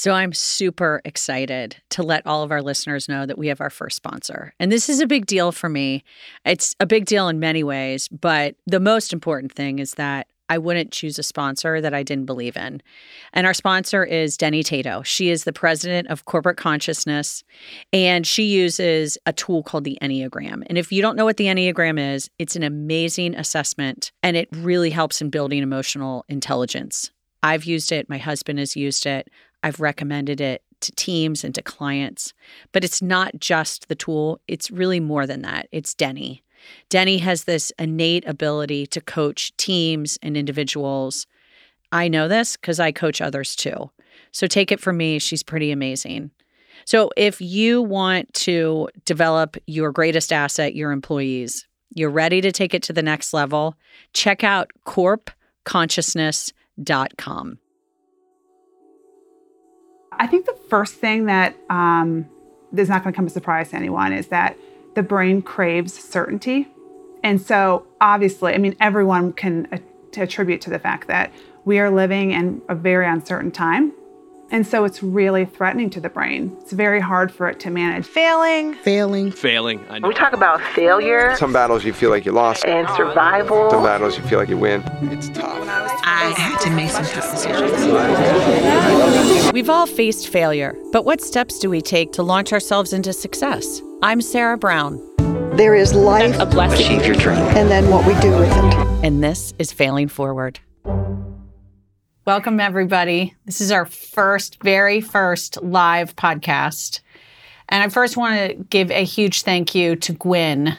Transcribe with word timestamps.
So 0.00 0.12
I'm 0.12 0.32
super 0.32 1.02
excited 1.04 1.76
to 1.90 2.02
let 2.02 2.26
all 2.26 2.42
of 2.42 2.50
our 2.50 2.62
listeners 2.62 3.06
know 3.06 3.26
that 3.26 3.36
we 3.36 3.48
have 3.48 3.60
our 3.60 3.68
first 3.68 3.96
sponsor. 3.96 4.54
And 4.58 4.72
this 4.72 4.88
is 4.88 4.98
a 4.98 5.06
big 5.06 5.26
deal 5.26 5.52
for 5.52 5.68
me. 5.68 6.04
It's 6.46 6.74
a 6.80 6.86
big 6.86 7.04
deal 7.04 7.28
in 7.28 7.38
many 7.38 7.62
ways, 7.62 8.08
but 8.08 8.54
the 8.66 8.80
most 8.80 9.12
important 9.12 9.52
thing 9.52 9.78
is 9.78 9.90
that 9.96 10.26
I 10.48 10.56
wouldn't 10.56 10.90
choose 10.90 11.18
a 11.18 11.22
sponsor 11.22 11.82
that 11.82 11.92
I 11.92 12.02
didn't 12.02 12.24
believe 12.24 12.56
in. 12.56 12.80
And 13.34 13.46
our 13.46 13.52
sponsor 13.52 14.02
is 14.02 14.38
Denny 14.38 14.62
Tato. 14.62 15.02
She 15.02 15.28
is 15.28 15.44
the 15.44 15.52
president 15.52 16.08
of 16.08 16.24
corporate 16.24 16.56
consciousness, 16.56 17.44
and 17.92 18.26
she 18.26 18.44
uses 18.44 19.18
a 19.26 19.34
tool 19.34 19.62
called 19.62 19.84
the 19.84 19.98
Enneagram. 20.00 20.62
And 20.68 20.78
if 20.78 20.90
you 20.90 21.02
don't 21.02 21.14
know 21.14 21.26
what 21.26 21.36
the 21.36 21.44
Enneagram 21.44 22.14
is, 22.14 22.30
it's 22.38 22.56
an 22.56 22.62
amazing 22.62 23.34
assessment 23.34 24.12
and 24.22 24.34
it 24.34 24.48
really 24.50 24.88
helps 24.88 25.20
in 25.20 25.28
building 25.28 25.62
emotional 25.62 26.24
intelligence. 26.30 27.10
I've 27.42 27.64
used 27.64 27.92
it, 27.92 28.08
my 28.08 28.18
husband 28.18 28.58
has 28.58 28.76
used 28.76 29.06
it. 29.06 29.28
I've 29.62 29.80
recommended 29.80 30.40
it 30.40 30.62
to 30.80 30.92
teams 30.92 31.44
and 31.44 31.54
to 31.54 31.62
clients. 31.62 32.32
But 32.72 32.84
it's 32.84 33.02
not 33.02 33.38
just 33.38 33.88
the 33.88 33.94
tool, 33.94 34.40
it's 34.48 34.70
really 34.70 35.00
more 35.00 35.26
than 35.26 35.42
that. 35.42 35.68
It's 35.72 35.94
Denny. 35.94 36.42
Denny 36.88 37.18
has 37.18 37.44
this 37.44 37.70
innate 37.78 38.26
ability 38.26 38.86
to 38.88 39.00
coach 39.00 39.56
teams 39.56 40.18
and 40.22 40.36
individuals. 40.36 41.26
I 41.92 42.08
know 42.08 42.26
this 42.28 42.56
because 42.56 42.80
I 42.80 42.92
coach 42.92 43.20
others 43.20 43.56
too. 43.56 43.90
So 44.32 44.46
take 44.46 44.70
it 44.70 44.78
from 44.80 44.96
me, 44.96 45.18
she's 45.18 45.42
pretty 45.42 45.72
amazing. 45.72 46.30
So 46.84 47.10
if 47.16 47.40
you 47.40 47.82
want 47.82 48.32
to 48.34 48.88
develop 49.04 49.56
your 49.66 49.90
greatest 49.92 50.32
asset, 50.32 50.74
your 50.74 50.92
employees, 50.92 51.66
you're 51.94 52.10
ready 52.10 52.40
to 52.40 52.52
take 52.52 52.74
it 52.74 52.82
to 52.84 52.92
the 52.92 53.02
next 53.02 53.32
level, 53.32 53.74
check 54.12 54.44
out 54.44 54.70
corpconsciousness.com. 54.86 57.58
I 60.20 60.26
think 60.26 60.44
the 60.44 60.56
first 60.68 60.94
thing 60.96 61.26
that 61.26 61.56
um, 61.70 62.26
is 62.76 62.90
not 62.90 63.02
going 63.02 63.12
to 63.12 63.16
come 63.16 63.24
as 63.24 63.32
a 63.32 63.34
surprise 63.34 63.70
to 63.70 63.76
anyone 63.76 64.12
is 64.12 64.28
that 64.28 64.54
the 64.94 65.02
brain 65.02 65.40
craves 65.40 65.94
certainty. 65.94 66.68
And 67.24 67.40
so, 67.40 67.86
obviously, 68.02 68.52
I 68.52 68.58
mean, 68.58 68.76
everyone 68.80 69.32
can 69.32 69.66
attribute 70.14 70.60
to 70.62 70.70
the 70.70 70.78
fact 70.78 71.08
that 71.08 71.32
we 71.64 71.78
are 71.78 71.90
living 71.90 72.32
in 72.32 72.60
a 72.68 72.74
very 72.74 73.06
uncertain 73.06 73.50
time. 73.50 73.94
And 74.52 74.66
so 74.66 74.84
it's 74.84 75.00
really 75.02 75.44
threatening 75.44 75.90
to 75.90 76.00
the 76.00 76.08
brain. 76.08 76.56
It's 76.60 76.72
very 76.72 76.98
hard 77.00 77.30
for 77.32 77.48
it 77.48 77.60
to 77.60 77.70
manage. 77.70 78.04
Failing. 78.04 78.74
Failing. 78.74 79.30
Failing. 79.30 79.84
I 79.88 80.00
know. 80.00 80.08
We 80.08 80.14
talk 80.14 80.32
about 80.32 80.60
failure. 80.74 81.36
Some 81.36 81.52
battles 81.52 81.84
you 81.84 81.92
feel 81.92 82.10
like 82.10 82.26
you 82.26 82.32
lost. 82.32 82.64
And 82.64 82.88
survival. 82.96 83.70
Some 83.70 83.84
battles 83.84 84.18
you 84.18 84.24
feel 84.24 84.40
like 84.40 84.48
you 84.48 84.58
win. 84.58 84.82
It's 85.02 85.28
tough. 85.28 85.56
I 86.02 86.34
had 86.36 86.58
to 86.62 86.70
make 86.70 86.90
some 86.90 87.04
tough 87.04 87.30
decisions. 87.30 87.70
We've 89.52 89.70
all 89.70 89.86
faced 89.86 90.28
failure, 90.28 90.74
but 90.92 91.04
what 91.04 91.20
steps 91.20 91.58
do 91.58 91.70
we 91.70 91.80
take 91.80 92.12
to 92.14 92.22
launch 92.22 92.52
ourselves 92.52 92.92
into 92.92 93.12
success? 93.12 93.80
I'm 94.02 94.20
Sarah 94.20 94.58
Brown. 94.58 94.98
There 95.56 95.74
is 95.74 95.94
life, 95.94 96.38
a 96.38 96.46
blessing. 96.46 96.86
Achieve 96.86 97.06
your 97.06 97.16
dream. 97.16 97.38
and 97.38 97.70
then 97.70 97.90
what 97.90 98.06
we 98.06 98.14
do 98.20 98.30
with 98.36 98.50
it. 98.50 98.74
And 99.04 99.22
this 99.22 99.52
is 99.58 99.72
Failing 99.72 100.08
Forward. 100.08 100.58
Welcome, 102.26 102.60
everybody. 102.60 103.34
This 103.46 103.62
is 103.62 103.72
our 103.72 103.86
first, 103.86 104.62
very 104.62 105.00
first 105.00 105.62
live 105.62 106.14
podcast. 106.16 107.00
And 107.70 107.82
I 107.82 107.88
first 107.88 108.14
want 108.14 108.34
to 108.36 108.54
give 108.64 108.90
a 108.90 109.04
huge 109.04 109.40
thank 109.42 109.74
you 109.74 109.96
to 109.96 110.12
Gwyn. 110.12 110.76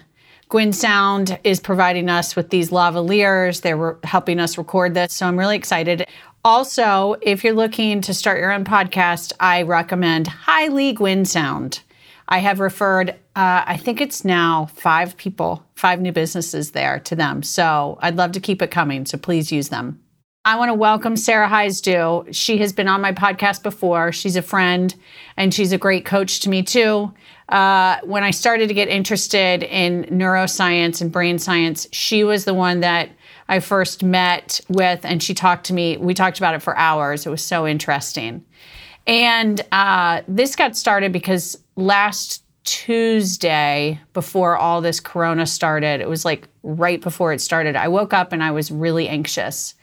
Gwyn 0.50 0.72
Sound 0.72 1.40
is 1.44 1.60
providing 1.60 2.12
us 2.12 2.36
with 2.36 2.52
these 2.52 2.70
lavaliers. 2.70 3.62
They're 3.62 3.98
helping 4.04 4.40
us 4.40 4.56
record 4.56 4.94
this. 4.94 5.14
So 5.14 5.26
I'm 5.26 5.38
really 5.38 5.56
excited. 5.56 6.06
Also, 6.46 7.16
if 7.24 7.44
you're 7.44 7.54
looking 7.54 8.02
to 8.02 8.14
start 8.14 8.40
your 8.40 8.52
own 8.52 8.64
podcast, 8.64 9.34
I 9.40 9.64
recommend 9.64 10.28
highly 10.28 10.94
Gwyn 10.94 11.26
Sound. 11.26 11.82
I 12.28 12.38
have 12.38 12.60
referred, 12.60 13.10
uh, 13.36 13.64
I 13.66 13.78
think 13.78 14.00
it's 14.00 14.24
now 14.24 14.68
five 14.76 15.18
people, 15.18 15.66
five 15.74 16.00
new 16.00 16.12
businesses 16.12 16.72
there 16.72 17.00
to 17.00 17.16
them. 17.16 17.42
So 17.42 17.98
I'd 18.00 18.16
love 18.16 18.34
to 18.34 18.40
keep 18.40 18.62
it 18.62 18.70
coming. 18.70 19.08
So 19.08 19.18
please 19.18 19.52
use 19.52 19.70
them. 19.70 20.01
I 20.44 20.56
want 20.56 20.70
to 20.70 20.74
welcome 20.74 21.18
Sarah 21.18 21.48
Heisdu. 21.48 22.34
She 22.34 22.58
has 22.58 22.74
been 22.74 22.88
on 22.88 23.00
my 23.00 23.12
podcast 23.12 23.62
before. 23.62 24.12
She's 24.12 24.36
a 24.36 24.42
friend 24.42 24.94
and 25.38 25.54
she's 25.54 25.72
a 25.72 25.78
great 25.78 26.04
coach 26.04 26.40
to 26.40 26.50
me 26.50 26.64
too. 26.64 27.14
Uh, 27.50 28.00
when 28.04 28.24
I 28.24 28.32
started 28.32 28.68
to 28.68 28.74
get 28.74 28.88
interested 28.88 29.62
in 29.62 30.06
neuroscience 30.06 31.00
and 31.00 31.12
brain 31.12 31.38
science, 31.38 31.88
she 31.92 32.24
was 32.24 32.46
the 32.46 32.56
one 32.56 32.80
that 32.80 33.10
I 33.50 33.60
first 33.60 34.02
met 34.02 34.62
with, 34.68 35.02
and 35.04 35.22
she 35.22 35.36
talked 35.36 35.68
to 35.68 35.74
me. 35.74 35.98
We 35.98 36.16
talked 36.16 36.40
about 36.40 36.56
it 36.56 36.64
for 36.64 36.76
hours. 36.76 37.28
It 37.28 37.30
was 37.30 37.44
so 37.44 37.68
interesting. 37.68 38.44
And 39.06 39.62
uh, 39.72 40.22
this 40.28 40.56
got 40.56 40.76
started 40.76 41.12
because 41.12 41.56
last 41.76 42.41
Tuesday, 42.64 44.00
before 44.14 44.56
all 44.56 44.82
this 44.82 45.00
corona 45.00 45.46
started, 45.46 46.00
it 46.02 46.08
was 46.08 46.24
like 46.24 46.48
right 46.64 47.02
before 47.02 47.34
it 47.34 47.42
started, 47.42 47.76
I 47.76 47.88
woke 47.88 48.14
up 48.14 48.32
and 48.32 48.44
I 48.44 48.52
was 48.52 48.72
really 48.72 49.08
anxious. 49.08 49.74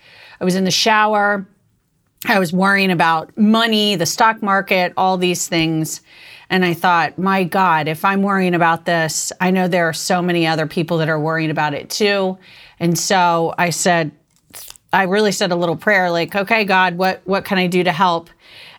I 0.41 0.44
was 0.44 0.55
in 0.55 0.65
the 0.65 0.71
shower. 0.71 1.47
I 2.27 2.39
was 2.39 2.53
worrying 2.53 2.91
about 2.91 3.37
money, 3.37 3.97
the 3.97 4.06
stock 4.06 4.43
market, 4.43 4.93
all 4.97 5.16
these 5.19 5.49
things. 5.49 6.00
And 6.50 6.65
I 6.65 6.75
thought, 6.75 7.19
my 7.19 7.44
God, 7.44 7.89
if 7.89 8.05
I'm 8.05 8.22
worrying 8.22 8.55
about 8.55 8.84
this, 8.84 9.33
I 9.41 9.50
know 9.50 9.69
there 9.69 9.89
are 9.89 9.93
so 9.93 10.22
many 10.22 10.47
other 10.47 10.66
people 10.66 10.99
that 10.99 11.09
are 11.09 11.21
worrying 11.21 11.50
about 11.50 11.75
it 11.75 11.91
too. 11.91 12.39
And 12.81 12.99
so 12.99 13.55
I 13.59 13.71
said, 13.71 14.12
I 14.93 15.03
really 15.03 15.33
said 15.33 15.53
a 15.53 15.56
little 15.56 15.77
prayer 15.77 16.10
like, 16.10 16.34
okay, 16.34 16.65
God, 16.65 16.97
what, 16.97 17.21
what 17.25 17.45
can 17.45 17.59
I 17.59 17.66
do 17.66 17.84
to 17.84 17.93
help? 17.93 18.31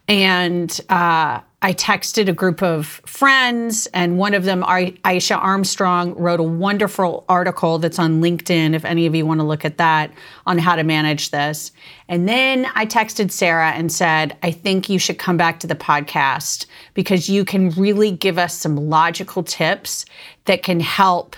And 0.07 0.79
uh, 0.89 1.41
I 1.61 1.73
texted 1.73 2.29
a 2.29 2.33
group 2.33 2.63
of 2.63 2.87
friends, 3.05 3.85
and 3.87 4.17
one 4.17 4.33
of 4.33 4.45
them, 4.45 4.63
Aisha 4.63 5.35
Armstrong, 5.35 6.15
wrote 6.15 6.39
a 6.39 6.43
wonderful 6.43 7.25
article 7.27 7.79
that's 7.79 7.99
on 7.99 8.21
LinkedIn, 8.21 8.73
if 8.73 8.85
any 8.85 9.05
of 9.05 9.13
you 9.13 9.25
want 9.25 9.41
to 9.41 9.45
look 9.45 9.65
at 9.65 9.77
that, 9.77 10.09
on 10.47 10.57
how 10.57 10.77
to 10.77 10.85
manage 10.85 11.31
this. 11.31 11.73
And 12.07 12.29
then 12.29 12.65
I 12.75 12.85
texted 12.85 13.29
Sarah 13.31 13.71
and 13.71 13.91
said, 13.91 14.37
I 14.41 14.51
think 14.51 14.87
you 14.87 14.99
should 14.99 15.19
come 15.19 15.35
back 15.35 15.59
to 15.59 15.67
the 15.67 15.75
podcast 15.75 16.65
because 16.93 17.27
you 17.27 17.43
can 17.43 17.71
really 17.71 18.11
give 18.11 18.37
us 18.37 18.57
some 18.57 18.77
logical 18.77 19.43
tips 19.43 20.05
that 20.45 20.63
can 20.63 20.79
help 20.79 21.35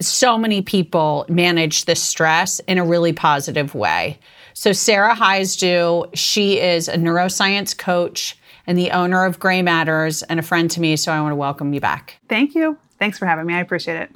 so 0.00 0.38
many 0.38 0.62
people 0.62 1.26
manage 1.28 1.84
this 1.84 2.02
stress 2.02 2.60
in 2.60 2.78
a 2.78 2.84
really 2.84 3.12
positive 3.12 3.74
way. 3.74 4.18
So, 4.54 4.72
Sarah 4.72 5.14
Heisdu, 5.14 6.08
she 6.14 6.60
is 6.60 6.88
a 6.88 6.96
neuroscience 6.96 7.76
coach 7.76 8.38
and 8.66 8.78
the 8.78 8.90
owner 8.90 9.24
of 9.24 9.38
Gray 9.38 9.62
Matters 9.62 10.22
and 10.24 10.40
a 10.40 10.42
friend 10.42 10.70
to 10.70 10.80
me. 10.80 10.96
So, 10.96 11.12
I 11.12 11.20
want 11.20 11.32
to 11.32 11.36
welcome 11.36 11.72
you 11.74 11.80
back. 11.80 12.18
Thank 12.28 12.54
you. 12.54 12.78
Thanks 12.98 13.18
for 13.18 13.26
having 13.26 13.46
me. 13.46 13.54
I 13.54 13.60
appreciate 13.60 13.96
it. 13.96 14.10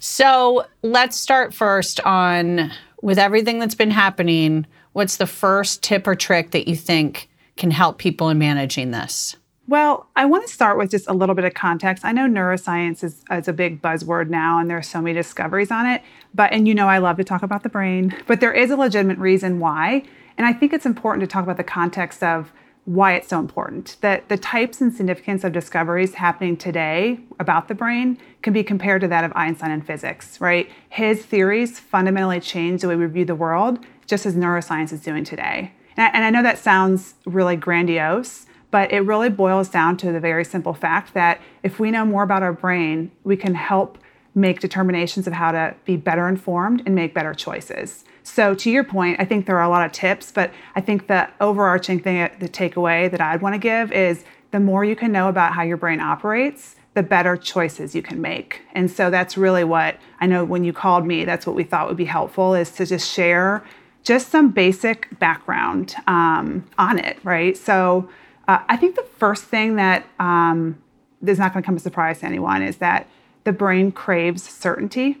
So, 0.00 0.66
let's 0.82 1.16
start 1.16 1.54
first 1.54 2.00
on 2.00 2.70
with 3.02 3.18
everything 3.18 3.58
that's 3.58 3.74
been 3.74 3.90
happening. 3.90 4.66
What's 4.92 5.16
the 5.16 5.26
first 5.26 5.82
tip 5.82 6.06
or 6.06 6.14
trick 6.14 6.50
that 6.52 6.68
you 6.68 6.76
think 6.76 7.28
can 7.56 7.70
help 7.70 7.98
people 7.98 8.28
in 8.28 8.38
managing 8.38 8.90
this? 8.90 9.36
Well, 9.68 10.08
I 10.16 10.24
want 10.24 10.46
to 10.46 10.52
start 10.52 10.78
with 10.78 10.90
just 10.90 11.06
a 11.08 11.12
little 11.12 11.34
bit 11.34 11.44
of 11.44 11.52
context. 11.52 12.02
I 12.02 12.12
know 12.12 12.22
neuroscience 12.22 13.04
is, 13.04 13.22
is, 13.30 13.48
a 13.48 13.52
big 13.52 13.82
buzzword 13.82 14.30
now, 14.30 14.58
and 14.58 14.70
there 14.70 14.78
are 14.78 14.82
so 14.82 15.02
many 15.02 15.12
discoveries 15.12 15.70
on 15.70 15.84
it. 15.84 16.02
But, 16.34 16.52
and 16.54 16.66
you 16.66 16.74
know, 16.74 16.88
I 16.88 16.96
love 16.98 17.18
to 17.18 17.24
talk 17.24 17.42
about 17.42 17.64
the 17.64 17.68
brain, 17.68 18.16
but 18.26 18.40
there 18.40 18.52
is 18.52 18.70
a 18.70 18.76
legitimate 18.76 19.18
reason 19.18 19.60
why. 19.60 20.04
And 20.38 20.46
I 20.46 20.54
think 20.54 20.72
it's 20.72 20.86
important 20.86 21.20
to 21.20 21.26
talk 21.26 21.42
about 21.42 21.58
the 21.58 21.64
context 21.64 22.22
of 22.22 22.50
why 22.88 23.12
it's 23.12 23.28
so 23.28 23.38
important. 23.38 23.98
That 24.00 24.30
the 24.30 24.38
types 24.38 24.80
and 24.80 24.90
significance 24.90 25.44
of 25.44 25.52
discoveries 25.52 26.14
happening 26.14 26.56
today 26.56 27.20
about 27.38 27.68
the 27.68 27.74
brain 27.74 28.16
can 28.40 28.54
be 28.54 28.64
compared 28.64 29.02
to 29.02 29.08
that 29.08 29.24
of 29.24 29.32
Einstein 29.36 29.70
in 29.70 29.82
physics, 29.82 30.40
right? 30.40 30.70
His 30.88 31.22
theories 31.26 31.78
fundamentally 31.78 32.40
change 32.40 32.80
the 32.80 32.88
way 32.88 32.96
we 32.96 33.04
view 33.04 33.26
the 33.26 33.34
world, 33.34 33.84
just 34.06 34.24
as 34.24 34.34
neuroscience 34.34 34.90
is 34.90 35.02
doing 35.02 35.22
today. 35.22 35.72
And 35.98 36.06
I, 36.06 36.10
and 36.14 36.24
I 36.24 36.30
know 36.30 36.42
that 36.42 36.56
sounds 36.56 37.14
really 37.26 37.56
grandiose. 37.56 38.46
But 38.70 38.92
it 38.92 39.00
really 39.00 39.30
boils 39.30 39.68
down 39.68 39.96
to 39.98 40.12
the 40.12 40.20
very 40.20 40.44
simple 40.44 40.74
fact 40.74 41.14
that 41.14 41.40
if 41.62 41.78
we 41.78 41.90
know 41.90 42.04
more 42.04 42.22
about 42.22 42.42
our 42.42 42.52
brain, 42.52 43.10
we 43.24 43.36
can 43.36 43.54
help 43.54 43.98
make 44.34 44.60
determinations 44.60 45.26
of 45.26 45.32
how 45.32 45.52
to 45.52 45.74
be 45.84 45.96
better 45.96 46.28
informed 46.28 46.82
and 46.84 46.94
make 46.94 47.14
better 47.14 47.34
choices. 47.34 48.04
So, 48.28 48.54
to 48.54 48.70
your 48.70 48.84
point, 48.84 49.18
I 49.18 49.24
think 49.24 49.46
there 49.46 49.56
are 49.56 49.64
a 49.64 49.68
lot 49.68 49.86
of 49.86 49.92
tips, 49.92 50.30
but 50.30 50.52
I 50.76 50.80
think 50.80 51.06
the 51.06 51.28
overarching 51.40 51.98
thing, 51.98 52.28
the 52.38 52.48
takeaway 52.48 53.10
that 53.10 53.20
I'd 53.20 53.40
want 53.40 53.54
to 53.54 53.58
give 53.58 53.90
is 53.90 54.24
the 54.50 54.60
more 54.60 54.84
you 54.84 54.94
can 54.94 55.10
know 55.12 55.28
about 55.28 55.54
how 55.54 55.62
your 55.62 55.76
brain 55.76 55.98
operates, 55.98 56.76
the 56.94 57.02
better 57.02 57.36
choices 57.36 57.94
you 57.94 58.02
can 58.02 58.20
make. 58.20 58.62
And 58.72 58.90
so 58.90 59.10
that's 59.10 59.36
really 59.36 59.64
what 59.64 59.96
I 60.20 60.26
know 60.26 60.44
when 60.44 60.62
you 60.62 60.72
called 60.72 61.06
me, 61.06 61.24
that's 61.24 61.46
what 61.46 61.56
we 61.56 61.64
thought 61.64 61.88
would 61.88 61.96
be 61.96 62.04
helpful 62.04 62.54
is 62.54 62.70
to 62.72 62.86
just 62.86 63.10
share 63.10 63.64
just 64.04 64.28
some 64.28 64.50
basic 64.50 65.18
background 65.18 65.94
um, 66.06 66.64
on 66.78 66.98
it, 66.98 67.18
right? 67.24 67.56
So, 67.56 68.08
uh, 68.46 68.60
I 68.68 68.76
think 68.76 68.94
the 68.94 69.06
first 69.18 69.44
thing 69.44 69.76
that 69.76 70.06
um, 70.18 70.82
is 71.26 71.38
not 71.38 71.52
going 71.52 71.62
to 71.62 71.66
come 71.66 71.76
as 71.76 71.82
a 71.82 71.84
surprise 71.84 72.20
to 72.20 72.26
anyone 72.26 72.62
is 72.62 72.76
that 72.76 73.06
the 73.44 73.52
brain 73.52 73.92
craves 73.92 74.42
certainty. 74.42 75.18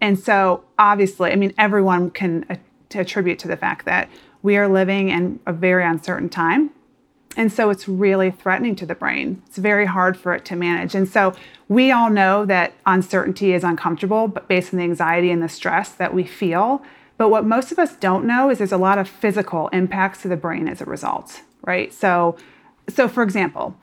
And 0.00 0.18
so, 0.18 0.64
obviously, 0.78 1.32
I 1.32 1.36
mean, 1.36 1.54
everyone 1.58 2.10
can 2.10 2.44
attribute 2.94 3.38
to 3.40 3.48
the 3.48 3.56
fact 3.56 3.84
that 3.86 4.08
we 4.42 4.56
are 4.56 4.68
living 4.68 5.08
in 5.08 5.40
a 5.46 5.52
very 5.52 5.84
uncertain 5.84 6.28
time. 6.28 6.70
And 7.36 7.52
so 7.52 7.68
it's 7.68 7.86
really 7.86 8.30
threatening 8.30 8.76
to 8.76 8.86
the 8.86 8.94
brain. 8.94 9.42
It's 9.46 9.58
very 9.58 9.84
hard 9.84 10.16
for 10.16 10.32
it 10.32 10.44
to 10.46 10.56
manage. 10.56 10.94
And 10.94 11.06
so 11.06 11.34
we 11.68 11.90
all 11.90 12.08
know 12.08 12.46
that 12.46 12.72
uncertainty 12.86 13.52
is 13.52 13.62
uncomfortable, 13.62 14.26
but 14.26 14.48
based 14.48 14.72
on 14.72 14.78
the 14.78 14.84
anxiety 14.84 15.30
and 15.30 15.42
the 15.42 15.48
stress 15.48 15.90
that 15.90 16.14
we 16.14 16.24
feel. 16.24 16.82
But 17.18 17.28
what 17.28 17.44
most 17.44 17.72
of 17.72 17.78
us 17.78 17.94
don't 17.96 18.26
know 18.26 18.50
is 18.50 18.58
there's 18.58 18.72
a 18.72 18.78
lot 18.78 18.98
of 18.98 19.08
physical 19.08 19.68
impacts 19.68 20.22
to 20.22 20.28
the 20.28 20.36
brain 20.36 20.68
as 20.68 20.80
a 20.80 20.86
result, 20.86 21.42
right? 21.62 21.92
So, 21.92 22.36
so 22.88 23.08
for 23.08 23.22
example, 23.22 23.76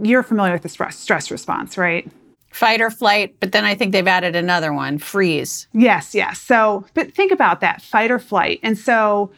you're 0.00 0.22
familiar 0.22 0.52
with 0.52 0.62
the 0.62 0.68
stress 0.68 0.96
stress 0.96 1.30
response, 1.30 1.76
right? 1.78 2.10
Fight 2.50 2.80
or 2.80 2.90
flight, 2.90 3.36
but 3.40 3.52
then 3.52 3.64
I 3.64 3.74
think 3.74 3.92
they've 3.92 4.06
added 4.06 4.34
another 4.34 4.72
one 4.72 4.98
freeze. 4.98 5.68
Yes, 5.72 6.14
yes. 6.14 6.40
So, 6.40 6.84
but 6.94 7.14
think 7.14 7.32
about 7.32 7.60
that 7.60 7.80
fight 7.80 8.10
or 8.10 8.18
flight. 8.18 8.60
And 8.62 8.76
so, 8.76 9.30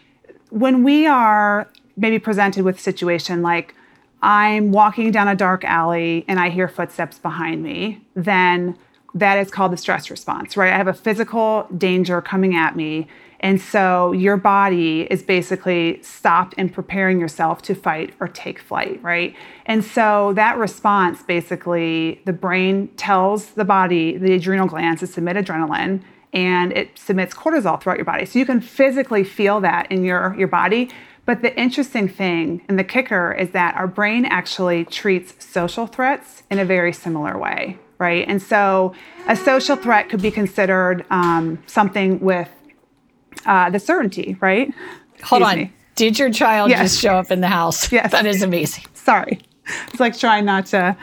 when 0.50 0.82
we 0.82 1.06
are 1.06 1.68
maybe 1.96 2.18
presented 2.18 2.64
with 2.64 2.76
a 2.76 2.80
situation 2.80 3.42
like 3.42 3.74
I'm 4.22 4.70
walking 4.70 5.10
down 5.10 5.28
a 5.28 5.34
dark 5.34 5.64
alley 5.64 6.24
and 6.28 6.38
I 6.38 6.50
hear 6.50 6.68
footsteps 6.68 7.18
behind 7.18 7.62
me, 7.62 8.00
then 8.14 8.78
that 9.14 9.38
is 9.38 9.50
called 9.50 9.72
the 9.72 9.76
stress 9.76 10.10
response, 10.10 10.56
right? 10.56 10.72
I 10.72 10.76
have 10.76 10.88
a 10.88 10.94
physical 10.94 11.66
danger 11.76 12.22
coming 12.22 12.54
at 12.54 12.76
me. 12.76 13.08
And 13.42 13.60
so 13.60 14.12
your 14.12 14.36
body 14.36 15.02
is 15.10 15.22
basically 15.22 16.00
stopped 16.02 16.54
and 16.56 16.72
preparing 16.72 17.18
yourself 17.18 17.60
to 17.62 17.74
fight 17.74 18.14
or 18.20 18.28
take 18.28 18.60
flight, 18.60 19.02
right? 19.02 19.34
And 19.66 19.84
so 19.84 20.32
that 20.34 20.58
response 20.58 21.22
basically, 21.22 22.22
the 22.24 22.32
brain 22.32 22.88
tells 22.96 23.50
the 23.50 23.64
body, 23.64 24.16
the 24.16 24.34
adrenal 24.34 24.68
glands 24.68 25.00
to 25.00 25.08
submit 25.08 25.36
adrenaline 25.36 26.02
and 26.32 26.72
it 26.72 26.96
submits 26.98 27.34
cortisol 27.34 27.80
throughout 27.80 27.98
your 27.98 28.04
body. 28.04 28.24
So 28.24 28.38
you 28.38 28.46
can 28.46 28.60
physically 28.60 29.24
feel 29.24 29.60
that 29.60 29.90
in 29.90 30.04
your, 30.04 30.34
your 30.38 30.48
body. 30.48 30.90
But 31.26 31.42
the 31.42 31.56
interesting 31.60 32.08
thing 32.08 32.62
and 32.68 32.78
the 32.78 32.84
kicker 32.84 33.32
is 33.32 33.50
that 33.50 33.74
our 33.74 33.86
brain 33.86 34.24
actually 34.24 34.84
treats 34.84 35.44
social 35.44 35.86
threats 35.86 36.42
in 36.50 36.58
a 36.58 36.64
very 36.64 36.92
similar 36.92 37.38
way, 37.38 37.78
right? 37.98 38.26
And 38.26 38.40
so 38.40 38.94
a 39.28 39.36
social 39.36 39.76
threat 39.76 40.08
could 40.08 40.22
be 40.22 40.30
considered 40.30 41.04
um, 41.10 41.62
something 41.66 42.18
with 42.20 42.48
uh, 43.46 43.70
the 43.70 43.78
certainty, 43.80 44.36
right? 44.40 44.72
Hold 45.24 45.42
Excuse 45.42 45.42
on. 45.42 45.58
me. 45.58 45.72
Did 45.94 46.18
your 46.18 46.30
child 46.30 46.70
Yes. 46.70 46.92
just 46.92 47.00
show 47.02 47.14
up 47.16 47.30
in 47.30 47.40
the 47.40 47.48
house? 47.48 47.90
Yes. 47.92 48.12
That 48.12 48.26
is 48.26 48.42
amazing. 48.42 48.84
Sorry. 48.94 49.40
It's 49.88 50.00
like 50.00 50.16
trying 50.18 50.44
not 50.44 50.66
to. 50.66 50.96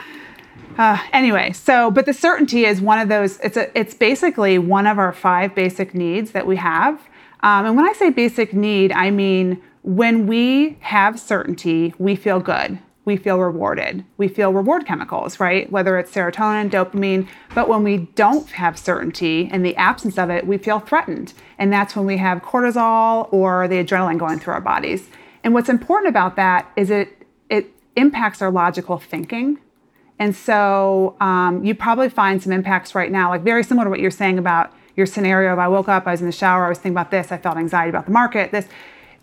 Uh, 0.78 0.98
anyway, 1.14 1.52
so 1.52 1.92
but 1.92 2.06
the 2.06 2.14
certainty 2.14 2.66
is 2.66 2.82
one 2.82 3.00
of 3.00 3.08
those. 3.10 3.40
It's 3.40 3.58
a. 3.58 3.78
It's 3.78 3.94
basically 3.94 4.58
one 4.58 4.88
of 4.88 4.98
our 4.98 5.12
five 5.14 5.54
basic 5.56 5.94
needs 5.94 6.32
that 6.32 6.48
we 6.48 6.56
have. 6.56 6.96
Um, 7.42 7.66
and 7.66 7.76
when 7.76 7.88
I 7.88 7.94
say 7.94 8.10
basic 8.10 8.54
need, 8.54 8.92
I 8.92 9.12
mean 9.12 9.62
when 9.84 10.28
we 10.28 10.78
have 10.82 11.20
certainty, 11.20 11.94
we 11.98 12.16
feel 12.16 12.40
good. 12.40 12.80
We 13.10 13.18
feel 13.18 13.40
rewarded. 13.40 14.06
We 14.18 14.28
feel 14.28 14.54
reward 14.54 14.86
chemicals, 14.86 15.40
right? 15.40 15.72
Whether 15.72 15.98
it's 15.98 16.12
serotonin, 16.12 16.70
dopamine. 16.70 17.28
But 17.56 17.68
when 17.68 17.84
we 17.84 17.98
don't 18.14 18.48
have 18.52 18.78
certainty, 18.78 19.50
in 19.52 19.64
the 19.64 19.76
absence 19.78 20.20
of 20.20 20.30
it, 20.30 20.46
we 20.46 20.60
feel 20.60 20.80
threatened. 20.80 21.34
And 21.58 21.74
that's 21.74 21.96
when 21.96 22.06
we 22.06 22.18
have 22.18 22.44
cortisol 22.44 23.34
or 23.34 23.68
the 23.68 23.84
adrenaline 23.84 24.20
going 24.20 24.38
through 24.38 24.54
our 24.54 24.62
bodies. 24.62 25.10
And 25.44 25.56
what's 25.56 25.70
important 25.70 26.10
about 26.10 26.36
that 26.36 26.72
is 26.76 26.92
it 26.92 27.26
it 27.50 27.72
impacts 27.96 28.44
our 28.44 28.52
logical 28.52 29.00
thinking. 29.00 29.58
And 30.20 30.36
so 30.36 31.16
um, 31.20 31.66
you 31.66 31.74
probably 31.74 32.10
find 32.10 32.44
some 32.44 32.52
impacts 32.52 32.94
right 32.94 33.12
now, 33.12 33.32
like 33.32 33.42
very 33.42 33.64
similar 33.64 33.86
to 33.86 33.90
what 33.90 34.02
you're 34.02 34.12
saying 34.12 34.38
about 34.38 34.72
your 34.96 35.08
scenario 35.08 35.52
of 35.52 35.58
I 35.58 35.68
woke 35.68 35.90
up, 35.90 36.06
I 36.06 36.12
was 36.12 36.22
in 36.22 36.28
the 36.28 36.32
shower, 36.32 36.68
I 36.68 36.70
was 36.70 36.78
thinking 36.78 36.92
about 36.92 37.10
this, 37.10 37.32
I 37.32 37.40
felt 37.40 37.58
anxiety 37.58 37.90
about 37.90 38.06
the 38.06 38.12
market, 38.12 38.52
this. 38.52 38.68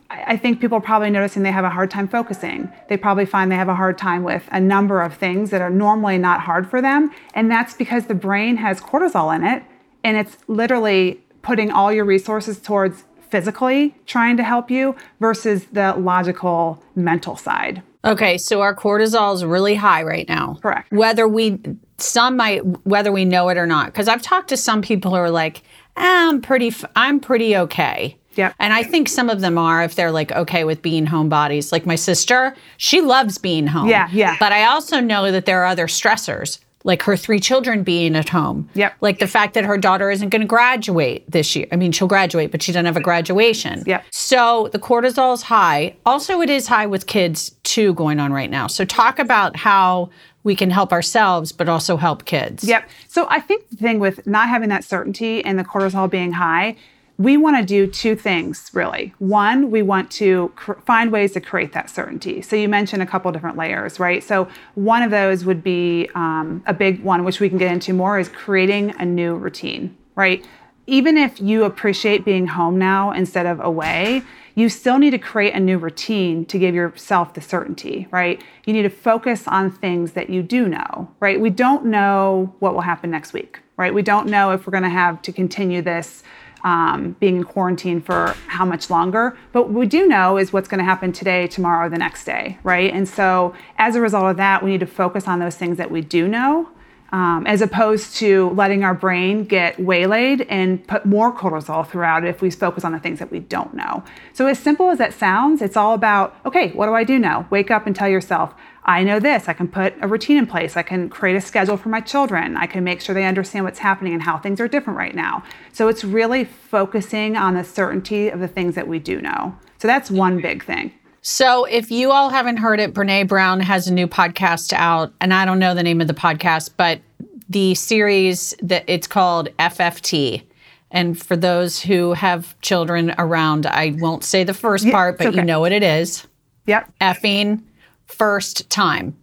I 0.09 0.37
think 0.37 0.61
people 0.61 0.79
are 0.79 0.83
probably 0.83 1.11
noticing 1.11 1.43
they 1.43 1.51
have 1.51 1.65
a 1.65 1.71
hard 1.71 1.91
time 1.91 2.07
focusing. 2.07 2.71
They 2.89 2.97
probably 2.97 3.27
find 3.27 3.51
they 3.51 3.57
have 3.57 3.69
a 3.69 3.75
hard 3.75 3.99
time 3.99 4.23
with 4.23 4.49
a 4.53 4.61
number 4.61 5.03
of 5.03 5.15
things 5.15 5.51
that 5.51 5.61
are 5.61 5.71
normally 5.71 6.17
not 6.19 6.41
hard 6.41 6.71
for 6.71 6.81
them. 6.81 7.11
And 7.35 7.51
that's 7.51 7.75
because 7.75 8.07
the 8.07 8.15
brain 8.15 8.57
has 8.59 8.81
cortisol 8.81 9.35
in 9.35 9.45
it 9.45 9.65
and 10.05 10.17
it's 10.17 10.37
literally 10.47 11.21
putting 11.43 11.71
all 11.71 11.93
your 11.93 12.05
resources 12.05 12.61
towards 12.61 13.05
physically 13.29 13.95
trying 14.07 14.37
to 14.37 14.45
help 14.45 14.71
you 14.71 14.95
versus 15.21 15.67
the 15.73 15.95
logical 15.95 16.83
mental 16.95 17.37
side. 17.37 17.83
Okay, 18.05 18.39
so 18.39 18.61
our 18.61 18.75
cortisol 18.75 19.35
is 19.35 19.45
really 19.45 19.75
high 19.75 20.05
right 20.05 20.29
now. 20.29 20.59
Correct. 20.63 20.93
Whether 20.93 21.27
we, 21.27 21.59
some 21.99 22.37
might, 22.37 22.61
whether 22.87 23.11
we 23.11 23.25
know 23.25 23.49
it 23.49 23.59
or 23.59 23.67
not, 23.67 23.87
because 23.87 24.07
I've 24.07 24.23
talked 24.23 24.49
to 24.51 24.57
some 24.57 24.81
people 24.81 25.11
who 25.11 25.17
are 25.17 25.31
like, 25.31 25.63
"Ah, 25.97 26.29
"I'm 26.29 26.41
pretty, 26.41 26.69
f- 26.69 26.85
I'm 26.95 27.19
pretty 27.19 27.57
okay." 27.57 28.17
Yep. 28.37 28.55
And 28.59 28.73
I 28.73 28.83
think 28.83 29.09
some 29.09 29.31
of 29.31 29.41
them 29.41 29.59
are 29.59 29.83
if 29.83 29.95
they're 29.95 30.13
like 30.13 30.33
okay 30.33 30.65
with 30.65 30.83
being 30.83 31.07
homebodies. 31.07 31.73
Like 31.73 31.87
my 31.87 31.97
sister, 31.97 32.55
she 32.77 33.01
loves 33.01 33.39
being 33.39 33.67
home. 33.67 33.89
Yeah, 33.89 34.09
yeah. 34.13 34.37
But 34.39 34.53
I 34.53 34.65
also 34.65 35.01
know 35.01 35.31
that 35.31 35.47
there 35.47 35.63
are 35.63 35.67
other 35.67 35.87
stressors, 35.87 36.59
like 36.85 37.03
her 37.03 37.17
three 37.17 37.41
children 37.41 37.83
being 37.83 38.15
at 38.15 38.29
home. 38.29 38.69
Yep. 38.75 38.95
Like 39.01 39.19
the 39.19 39.27
fact 39.27 39.55
that 39.55 39.65
her 39.65 39.77
daughter 39.77 40.11
isn't 40.11 40.29
going 40.29 40.43
to 40.43 40.47
graduate 40.47 41.29
this 41.31 41.57
year. 41.57 41.67
I 41.73 41.77
mean, 41.77 41.93
she'll 41.93 42.07
graduate, 42.07 42.53
but 42.53 42.63
she 42.63 42.73
doesn't 42.73 42.87
have 42.87 42.97
a 42.97 43.01
graduation. 43.01 43.83
Yep. 43.87 44.05
So 44.11 44.69
the 44.73 44.79
cortisol 44.79 45.35
is 45.35 45.43
high. 45.43 45.97
Also, 46.07 46.41
it 46.41 46.51
is 46.51 46.69
high 46.69 46.87
with 46.87 47.07
kids 47.07 47.57
too 47.65 47.95
going 47.95 48.21
on 48.21 48.33
right 48.33 48.51
now. 48.51 48.67
So 48.69 48.85
talk 48.85 49.19
about 49.19 49.57
how 49.57 50.11
we 50.45 50.55
can 50.55 50.71
help 50.71 50.93
ourselves, 50.93 51.51
but 51.51 51.69
also 51.69 51.97
help 51.97 52.25
kids. 52.25 52.63
Yep. 52.63 52.89
So 53.09 53.27
I 53.29 53.41
think 53.41 53.69
the 53.69 53.77
thing 53.77 53.99
with 53.99 54.25
not 54.29 54.49
having 54.49 54.69
that 54.69 54.85
certainty 54.85 55.45
and 55.45 55.59
the 55.59 55.65
cortisol 55.65 56.09
being 56.09 56.31
high, 56.31 56.77
we 57.19 57.37
want 57.37 57.57
to 57.57 57.65
do 57.65 57.87
two 57.87 58.15
things 58.15 58.71
really. 58.75 59.15
One, 59.19 59.71
we 59.71 59.83
want 59.83 60.11
to 60.13 60.53
cr- 60.57 60.75
find 60.85 61.11
ways 61.11 61.33
to 61.33 61.41
create 61.41 61.73
that 61.73 61.89
certainty. 61.89 62.43
So 62.43 62.57
you 62.57 62.69
mentioned 62.69 63.03
a 63.03 63.07
couple 63.07 63.33
different 63.33 63.57
layers, 63.57 63.99
right? 63.99 64.23
So 64.23 64.49
one 64.75 65.03
of 65.03 65.11
those 65.11 65.45
would 65.45 65.63
be 65.63 66.11
um, 66.15 66.63
a 66.67 66.75
big 66.75 67.03
one, 67.03 67.25
which 67.25 67.41
we 67.41 67.49
can 67.49 67.59
get 67.59 67.73
into 67.73 67.93
more, 67.93 68.19
is 68.19 68.29
creating 68.29 68.95
a 68.99 69.05
new 69.05 69.35
routine, 69.35 69.97
right? 70.15 70.47
Even 70.87 71.17
if 71.17 71.41
you 71.41 71.65
appreciate 71.65 72.25
being 72.25 72.47
home 72.47 72.79
now 72.79 73.11
instead 73.13 73.47
of 73.47 73.61
away, 73.61 74.23
you 74.55 74.69
still 74.69 74.99
need 74.99 75.11
to 75.11 75.19
create 75.19 75.53
a 75.53 75.61
new 75.61 75.79
routine 75.79 76.45
to 76.47 76.59
give 76.59 76.75
yourself 76.75 77.35
the 77.35 77.41
certainty, 77.41 78.09
right? 78.11 78.43
You 78.65 78.73
need 78.73 78.83
to 78.83 78.91
focus 78.91 79.47
on 79.49 79.71
things 79.71 80.13
that 80.13 80.31
you 80.31 80.43
do 80.43 80.69
know, 80.69 81.11
right? 81.21 81.41
We 81.41 81.51
don't 81.51 81.87
know 81.87 82.55
what 82.61 82.73
will 82.73 82.81
happen 82.83 83.11
next 83.11 83.33
week, 83.33 83.61
right? 83.77 83.93
We 83.93 84.03
don't 84.03 84.29
know 84.29 84.53
if 84.53 84.67
we're 84.67 84.71
going 84.71 84.83
to 84.85 84.89
have 84.89 85.21
to 85.23 85.33
continue 85.33 85.83
this 85.83 86.23
um, 86.67 87.15
being 87.21 87.37
in 87.37 87.45
quarantine 87.45 88.01
for 88.01 88.35
how 88.49 88.65
much 88.65 88.91
longer. 88.91 89.39
But 89.53 89.69
what 89.69 89.79
we 89.79 89.87
do 89.87 90.09
know 90.09 90.37
is 90.37 90.53
what's 90.53 90.67
going 90.67 90.79
to 90.79 90.85
happen 90.85 91.13
today, 91.13 91.47
tomorrow, 91.47 91.89
the 91.89 91.97
next 91.97 92.25
day, 92.25 92.59
right? 92.65 92.93
And 92.93 93.09
so 93.09 93.55
as 93.79 93.95
a 93.95 94.01
result 94.01 94.25
of 94.25 94.37
that, 94.39 94.65
we 94.65 94.73
need 94.73 94.81
to 94.81 94.87
focus 94.87 95.29
on 95.29 95.39
those 95.39 95.55
things 95.55 95.79
that 95.79 95.93
we 95.93 96.01
do 96.01 96.27
know. 96.27 96.69
Um, 97.13 97.47
as 97.47 97.63
opposed 97.63 98.17
to 98.17 98.51
letting 98.51 98.83
our 98.83 98.93
brain 98.93 99.45
get 99.45 99.79
waylaid 99.79 100.41
and 100.49 100.85
put 100.89 101.07
more 101.07 101.33
cortisol 101.33 101.89
throughout 101.89 102.27
if 102.27 102.43
we 102.43 102.51
focus 102.51 102.85
on 102.85 102.91
the 102.91 102.99
things 102.99 103.21
that 103.21 103.31
we 103.31 103.39
don't 103.39 103.73
know. 103.75 104.03
So, 104.33 104.49
as 104.49 104.59
simple 104.59 104.91
as 104.91 104.99
that 104.99 105.15
sounds, 105.15 105.63
it's 105.63 105.77
all 105.77 105.95
about 105.95 106.37
okay, 106.45 106.73
what 106.73 106.87
do 106.87 106.95
I 106.95 107.05
do 107.05 107.17
now? 107.21 107.47
Wake 107.49 107.71
up 107.71 107.87
and 107.87 107.95
tell 107.95 108.09
yourself, 108.09 108.55
I 108.87 109.03
know 109.03 109.19
this. 109.19 109.49
I 109.49 109.53
can 109.53 109.67
put 109.67 109.95
a 110.01 110.07
routine 110.07 110.37
in 110.37 110.47
place. 110.47 110.77
I 110.77 110.83
can 110.83 111.09
create 111.09 111.37
a 111.37 111.41
schedule 111.41 111.77
for 111.77 111.89
my 111.89 112.01
children. 112.01 112.57
I 112.57 112.67
can 112.67 112.85
make 112.85 113.01
sure 113.01 113.15
they 113.15 113.25
understand 113.25 113.65
what's 113.65 113.81
happening 113.81 114.15
and 114.15 114.23
how 114.23 114.39
things 114.39 114.61
are 114.61 114.69
different 114.69 114.97
right 114.97 115.15
now. 115.15 115.43
So, 115.73 115.89
it's 115.89 116.05
really 116.05 116.45
focusing 116.45 117.37
on 117.37 117.55
the 117.55 117.65
certainty 117.65 118.29
of 118.29 118.39
the 118.39 118.49
things 118.49 118.77
that 118.77 118.87
we 118.87 119.01
do 119.01 119.21
know. 119.21 119.57
So, 119.79 119.89
that's 119.89 120.09
one 120.11 120.41
big 120.41 120.65
thing. 120.65 120.93
So, 121.21 121.65
if 121.65 121.91
you 121.91 122.13
all 122.13 122.31
haven't 122.31 122.59
heard 122.59 122.79
it, 122.79 122.95
Brene 122.95 123.27
Brown 123.27 123.59
has 123.59 123.89
a 123.89 123.93
new 123.93 124.07
podcast 124.07 124.73
out, 124.73 125.13
and 125.21 125.35
I 125.35 125.45
don't 125.45 125.59
know 125.59 125.75
the 125.75 125.83
name 125.83 126.01
of 126.01 126.07
the 126.07 126.15
podcast, 126.15 126.71
but 126.77 127.01
the 127.49 127.75
series 127.75 128.55
that 128.63 128.85
it's 128.87 129.09
called 129.09 129.49
FFT. 129.59 130.45
And 130.93 131.21
for 131.21 131.35
those 131.35 131.81
who 131.81 132.13
have 132.13 132.59
children 132.61 133.13
around, 133.19 133.67
I 133.67 133.97
won't 133.99 134.23
say 134.23 134.45
the 134.45 134.55
first 134.55 134.89
part, 134.89 135.19
but 135.19 135.27
it's 135.27 135.37
you 135.37 135.43
know 135.43 135.59
what 135.59 135.73
it 135.73 135.83
is. 135.83 136.27
Yep. 136.67 136.93
Effing 137.01 137.63
first 138.07 138.69
time. 138.71 139.17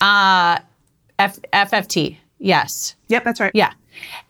Uh, 0.00 0.58
F- 1.18 1.38
FFT. 1.52 2.16
Yes. 2.38 2.96
Yep, 3.08 3.24
that's 3.24 3.40
right. 3.40 3.52
Yeah. 3.54 3.72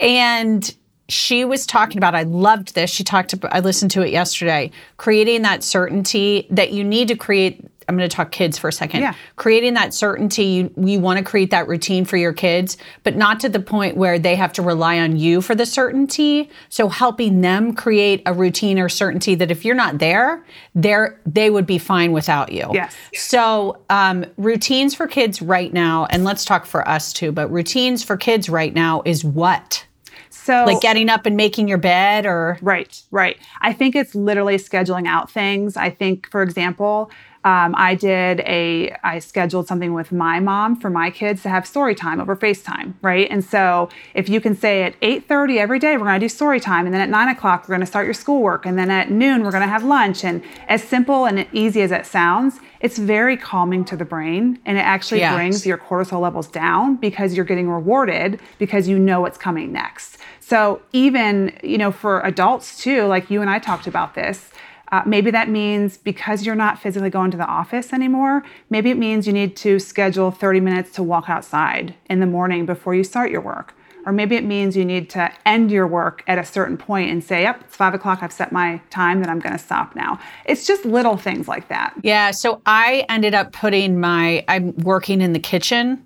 And 0.01 0.75
she 1.09 1.45
was 1.45 1.67
talking 1.67 1.99
about, 1.99 2.15
I 2.15 2.25
loved 2.25 2.75
this. 2.75 2.91
She 2.91 3.05
talked 3.05 3.33
about, 3.33 3.55
I 3.55 3.61
listened 3.61 3.91
to 3.93 4.03
it 4.03 4.11
yesterday, 4.11 4.71
creating 4.97 5.43
that 5.43 5.63
certainty 5.63 6.47
that 6.51 6.73
you 6.73 6.85
need 6.85 7.09
to 7.09 7.17
create. 7.17 7.65
I'm 7.91 7.97
going 7.97 8.09
to 8.09 8.15
talk 8.15 8.31
kids 8.31 8.57
for 8.57 8.69
a 8.69 8.73
second. 8.73 9.01
Yeah. 9.01 9.15
Creating 9.35 9.75
that 9.75 9.93
certainty, 9.93 10.45
you, 10.45 10.75
you 10.77 11.01
want 11.01 11.19
to 11.19 11.25
create 11.25 11.51
that 11.51 11.67
routine 11.67 12.05
for 12.05 12.17
your 12.17 12.33
kids, 12.33 12.77
but 13.03 13.17
not 13.17 13.41
to 13.41 13.49
the 13.49 13.59
point 13.59 13.97
where 13.97 14.17
they 14.17 14.37
have 14.37 14.53
to 14.55 14.63
rely 14.63 15.01
on 15.01 15.17
you 15.17 15.41
for 15.41 15.57
the 15.57 15.67
certainty. 15.67 16.49
So 16.69 16.89
helping 16.89 17.41
them 17.41 17.75
create 17.75 18.23
a 18.27 18.33
routine 18.33 18.79
or 18.79 18.89
certainty 18.89 19.35
that 19.35 19.51
if 19.51 19.65
you're 19.65 19.75
not 19.75 19.99
there, 19.99 20.45
they're, 20.77 21.21
they 21.27 21.51
would 21.51 21.67
be 21.67 21.79
fine 21.79 22.13
without 22.13 22.53
you. 22.53 22.71
Yes. 22.73 22.95
So, 23.15 23.83
um, 23.91 24.25
routines 24.37 24.95
for 24.95 25.09
kids 25.09 25.43
right 25.43 25.73
now, 25.73 26.07
and 26.11 26.25
let's 26.25 26.45
talk 26.45 26.65
for 26.65 26.89
us 26.89 27.13
too, 27.13 27.33
but 27.33 27.51
routines 27.51 28.05
for 28.05 28.17
kids 28.17 28.49
right 28.49 28.73
now 28.73 29.03
is 29.05 29.25
what? 29.25 29.85
So, 30.31 30.65
Like 30.65 30.81
getting 30.81 31.11
up 31.11 31.27
and 31.27 31.37
making 31.37 31.69
your 31.69 31.79
bed 31.79 32.25
or 32.25 32.59
Right, 32.63 33.03
right. 33.11 33.37
I 33.61 33.73
think 33.73 33.95
it's 33.95 34.15
literally 34.15 34.57
scheduling 34.57 35.07
out 35.07 35.31
things. 35.31 35.77
I 35.77 35.91
think, 35.91 36.31
for 36.31 36.43
example, 36.43 37.11
Um, 37.43 37.75
I 37.79 37.95
did 37.95 38.41
a, 38.41 38.95
I 39.03 39.19
scheduled 39.19 39.67
something 39.67 39.95
with 39.95 40.13
my 40.13 40.41
mom 40.41 40.77
for 40.79 40.91
my 40.91 41.11
kids 41.11 41.43
to 41.45 41.49
have 41.49 41.67
story 41.67 41.95
time 41.95 42.21
over 42.21 42.37
FaceTime, 42.37 42.93
right? 43.01 43.27
And 43.31 43.43
so 43.43 43.89
if 44.13 44.29
you 44.29 44.43
can 44.43 44.55
say 44.55 44.83
at 44.83 45.01
8.30 45.01 45.57
every 45.57 45.79
day, 45.79 45.97
we're 45.97 46.05
gonna 46.05 46.19
do 46.21 46.29
story 46.29 46.61
time, 46.61 46.85
and 46.85 46.95
then 46.95 47.01
at 47.01 47.09
nine 47.09 47.29
o'clock, 47.29 47.67
we're 47.67 47.75
gonna 47.77 47.87
start 47.87 48.05
your 48.05 48.13
schoolwork, 48.15 48.67
and 48.67 48.79
then 48.79 48.91
at 48.91 49.11
noon, 49.11 49.43
we're 49.43 49.53
gonna 49.53 49.67
have 49.67 49.85
lunch. 49.85 50.23
And 50.23 50.43
as 50.69 50.85
simple 50.85 51.25
and 51.25 51.47
easy 51.53 51.81
as 51.81 51.93
it 51.93 52.05
sounds, 52.05 52.61
it's 52.81 52.99
very 52.99 53.39
calming 53.39 53.87
to 53.87 53.97
the 53.97 54.05
brain, 54.05 54.59
and 54.67 54.77
it 54.77 54.83
actually 54.83 55.21
Yes. 55.21 55.35
brings 55.35 55.67
your 55.67 55.79
cortisol 55.79 56.21
levels 56.21 56.47
down 56.49 56.97
because 56.97 57.35
you're 57.35 57.45
getting 57.47 57.71
rewarded 57.71 58.39
because 58.59 58.87
you 58.87 58.99
know 58.99 59.23
what's 59.23 59.39
coming 59.39 59.73
next. 59.73 60.19
So 60.41 60.83
even, 60.93 61.53
you 61.63 61.79
know, 61.79 61.93
for 61.93 62.21
adults 62.21 62.83
too, 62.83 63.05
like 63.07 63.31
you 63.31 63.41
and 63.41 63.49
I 63.49 63.59
talked 63.59 63.87
about 63.87 64.15
this, 64.15 64.51
uh, 64.93 65.03
maybe 65.07 65.31
that 65.31 65.49
means 65.49 65.97
because 65.99 66.45
you're 66.45 66.55
not 66.57 66.79
physically 66.79 67.11
going 67.11 67.31
to 67.31 67.37
the 67.37 67.47
office 67.47 67.93
anymore, 67.93 68.43
maybe 68.71 68.91
it 68.91 68.99
means 68.99 69.27
you 69.27 69.33
need 69.33 69.57
to 69.57 69.79
schedule 69.79 70.31
30 70.31 70.61
minutes 70.61 70.91
to 70.93 71.03
walk 71.03 71.29
outside 71.29 71.95
in 72.09 72.21
the 72.21 72.27
morning 72.27 72.67
before 72.67 72.95
you 72.95 73.05
start 73.05 73.31
your 73.31 73.41
work. 73.41 73.75
Or 74.07 74.13
maybe 74.13 74.35
it 74.35 74.45
means 74.45 74.77
you 74.79 74.85
need 74.85 75.11
to 75.11 75.31
end 75.45 75.71
your 75.71 75.87
work 75.87 76.25
at 76.27 76.39
a 76.39 76.45
certain 76.45 76.79
point 76.79 77.11
and 77.11 77.23
say, 77.23 77.43
yep, 77.43 77.61
it's 77.61 77.77
five 77.77 77.93
o'clock, 77.93 78.21
I've 78.23 78.33
set 78.33 78.51
my 78.51 78.81
time, 78.89 79.21
that 79.21 79.29
I'm 79.29 79.39
gonna 79.41 79.59
stop 79.59 79.95
now. 79.95 80.19
It's 80.47 80.67
just 80.67 80.85
little 80.87 81.17
things 81.19 81.47
like 81.47 81.69
that. 81.69 81.95
Yeah, 82.03 82.31
so 82.31 82.63
I 82.65 83.05
ended 83.11 83.35
up 83.35 83.53
putting 83.53 84.01
my 84.01 84.43
I'm 84.49 84.75
working 84.79 85.21
in 85.21 85.35
the 85.35 85.39
kitchen 85.39 86.03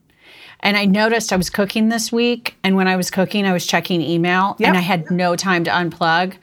and 0.61 0.76
I 0.76 0.87
noticed 0.87 1.33
I 1.33 1.37
was 1.37 1.50
cooking 1.50 1.88
this 1.88 2.11
week 2.11 2.57
and 2.64 2.75
when 2.75 2.88
I 2.88 2.97
was 2.97 3.11
cooking 3.12 3.47
I 3.47 3.53
was 3.53 3.64
checking 3.64 4.03
email 4.03 4.57
Yep. 4.59 4.69
and 4.69 4.76
I 4.76 4.81
had 4.81 5.11
no 5.11 5.37
time 5.37 5.62
to 5.64 5.71
unplug. 5.71 6.35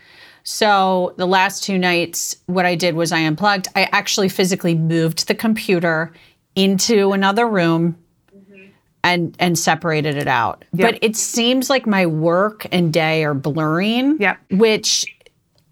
So 0.43 1.13
the 1.17 1.27
last 1.27 1.63
two 1.63 1.77
nights 1.77 2.35
what 2.47 2.65
I 2.65 2.75
did 2.75 2.95
was 2.95 3.11
I 3.11 3.19
unplugged. 3.19 3.67
I 3.75 3.83
actually 3.91 4.29
physically 4.29 4.75
moved 4.75 5.27
the 5.27 5.35
computer 5.35 6.11
into 6.55 7.13
another 7.13 7.47
room 7.47 7.97
and 9.03 9.35
and 9.39 9.57
separated 9.57 10.15
it 10.15 10.27
out. 10.27 10.65
Yep. 10.73 10.91
But 10.91 11.03
it 11.03 11.15
seems 11.15 11.69
like 11.69 11.87
my 11.87 12.05
work 12.05 12.67
and 12.71 12.93
day 12.93 13.23
are 13.23 13.33
blurring. 13.33 14.17
Yep. 14.19 14.39
Which 14.51 15.05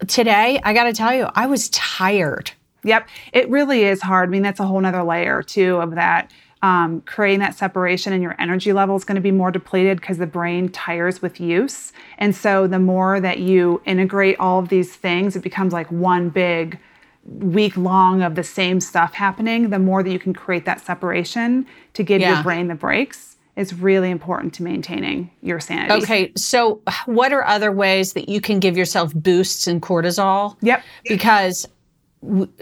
today, 0.06 0.60
I 0.64 0.72
got 0.72 0.84
to 0.84 0.92
tell 0.92 1.14
you, 1.14 1.28
I 1.34 1.46
was 1.46 1.68
tired. 1.70 2.50
Yep, 2.82 3.08
it 3.34 3.48
really 3.50 3.84
is 3.84 4.00
hard. 4.00 4.28
I 4.28 4.32
mean, 4.32 4.42
that's 4.42 4.60
a 4.60 4.64
whole 4.64 4.80
nother 4.80 5.02
layer 5.02 5.42
too 5.42 5.76
of 5.76 5.96
that. 5.96 6.30
Um, 6.62 7.00
creating 7.06 7.40
that 7.40 7.54
separation 7.54 8.12
and 8.12 8.22
your 8.22 8.36
energy 8.38 8.74
level 8.74 8.94
is 8.94 9.04
going 9.04 9.14
to 9.16 9.22
be 9.22 9.30
more 9.30 9.50
depleted 9.50 9.98
because 9.98 10.18
the 10.18 10.26
brain 10.26 10.68
tires 10.68 11.22
with 11.22 11.40
use. 11.40 11.90
And 12.18 12.36
so 12.36 12.66
the 12.66 12.78
more 12.78 13.18
that 13.18 13.38
you 13.38 13.80
integrate 13.86 14.38
all 14.38 14.58
of 14.58 14.68
these 14.68 14.94
things, 14.94 15.36
it 15.36 15.42
becomes 15.42 15.72
like 15.72 15.90
one 15.90 16.28
big 16.28 16.78
week 17.24 17.78
long 17.78 18.20
of 18.20 18.34
the 18.34 18.42
same 18.44 18.78
stuff 18.80 19.14
happening. 19.14 19.70
The 19.70 19.78
more 19.78 20.02
that 20.02 20.10
you 20.10 20.18
can 20.18 20.34
create 20.34 20.66
that 20.66 20.84
separation 20.84 21.66
to 21.94 22.02
give 22.02 22.20
Yeah. 22.20 22.34
your 22.34 22.42
brain 22.42 22.68
the 22.68 22.74
breaks 22.74 23.36
is 23.56 23.74
really 23.74 24.10
important 24.10 24.52
to 24.54 24.62
maintaining 24.62 25.30
your 25.42 25.60
sanity. 25.60 26.02
Okay, 26.02 26.32
so 26.36 26.82
what 27.06 27.32
are 27.32 27.44
other 27.46 27.72
ways 27.72 28.12
that 28.12 28.28
you 28.28 28.40
can 28.40 28.58
give 28.60 28.76
yourself 28.76 29.14
boosts 29.14 29.66
in 29.66 29.80
cortisol? 29.80 30.56
Yep. 30.60 30.82
Because, 31.08 31.66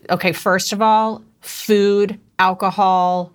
okay, 0.09 0.33
first 0.33 0.73
of 0.73 0.81
all, 0.81 1.23
food, 1.41 2.19
alcohol, 2.39 3.33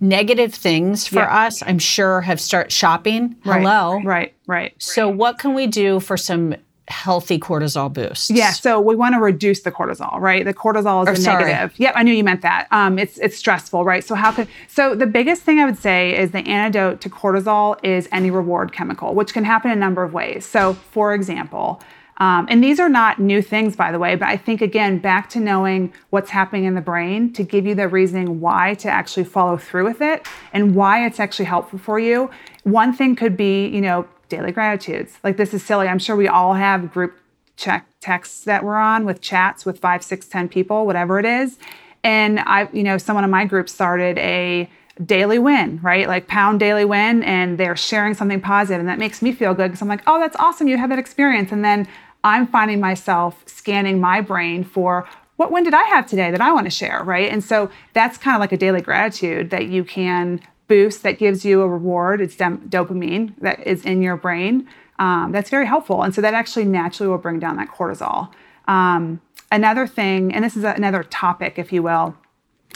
negative 0.00 0.54
things 0.54 1.06
for 1.08 1.16
Yeah. 1.20 1.46
us, 1.46 1.62
I'm 1.66 1.78
sure, 1.78 2.20
have 2.22 2.40
start 2.40 2.70
shopping. 2.72 3.36
Right, 3.44 3.60
Hello. 3.62 4.00
Right. 4.04 4.32
Right. 4.46 4.74
So, 4.78 5.08
what 5.08 5.38
can 5.38 5.54
we 5.54 5.66
do 5.66 6.00
for 6.00 6.16
some 6.16 6.54
healthy 6.88 7.38
cortisol 7.38 7.92
boosts? 7.92 8.30
Yeah, 8.30 8.52
so 8.52 8.80
we 8.80 8.96
want 8.96 9.14
to 9.14 9.20
reduce 9.20 9.60
the 9.60 9.70
cortisol, 9.70 10.18
right? 10.20 10.42
The 10.44 10.54
cortisol 10.54 11.02
is 11.02 11.08
Or 11.08 11.12
a 11.12 11.16
sorry. 11.16 11.44
negative. 11.44 11.74
Yep, 11.78 11.92
I 11.96 12.02
knew 12.02 12.14
you 12.14 12.24
meant 12.24 12.40
that. 12.42 12.66
Um, 12.70 12.98
it's 12.98 13.18
it's 13.18 13.36
stressful, 13.36 13.84
right? 13.84 14.02
So 14.04 14.14
how 14.14 14.32
could 14.32 14.48
so 14.68 14.94
the 14.94 15.06
biggest 15.06 15.42
thing 15.42 15.58
I 15.58 15.64
would 15.66 15.78
say 15.78 16.16
is 16.16 16.30
the 16.30 16.46
antidote 16.48 17.00
to 17.02 17.10
cortisol 17.10 17.76
is 17.84 18.08
any 18.12 18.30
reward 18.30 18.72
chemical, 18.72 19.14
which 19.14 19.34
can 19.34 19.44
happen 19.44 19.70
a 19.70 19.76
number 19.76 20.02
of 20.02 20.12
ways. 20.14 20.46
So, 20.46 20.74
for 20.92 21.12
example. 21.12 21.80
Um, 22.18 22.46
and 22.50 22.62
these 22.62 22.80
are 22.80 22.88
not 22.88 23.20
new 23.20 23.40
things, 23.40 23.76
by 23.76 23.92
the 23.92 23.98
way, 23.98 24.16
but 24.16 24.28
I 24.28 24.36
think 24.36 24.60
again, 24.60 24.98
back 24.98 25.28
to 25.30 25.40
knowing 25.40 25.92
what's 26.10 26.30
happening 26.30 26.64
in 26.64 26.74
the 26.74 26.80
brain 26.80 27.32
to 27.34 27.44
give 27.44 27.64
you 27.64 27.74
the 27.74 27.88
reasoning 27.88 28.40
why 28.40 28.74
to 28.74 28.88
actually 28.88 29.24
follow 29.24 29.56
through 29.56 29.84
with 29.84 30.00
it 30.00 30.26
and 30.52 30.74
why 30.74 31.06
it's 31.06 31.20
actually 31.20 31.44
helpful 31.44 31.78
for 31.78 31.98
you. 31.98 32.30
One 32.64 32.92
thing 32.92 33.14
could 33.14 33.36
be, 33.36 33.68
you 33.68 33.80
know, 33.80 34.06
daily 34.28 34.52
gratitudes. 34.52 35.18
Like 35.22 35.36
this 35.36 35.54
is 35.54 35.64
silly. 35.64 35.86
I'm 35.86 35.98
sure 35.98 36.16
we 36.16 36.28
all 36.28 36.54
have 36.54 36.92
group 36.92 37.16
check 37.56 37.86
texts 38.00 38.44
that 38.44 38.64
we're 38.64 38.76
on 38.76 39.04
with 39.04 39.20
chats 39.20 39.64
with 39.64 39.78
five, 39.78 40.02
six, 40.02 40.26
ten 40.26 40.48
people, 40.48 40.86
whatever 40.86 41.18
it 41.18 41.24
is. 41.24 41.58
And 42.04 42.40
I, 42.40 42.68
you 42.72 42.82
know, 42.82 42.98
someone 42.98 43.24
in 43.24 43.30
my 43.30 43.44
group 43.44 43.68
started 43.68 44.18
a 44.18 44.68
daily 45.04 45.38
win, 45.38 45.80
right? 45.82 46.08
Like 46.08 46.26
pound 46.26 46.60
daily 46.60 46.84
win, 46.84 47.22
and 47.22 47.58
they're 47.58 47.76
sharing 47.76 48.14
something 48.14 48.40
positive, 48.40 48.80
and 48.80 48.88
that 48.88 48.98
makes 48.98 49.22
me 49.22 49.32
feel 49.32 49.54
good 49.54 49.68
because 49.68 49.82
I'm 49.82 49.88
like, 49.88 50.02
oh, 50.06 50.18
that's 50.18 50.36
awesome, 50.36 50.68
you 50.68 50.76
had 50.76 50.90
that 50.90 50.98
experience. 50.98 51.52
And 51.52 51.64
then 51.64 51.86
I'm 52.28 52.46
finding 52.46 52.80
myself 52.80 53.42
scanning 53.46 54.00
my 54.00 54.20
brain 54.20 54.62
for 54.62 55.08
what 55.36 55.52
win 55.52 55.64
did 55.64 55.74
I 55.74 55.84
have 55.84 56.06
today 56.06 56.30
that 56.30 56.40
I 56.40 56.52
want 56.52 56.66
to 56.66 56.70
share, 56.70 57.02
right? 57.04 57.30
And 57.30 57.42
so 57.42 57.70
that's 57.94 58.18
kind 58.18 58.34
of 58.34 58.40
like 58.40 58.52
a 58.52 58.56
daily 58.56 58.80
gratitude 58.80 59.50
that 59.50 59.68
you 59.68 59.84
can 59.84 60.40
boost 60.66 61.02
that 61.04 61.18
gives 61.18 61.44
you 61.44 61.62
a 61.62 61.68
reward. 61.68 62.20
It's 62.20 62.36
dem- 62.36 62.68
dopamine 62.68 63.34
that 63.40 63.64
is 63.66 63.84
in 63.84 64.02
your 64.02 64.16
brain. 64.16 64.68
Um, 64.98 65.32
that's 65.32 65.48
very 65.48 65.66
helpful. 65.66 66.02
And 66.02 66.14
so 66.14 66.20
that 66.20 66.34
actually 66.34 66.64
naturally 66.64 67.08
will 67.08 67.18
bring 67.18 67.38
down 67.38 67.56
that 67.56 67.70
cortisol. 67.70 68.32
Um, 68.66 69.20
another 69.50 69.86
thing, 69.86 70.34
and 70.34 70.44
this 70.44 70.56
is 70.56 70.64
another 70.64 71.04
topic, 71.04 71.54
if 71.56 71.72
you 71.72 71.82
will, 71.82 72.16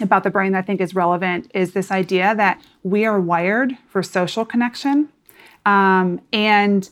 about 0.01 0.23
the 0.23 0.31
brain 0.31 0.53
that 0.53 0.59
I 0.59 0.63
think 0.63 0.81
is 0.81 0.95
relevant 0.95 1.51
is 1.53 1.73
this 1.73 1.91
idea 1.91 2.35
that 2.37 2.63
we 2.83 3.05
are 3.05 3.21
wired 3.21 3.77
for 3.89 4.03
social 4.03 4.45
connection. 4.45 5.09
Um, 5.67 6.21
and 6.33 6.89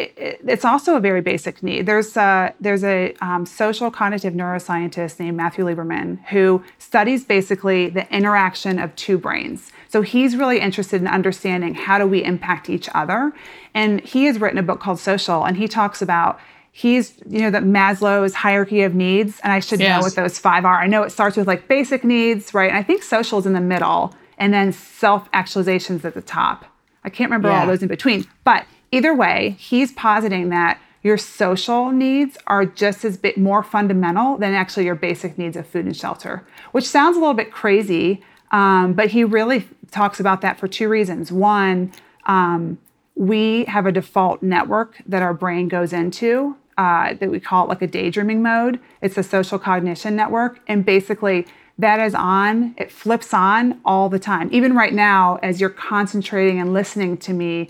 it, 0.00 0.12
it- 0.16 0.40
it's 0.54 0.64
also 0.64 0.96
a 0.96 1.00
very 1.00 1.20
basic 1.20 1.62
need. 1.62 1.86
There's 1.86 2.16
a, 2.16 2.54
there's 2.60 2.84
a 2.84 3.14
um, 3.20 3.44
social 3.46 3.90
cognitive 3.90 4.32
neuroscientist 4.34 5.18
named 5.20 5.36
Matthew 5.36 5.64
Lieberman 5.64 6.08
who 6.32 6.62
studies 6.78 7.24
basically 7.24 7.88
the 7.90 8.04
interaction 8.14 8.78
of 8.78 8.94
two 8.96 9.18
brains. 9.18 9.70
So 9.88 10.02
he's 10.02 10.36
really 10.36 10.60
interested 10.60 11.00
in 11.00 11.08
understanding 11.08 11.74
how 11.74 11.98
do 11.98 12.06
we 12.06 12.22
impact 12.24 12.70
each 12.70 12.88
other. 12.94 13.32
And 13.74 14.00
he 14.00 14.24
has 14.26 14.40
written 14.40 14.58
a 14.58 14.62
book 14.62 14.80
called 14.80 14.98
Social, 14.98 15.44
and 15.44 15.56
he 15.56 15.66
talks 15.68 16.00
about 16.02 16.38
he's 16.72 17.14
you 17.28 17.40
know 17.40 17.50
the 17.50 17.58
Maslow's 17.58 18.34
hierarchy 18.34 18.82
of 18.82 18.94
needs, 18.94 19.40
and 19.42 19.52
I 19.52 19.60
should 19.60 19.80
know 19.80 19.86
what 20.04 20.14
those 20.14 20.38
five 20.38 20.64
are. 20.64 20.78
I 20.80 20.86
know 20.86 21.02
it 21.02 21.10
starts 21.10 21.36
with 21.36 21.46
like 21.48 21.66
basic 21.68 22.04
needs, 22.04 22.54
right? 22.54 22.70
And 22.70 22.78
I 22.78 22.82
think 22.82 23.02
social 23.02 23.38
is 23.40 23.46
in 23.46 23.52
the 23.52 23.60
middle, 23.74 24.14
and 24.38 24.52
then 24.54 24.72
self 24.72 25.30
actualizations 25.32 26.04
at 26.04 26.14
the 26.14 26.22
top. 26.22 26.64
I 27.04 27.10
can't 27.10 27.28
remember 27.30 27.48
all 27.50 27.66
those 27.66 27.82
in 27.82 27.88
between, 27.88 28.26
but 28.44 28.64
either 28.92 29.14
way, 29.14 29.56
he's 29.58 29.92
positing 29.92 30.48
that 30.50 30.80
your 31.02 31.16
social 31.16 31.90
needs 31.90 32.36
are 32.46 32.66
just 32.66 33.04
as 33.04 33.16
bit 33.16 33.38
more 33.38 33.62
fundamental 33.62 34.36
than 34.36 34.52
actually 34.52 34.84
your 34.84 34.94
basic 34.94 35.38
needs 35.38 35.56
of 35.56 35.66
food 35.66 35.86
and 35.86 35.96
shelter, 35.96 36.46
which 36.72 36.84
sounds 36.84 37.16
a 37.16 37.20
little 37.20 37.34
bit 37.34 37.50
crazy, 37.50 38.22
um, 38.50 38.92
but 38.92 39.10
he 39.10 39.24
really 39.24 39.66
talks 39.90 40.20
about 40.20 40.42
that 40.42 40.58
for 40.58 40.68
two 40.68 40.88
reasons. 40.88 41.32
One, 41.32 41.92
um, 42.26 42.78
we 43.14 43.64
have 43.64 43.86
a 43.86 43.92
default 43.92 44.42
network 44.42 45.00
that 45.06 45.22
our 45.22 45.34
brain 45.34 45.68
goes 45.68 45.92
into 45.92 46.56
uh, 46.80 47.14
that 47.14 47.30
we 47.30 47.38
call 47.38 47.66
it 47.66 47.68
like 47.68 47.82
a 47.82 47.86
daydreaming 47.86 48.42
mode. 48.42 48.80
It's 49.02 49.18
a 49.18 49.22
social 49.22 49.58
cognition 49.58 50.16
network. 50.16 50.60
And 50.66 50.84
basically, 50.84 51.46
that 51.78 52.00
is 52.00 52.14
on, 52.14 52.74
it 52.78 52.90
flips 52.90 53.34
on 53.34 53.80
all 53.84 54.08
the 54.08 54.18
time. 54.18 54.48
Even 54.52 54.74
right 54.74 54.94
now, 54.94 55.38
as 55.42 55.60
you're 55.60 55.68
concentrating 55.68 56.58
and 56.58 56.72
listening 56.72 57.18
to 57.18 57.34
me, 57.34 57.68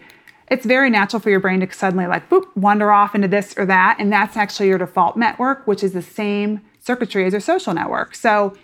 it's 0.50 0.66
very 0.66 0.90
natural 0.90 1.21
for 1.21 1.30
your 1.30 1.40
brain 1.40 1.61
to 1.61 1.73
suddenly 1.73 2.07
like 2.07 2.28
boop 2.28 2.45
wander 2.57 2.90
off 2.90 3.14
into 3.14 3.28
this 3.28 3.54
or 3.57 3.64
that 3.66 3.97
and 3.99 4.12
that's 4.12 4.37
actually 4.37 4.69
your 4.69 4.78
default 4.78 5.16
network 5.16 5.66
which 5.66 5.83
is 5.83 5.92
the 5.92 6.02
same 6.02 6.61
circuitry 6.80 7.25
as 7.25 7.33
your 7.33 7.40
social 7.40 7.75
network. 7.75 8.14
So 8.14 8.57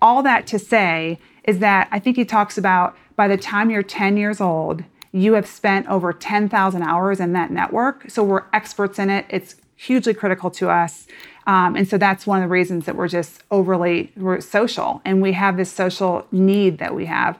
all 0.00 0.22
that 0.22 0.46
to 0.46 0.58
say 0.58 1.18
is 1.44 1.58
that 1.58 1.88
i 1.92 1.98
think 1.98 2.16
he 2.16 2.24
talks 2.24 2.56
about 2.56 2.96
by 3.16 3.28
the 3.28 3.36
time 3.36 3.70
you're 3.70 3.82
10 3.82 4.16
years 4.16 4.40
old 4.40 4.82
you 5.14 5.34
have 5.34 5.46
spent 5.46 5.86
over 5.88 6.12
10,000 6.12 6.82
hours 6.82 7.20
in 7.20 7.34
that 7.34 7.52
network. 7.52 8.10
So 8.10 8.24
we're 8.24 8.42
experts 8.52 8.98
in 8.98 9.10
it. 9.10 9.24
It's 9.28 9.54
hugely 9.76 10.12
critical 10.12 10.50
to 10.50 10.68
us. 10.68 11.06
Um, 11.46 11.76
and 11.76 11.86
so 11.86 11.96
that's 11.96 12.26
one 12.26 12.42
of 12.42 12.48
the 12.48 12.52
reasons 12.52 12.84
that 12.86 12.96
we're 12.96 13.06
just 13.06 13.44
overly 13.52 14.12
we're 14.16 14.40
social 14.40 15.00
and 15.04 15.22
we 15.22 15.32
have 15.32 15.56
this 15.56 15.70
social 15.70 16.26
need 16.32 16.78
that 16.78 16.96
we 16.96 17.06
have 17.06 17.38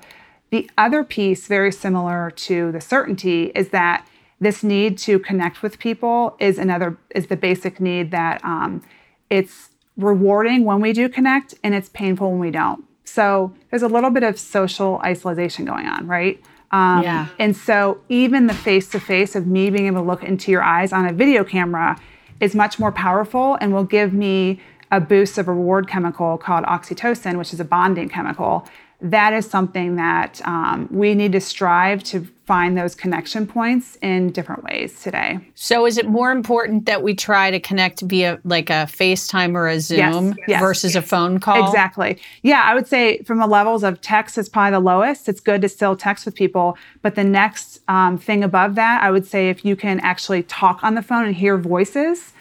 the 0.55 0.71
other 0.79 1.03
piece, 1.03 1.49
very 1.49 1.73
similar 1.73 2.31
to 2.31 2.71
the 2.71 2.81
certainty, 2.81 3.51
is 3.57 3.71
that 3.71 4.07
this 4.39 4.63
need 4.63 4.97
to 4.99 5.19
connect 5.19 5.63
with 5.65 5.81
people 5.81 6.37
is 6.39 6.59
another 6.59 6.97
is 7.13 7.27
the 7.27 7.37
basic 7.37 7.81
need 7.81 8.13
that 8.13 8.45
um, 8.45 8.81
it's 9.29 9.71
rewarding 9.97 10.65
when 10.65 10.81
we 10.81 10.93
do 10.93 11.09
connect 11.09 11.55
and 11.65 11.75
it's 11.75 11.89
painful 11.89 12.31
when 12.31 12.39
we 12.39 12.53
don't. 12.53 12.85
So 13.03 13.53
there's 13.71 13.83
a 13.83 13.89
little 13.89 14.11
bit 14.11 14.23
of 14.23 14.39
social 14.39 15.01
isolation 15.05 15.65
going 15.65 15.87
on, 15.87 16.07
right? 16.07 16.41
Um, 16.71 17.03
Yeah. 17.03 17.27
And 17.41 17.57
so 17.57 18.01
even 18.09 18.47
the 18.47 18.55
face 18.55 18.89
to 18.91 19.01
face 19.01 19.35
of 19.35 19.49
me 19.49 19.71
being 19.71 19.89
able 19.89 20.03
to 20.03 20.07
look 20.07 20.23
into 20.23 20.53
your 20.53 20.63
eyes 20.63 20.93
on 20.93 21.05
a 21.05 21.13
video 21.13 21.43
camera 21.43 22.01
is 22.39 22.55
much 22.55 22.79
more 22.79 22.93
powerful 22.93 23.59
and 23.61 23.73
will 23.73 23.91
give 23.99 24.13
me 24.13 24.61
a 24.93 25.01
boost 25.01 25.37
of 25.39 25.49
a 25.49 25.53
reward 25.53 25.89
chemical 25.89 26.39
called 26.39 26.65
oxytocin, 26.67 27.39
which 27.39 27.53
is 27.53 27.59
a 27.59 27.65
bonding 27.65 28.09
chemical, 28.09 28.69
that 29.01 29.33
is 29.33 29.47
something 29.47 29.97
that 29.97 30.41
um, 30.47 30.89
we 30.91 31.15
need 31.15 31.33
to 31.33 31.41
strive 31.41 32.03
to 32.05 32.27
find 32.47 32.77
those 32.77 32.95
connection 32.95 33.47
points 33.47 33.97
in 34.03 34.31
different 34.31 34.63
ways 34.65 35.03
today. 35.03 35.39
So 35.55 35.87
is 35.87 35.97
it 35.97 36.07
more 36.07 36.31
important 36.31 36.85
that 36.87 37.03
we 37.03 37.15
try 37.15 37.51
to 37.51 37.59
connect 37.59 38.03
via 38.03 38.39
like 38.45 38.69
a 38.69 38.85
FaceTime 38.85 39.55
or 39.55 39.67
a 39.67 39.81
Zoom 39.81 40.35
yes. 40.47 40.61
versus 40.61 40.95
a 40.95 41.03
phone 41.03 41.41
call? 41.41 41.67
Exactly. 41.67 42.19
Yeah, 42.43 42.63
I 42.65 42.75
would 42.75 42.87
say 42.87 43.23
from 43.23 43.39
the 43.39 43.47
levels 43.47 43.83
of 43.83 44.01
text 44.03 44.37
is 44.37 44.49
probably 44.49 44.73
the 44.73 44.81
lowest. 44.81 45.29
It's 45.29 45.41
good 45.41 45.63
to 45.63 45.69
still 45.69 45.97
text 45.97 46.27
with 46.27 46.35
people, 46.35 46.77
but 47.01 47.15
the 47.15 47.25
next 47.25 47.81
um, 47.89 48.19
thing 48.19 48.45
above 48.45 48.75
that, 48.75 49.03
I 49.03 49.11
would 49.11 49.27
say 49.27 49.49
if 49.49 49.65
you 49.65 49.75
can 49.75 50.01
actually 50.01 50.43
talk 50.45 50.85
on 50.85 50.95
the 50.95 51.03
phone 51.03 51.25
and 51.25 51.35
hear 51.35 51.57
voices, 51.57 52.33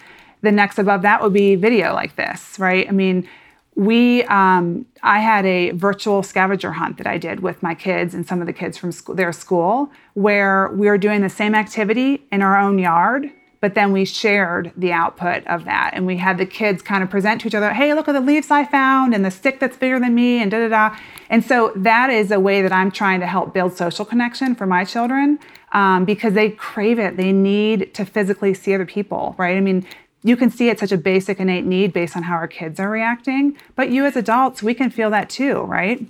the 0.41 0.51
next 0.51 0.77
above 0.77 1.01
that 1.03 1.21
would 1.21 1.33
be 1.33 1.55
video 1.55 1.93
like 1.93 2.17
this, 2.17 2.59
right? 2.59 2.87
I 2.87 2.91
mean, 2.91 3.27
we 3.75 4.23
um, 4.23 4.85
i 5.01 5.19
had 5.19 5.45
a 5.45 5.71
virtual 5.71 6.21
scavenger 6.23 6.71
hunt 6.71 6.97
that 6.97 7.07
i 7.07 7.17
did 7.17 7.39
with 7.39 7.61
my 7.63 7.73
kids 7.73 8.13
and 8.13 8.25
some 8.27 8.39
of 8.41 8.47
the 8.47 8.53
kids 8.53 8.77
from 8.77 8.91
their 9.15 9.31
school 9.31 9.91
where 10.13 10.69
we 10.69 10.87
were 10.87 10.97
doing 10.97 11.21
the 11.21 11.29
same 11.29 11.55
activity 11.55 12.21
in 12.31 12.41
our 12.41 12.57
own 12.57 12.77
yard 12.79 13.31
but 13.63 13.75
then 13.75 13.93
we 13.93 14.03
shared 14.03 14.73
the 14.75 14.91
output 14.91 15.47
of 15.47 15.63
that. 15.63 15.91
And 15.93 16.05
we 16.05 16.17
had 16.17 16.37
the 16.37 16.45
kids 16.45 16.81
kind 16.81 17.01
of 17.01 17.09
present 17.09 17.39
to 17.41 17.47
each 17.47 17.55
other 17.55 17.71
hey 17.71 17.93
look 17.93 18.09
at 18.09 18.11
the 18.11 18.19
leaves 18.19 18.51
i 18.51 18.65
found 18.65 19.15
and 19.15 19.23
the 19.23 19.31
stick 19.31 19.61
that's 19.61 19.77
bigger 19.77 20.01
than 20.01 20.13
me 20.13 20.41
and 20.41 20.51
da 20.51 20.67
da 20.67 20.67
da. 20.67 20.97
And 21.29 21.45
so 21.45 21.71
that 21.77 22.09
is 22.09 22.29
a 22.31 22.41
way 22.41 22.61
that 22.61 22.73
i'm 22.73 22.91
trying 22.91 23.21
to 23.21 23.25
help 23.25 23.53
build 23.53 23.71
social 23.77 24.03
connection 24.03 24.53
for 24.53 24.67
my 24.67 24.83
children 24.83 25.39
um, 25.71 26.03
because 26.05 26.33
they 26.33 26.51
crave 26.51 26.99
it. 26.99 27.17
They 27.17 27.31
need 27.31 27.93
to 27.95 28.05
physically 28.05 28.53
see 28.53 28.75
other 28.75 28.85
people 28.85 29.33
right? 29.37 29.55
I 29.55 29.61
mean 29.61 29.85
you 30.23 30.35
can 30.37 30.49
see 30.49 30.69
it's 30.69 30.79
such 30.79 30.91
a 30.91 30.97
basic 30.97 31.39
innate 31.39 31.65
need 31.65 31.91
based 31.93 32.15
on 32.15 32.23
how 32.23 32.35
our 32.35 32.47
kids 32.47 32.79
are 32.79 32.89
reacting 32.89 33.55
but 33.75 33.89
you 33.89 34.05
as 34.05 34.15
adults 34.15 34.63
we 34.63 34.73
can 34.73 34.89
feel 34.89 35.09
that 35.09 35.29
too 35.29 35.61
right 35.61 36.05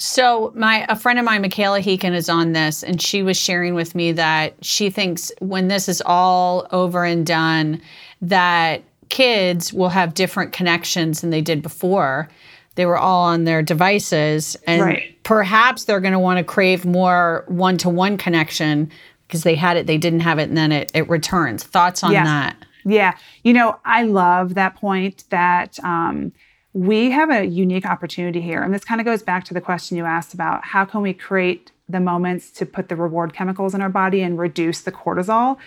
So 0.00 0.52
my 0.54 0.86
a 0.88 0.94
friend 0.94 1.18
of 1.18 1.24
mine, 1.24 1.42
Michaela 1.42 1.80
Heekin, 1.80 2.14
is 2.14 2.28
on 2.28 2.52
this, 2.52 2.84
and 2.84 3.02
she 3.02 3.24
was 3.24 3.36
sharing 3.36 3.74
with 3.74 3.96
me 3.96 4.12
that 4.12 4.54
she 4.62 4.90
thinks 4.90 5.32
when 5.40 5.66
this 5.66 5.88
is 5.88 6.00
all 6.06 6.68
over 6.70 7.04
and 7.04 7.26
done, 7.26 7.80
that 8.22 8.82
kids 9.08 9.72
will 9.72 9.88
have 9.88 10.14
different 10.14 10.52
connections 10.52 11.20
than 11.20 11.30
they 11.30 11.40
did 11.40 11.62
before. 11.62 12.28
They 12.76 12.86
were 12.86 12.96
all 12.96 13.24
on 13.24 13.42
their 13.42 13.60
devices, 13.60 14.56
and 14.68 14.82
Right. 14.82 15.16
perhaps 15.24 15.82
they're 15.84 15.98
going 15.98 16.12
to 16.12 16.20
want 16.20 16.38
to 16.38 16.44
crave 16.44 16.84
more 16.84 17.42
one-to-one 17.48 18.18
connection 18.18 18.88
because 19.26 19.42
they 19.42 19.56
had 19.56 19.76
it, 19.76 19.88
they 19.88 19.98
didn't 19.98 20.20
have 20.20 20.38
it, 20.38 20.48
and 20.48 20.56
then 20.56 20.70
it, 20.70 20.92
it 20.94 21.08
returns. 21.10 21.64
Thoughts 21.64 22.04
on 22.04 22.12
Yeah. 22.12 22.22
that? 22.24 22.56
Yeah. 22.88 23.16
You 23.42 23.52
know, 23.52 23.78
I 23.84 24.02
love 24.02 24.54
that 24.54 24.76
point 24.76 25.24
that 25.30 25.78
um, 25.84 26.32
we 26.72 27.10
have 27.10 27.30
a 27.30 27.44
unique 27.44 27.86
opportunity 27.86 28.40
here. 28.40 28.62
And 28.62 28.72
this 28.72 28.84
kind 28.84 29.00
of 29.00 29.04
goes 29.04 29.22
back 29.22 29.44
to 29.44 29.54
the 29.54 29.60
question 29.60 29.96
you 29.96 30.04
asked 30.04 30.34
about 30.34 30.64
how 30.64 30.84
can 30.84 31.02
we 31.02 31.12
create 31.12 31.72
the 31.88 32.00
moments 32.00 32.50
to 32.52 32.66
put 32.66 32.88
the 32.88 32.96
reward 32.96 33.32
chemicals 33.34 33.74
in 33.74 33.82
our 33.82 33.88
body 33.88 34.22
and 34.22 34.38
reduce 34.38 34.80
the 34.80 34.92
cortisol? 34.92 35.58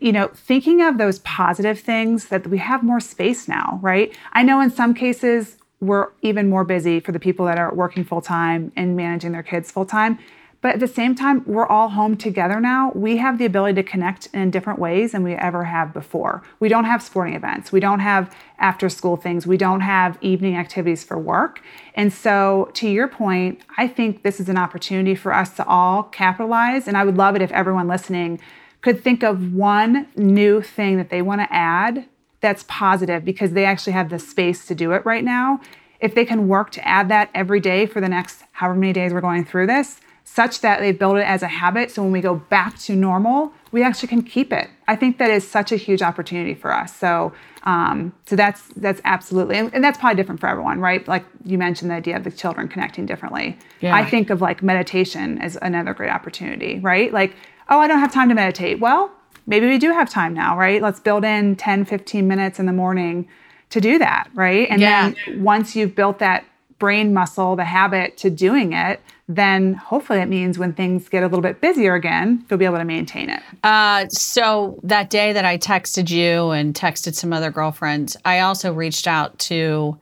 you 0.00 0.12
know, 0.12 0.28
thinking 0.34 0.82
of 0.82 0.98
those 0.98 1.20
positive 1.20 1.78
things 1.78 2.28
that 2.28 2.46
we 2.46 2.58
have 2.58 2.82
more 2.82 3.00
space 3.00 3.46
now, 3.46 3.78
right? 3.80 4.16
I 4.32 4.42
know 4.42 4.60
in 4.60 4.70
some 4.70 4.92
cases 4.92 5.56
we're 5.80 6.08
even 6.22 6.48
more 6.48 6.64
busy 6.64 7.00
for 7.00 7.12
the 7.12 7.20
people 7.20 7.46
that 7.46 7.58
are 7.58 7.72
working 7.74 8.04
full 8.04 8.20
time 8.20 8.72
and 8.76 8.96
managing 8.96 9.32
their 9.32 9.42
kids 9.42 9.70
full 9.70 9.86
time. 9.86 10.18
But 10.62 10.74
at 10.74 10.80
the 10.80 10.88
same 10.88 11.16
time, 11.16 11.42
we're 11.44 11.66
all 11.66 11.88
home 11.88 12.16
together 12.16 12.60
now. 12.60 12.92
We 12.94 13.16
have 13.16 13.36
the 13.36 13.44
ability 13.44 13.74
to 13.74 13.82
connect 13.82 14.26
in 14.32 14.52
different 14.52 14.78
ways 14.78 15.10
than 15.10 15.24
we 15.24 15.34
ever 15.34 15.64
have 15.64 15.92
before. 15.92 16.42
We 16.60 16.68
don't 16.68 16.84
have 16.84 17.02
sporting 17.02 17.34
events. 17.34 17.72
We 17.72 17.80
don't 17.80 17.98
have 17.98 18.34
after 18.58 18.88
school 18.88 19.16
things. 19.16 19.44
We 19.44 19.56
don't 19.56 19.80
have 19.80 20.16
evening 20.20 20.56
activities 20.56 21.02
for 21.02 21.18
work. 21.18 21.60
And 21.94 22.12
so, 22.12 22.70
to 22.74 22.88
your 22.88 23.08
point, 23.08 23.60
I 23.76 23.88
think 23.88 24.22
this 24.22 24.38
is 24.38 24.48
an 24.48 24.56
opportunity 24.56 25.16
for 25.16 25.34
us 25.34 25.50
to 25.56 25.66
all 25.66 26.04
capitalize. 26.04 26.86
And 26.86 26.96
I 26.96 27.04
would 27.04 27.16
love 27.16 27.34
it 27.34 27.42
if 27.42 27.50
everyone 27.50 27.88
listening 27.88 28.40
could 28.82 29.02
think 29.02 29.24
of 29.24 29.52
one 29.52 30.06
new 30.16 30.62
thing 30.62 30.96
that 30.96 31.10
they 31.10 31.22
want 31.22 31.40
to 31.40 31.52
add 31.52 32.06
that's 32.40 32.64
positive 32.68 33.24
because 33.24 33.52
they 33.52 33.64
actually 33.64 33.94
have 33.94 34.10
the 34.10 34.18
space 34.18 34.66
to 34.66 34.76
do 34.76 34.92
it 34.92 35.04
right 35.04 35.24
now. 35.24 35.60
If 36.00 36.14
they 36.14 36.24
can 36.24 36.46
work 36.46 36.70
to 36.72 36.86
add 36.86 37.08
that 37.08 37.30
every 37.34 37.60
day 37.60 37.86
for 37.86 38.00
the 38.00 38.08
next 38.08 38.42
however 38.52 38.78
many 38.78 38.92
days 38.92 39.12
we're 39.12 39.20
going 39.20 39.44
through 39.44 39.68
this, 39.68 40.00
such 40.24 40.60
that 40.60 40.80
they 40.80 40.92
build 40.92 41.16
it 41.18 41.26
as 41.26 41.42
a 41.42 41.48
habit. 41.48 41.90
So 41.90 42.02
when 42.02 42.12
we 42.12 42.20
go 42.20 42.36
back 42.36 42.78
to 42.80 42.94
normal, 42.96 43.52
we 43.70 43.82
actually 43.82 44.08
can 44.08 44.22
keep 44.22 44.52
it. 44.52 44.68
I 44.88 44.96
think 44.96 45.18
that 45.18 45.30
is 45.30 45.46
such 45.46 45.72
a 45.72 45.76
huge 45.76 46.02
opportunity 46.02 46.54
for 46.54 46.72
us. 46.72 46.94
So, 46.96 47.32
um, 47.64 48.12
so 48.26 48.36
that's 48.36 48.62
that's 48.76 49.00
absolutely, 49.04 49.56
and, 49.56 49.72
and 49.74 49.82
that's 49.84 49.98
probably 49.98 50.16
different 50.16 50.40
for 50.40 50.48
everyone, 50.48 50.80
right? 50.80 51.06
Like 51.06 51.24
you 51.44 51.58
mentioned, 51.58 51.90
the 51.90 51.94
idea 51.94 52.16
of 52.16 52.24
the 52.24 52.30
children 52.30 52.68
connecting 52.68 53.06
differently. 53.06 53.58
Yeah. 53.80 53.94
I 53.94 54.04
think 54.04 54.30
of 54.30 54.40
like 54.40 54.62
meditation 54.62 55.38
as 55.38 55.58
another 55.60 55.94
great 55.94 56.10
opportunity, 56.10 56.80
right? 56.80 57.12
Like, 57.12 57.34
oh, 57.68 57.78
I 57.78 57.86
don't 57.86 57.98
have 58.00 58.12
time 58.12 58.28
to 58.28 58.34
meditate. 58.34 58.80
Well, 58.80 59.10
maybe 59.46 59.66
we 59.66 59.78
do 59.78 59.90
have 59.90 60.08
time 60.08 60.34
now, 60.34 60.56
right? 60.56 60.80
Let's 60.82 61.00
build 61.00 61.24
in 61.24 61.56
10, 61.56 61.84
15 61.84 62.26
minutes 62.28 62.58
in 62.58 62.66
the 62.66 62.72
morning 62.72 63.28
to 63.70 63.80
do 63.80 63.98
that, 63.98 64.28
right? 64.34 64.68
And 64.70 64.80
Yeah. 64.80 65.10
then 65.26 65.40
once 65.42 65.74
you've 65.74 65.94
built 65.94 66.18
that 66.18 66.44
brain 66.82 67.14
muscle, 67.14 67.54
the 67.54 67.64
habit 67.64 68.16
to 68.16 68.28
doing 68.28 68.72
it, 68.72 69.00
then 69.28 69.72
hopefully 69.72 70.18
it 70.18 70.26
means 70.26 70.58
when 70.58 70.72
things 70.72 71.08
get 71.08 71.22
a 71.22 71.26
little 71.26 71.40
bit 71.40 71.60
busier 71.60 71.94
again, 71.94 72.44
you'll 72.50 72.58
be 72.58 72.64
able 72.64 72.78
to 72.78 72.84
maintain 72.84 73.30
it. 73.30 73.40
Uh, 73.62 74.08
so 74.08 74.80
that 74.82 75.08
day 75.08 75.32
that 75.32 75.44
I 75.44 75.58
texted 75.58 76.10
you 76.10 76.50
and 76.50 76.74
texted 76.74 77.14
some 77.14 77.32
other 77.32 77.52
girlfriends, 77.52 78.16
I 78.24 78.40
also 78.40 78.72
reached 78.72 79.06
out 79.06 79.38
to 79.50 79.96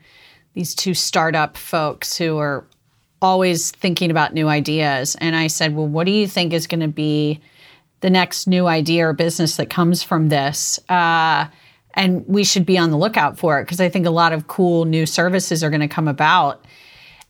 these 0.55 0.75
two 0.75 0.95
startup 0.95 1.59
folks 1.59 2.17
who 2.17 2.39
are 2.39 2.65
always 3.21 3.73
thinking 3.73 4.11
about 4.11 4.33
new 4.33 4.49
ideas. 4.49 5.17
And 5.21 5.37
I 5.37 5.49
said, 5.49 5.77
Well, 5.77 5.87
what 5.87 6.07
do 6.07 6.13
you 6.13 6.27
think 6.27 6.55
is 6.55 6.67
going 6.67 6.81
to 6.81 6.89
be 6.89 7.41
the 8.01 8.09
next 8.09 8.47
new 8.47 8.67
idea 8.67 9.07
or 9.07 9.13
business 9.13 9.57
that 9.57 9.69
comes 9.69 10.03
from 10.03 10.31
this? 10.31 10.81
Uh, 10.89 11.45
and 11.95 12.25
we 12.27 12.45
should 12.45 12.67
be 12.67 12.79
on 12.79 12.91
the 12.91 12.97
lookout 12.97 13.39
for 13.39 13.61
it 13.61 13.65
because 13.65 13.81
I 13.81 13.89
think 13.89 14.07
a 14.07 14.11
lot 14.11 14.33
of 14.33 14.47
cool 14.47 14.85
new 14.85 15.07
services 15.07 15.65
are 15.65 15.71
going 15.71 15.81
to 15.81 15.89
come 15.89 16.09
about. 16.09 16.65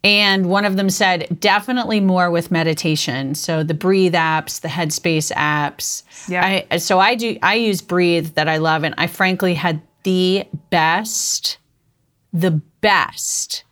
And 0.02 0.46
one 0.48 0.64
of 0.64 0.76
them 0.76 0.88
said, 0.88 1.40
definitely 1.40 2.00
more 2.00 2.30
with 2.30 2.50
meditation. 2.50 3.34
So 3.34 3.62
the 3.62 3.74
Breathe 3.74 4.14
apps, 4.14 4.62
the 4.62 4.68
Headspace 4.68 5.30
apps. 5.32 6.04
Yeah. 6.26 6.64
I, 6.70 6.78
so 6.78 6.98
I 6.98 7.14
do. 7.14 7.38
I 7.42 7.56
use 7.56 7.82
Breathe 7.82 8.28
that 8.28 8.48
I 8.48 8.56
love, 8.56 8.82
and 8.82 8.94
I 8.96 9.08
frankly 9.08 9.52
had 9.52 9.82
the 10.04 10.46
best, 10.70 11.58
the 12.32 12.52
best 12.80 13.64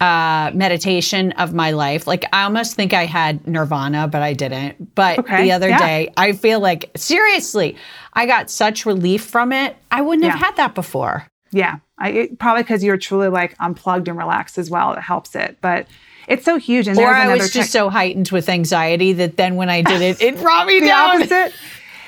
uh, 0.00 0.50
meditation 0.54 1.32
of 1.32 1.52
my 1.54 1.72
life. 1.72 2.06
Like 2.06 2.24
I 2.32 2.44
almost 2.44 2.74
think 2.76 2.92
I 2.92 3.04
had 3.04 3.46
Nirvana, 3.46 4.08
but 4.08 4.22
I 4.22 4.32
didn't. 4.32 4.94
But 4.94 5.18
Okay, 5.20 5.42
the 5.42 5.52
other 5.52 5.68
yeah. 5.68 5.78
day, 5.78 6.12
I 6.16 6.32
feel 6.32 6.60
like 6.60 6.90
seriously, 6.96 7.76
I 8.12 8.26
got 8.26 8.50
such 8.50 8.86
relief 8.86 9.24
from 9.24 9.52
it. 9.52 9.76
I 9.90 10.02
wouldn't 10.02 10.30
have 10.30 10.38
had 10.40 10.56
that 10.56 10.74
before. 10.74 11.26
Yeah, 11.50 11.78
I, 11.98 12.10
it, 12.10 12.38
probably 12.38 12.62
because 12.62 12.84
you're 12.84 12.98
truly 12.98 13.28
like 13.28 13.54
unplugged 13.58 14.06
and 14.08 14.18
relaxed 14.18 14.58
as 14.58 14.70
well. 14.70 14.92
It 14.92 15.00
helps 15.00 15.34
it, 15.34 15.58
but 15.60 15.86
it's 16.28 16.44
so 16.44 16.58
huge. 16.58 16.86
And 16.88 16.98
Or 16.98 17.08
I 17.08 17.26
was 17.32 17.50
just 17.50 17.54
tech- 17.54 17.80
so 17.80 17.88
heightened 17.88 18.28
with 18.30 18.48
anxiety 18.50 19.14
that 19.14 19.36
then 19.38 19.56
when 19.56 19.70
I 19.70 19.80
did 19.82 20.02
it, 20.02 20.20
it 20.20 20.38
brought 20.38 20.66
me 20.66 20.78
the 20.80 20.86
down. 20.88 21.16
opposite. 21.22 21.54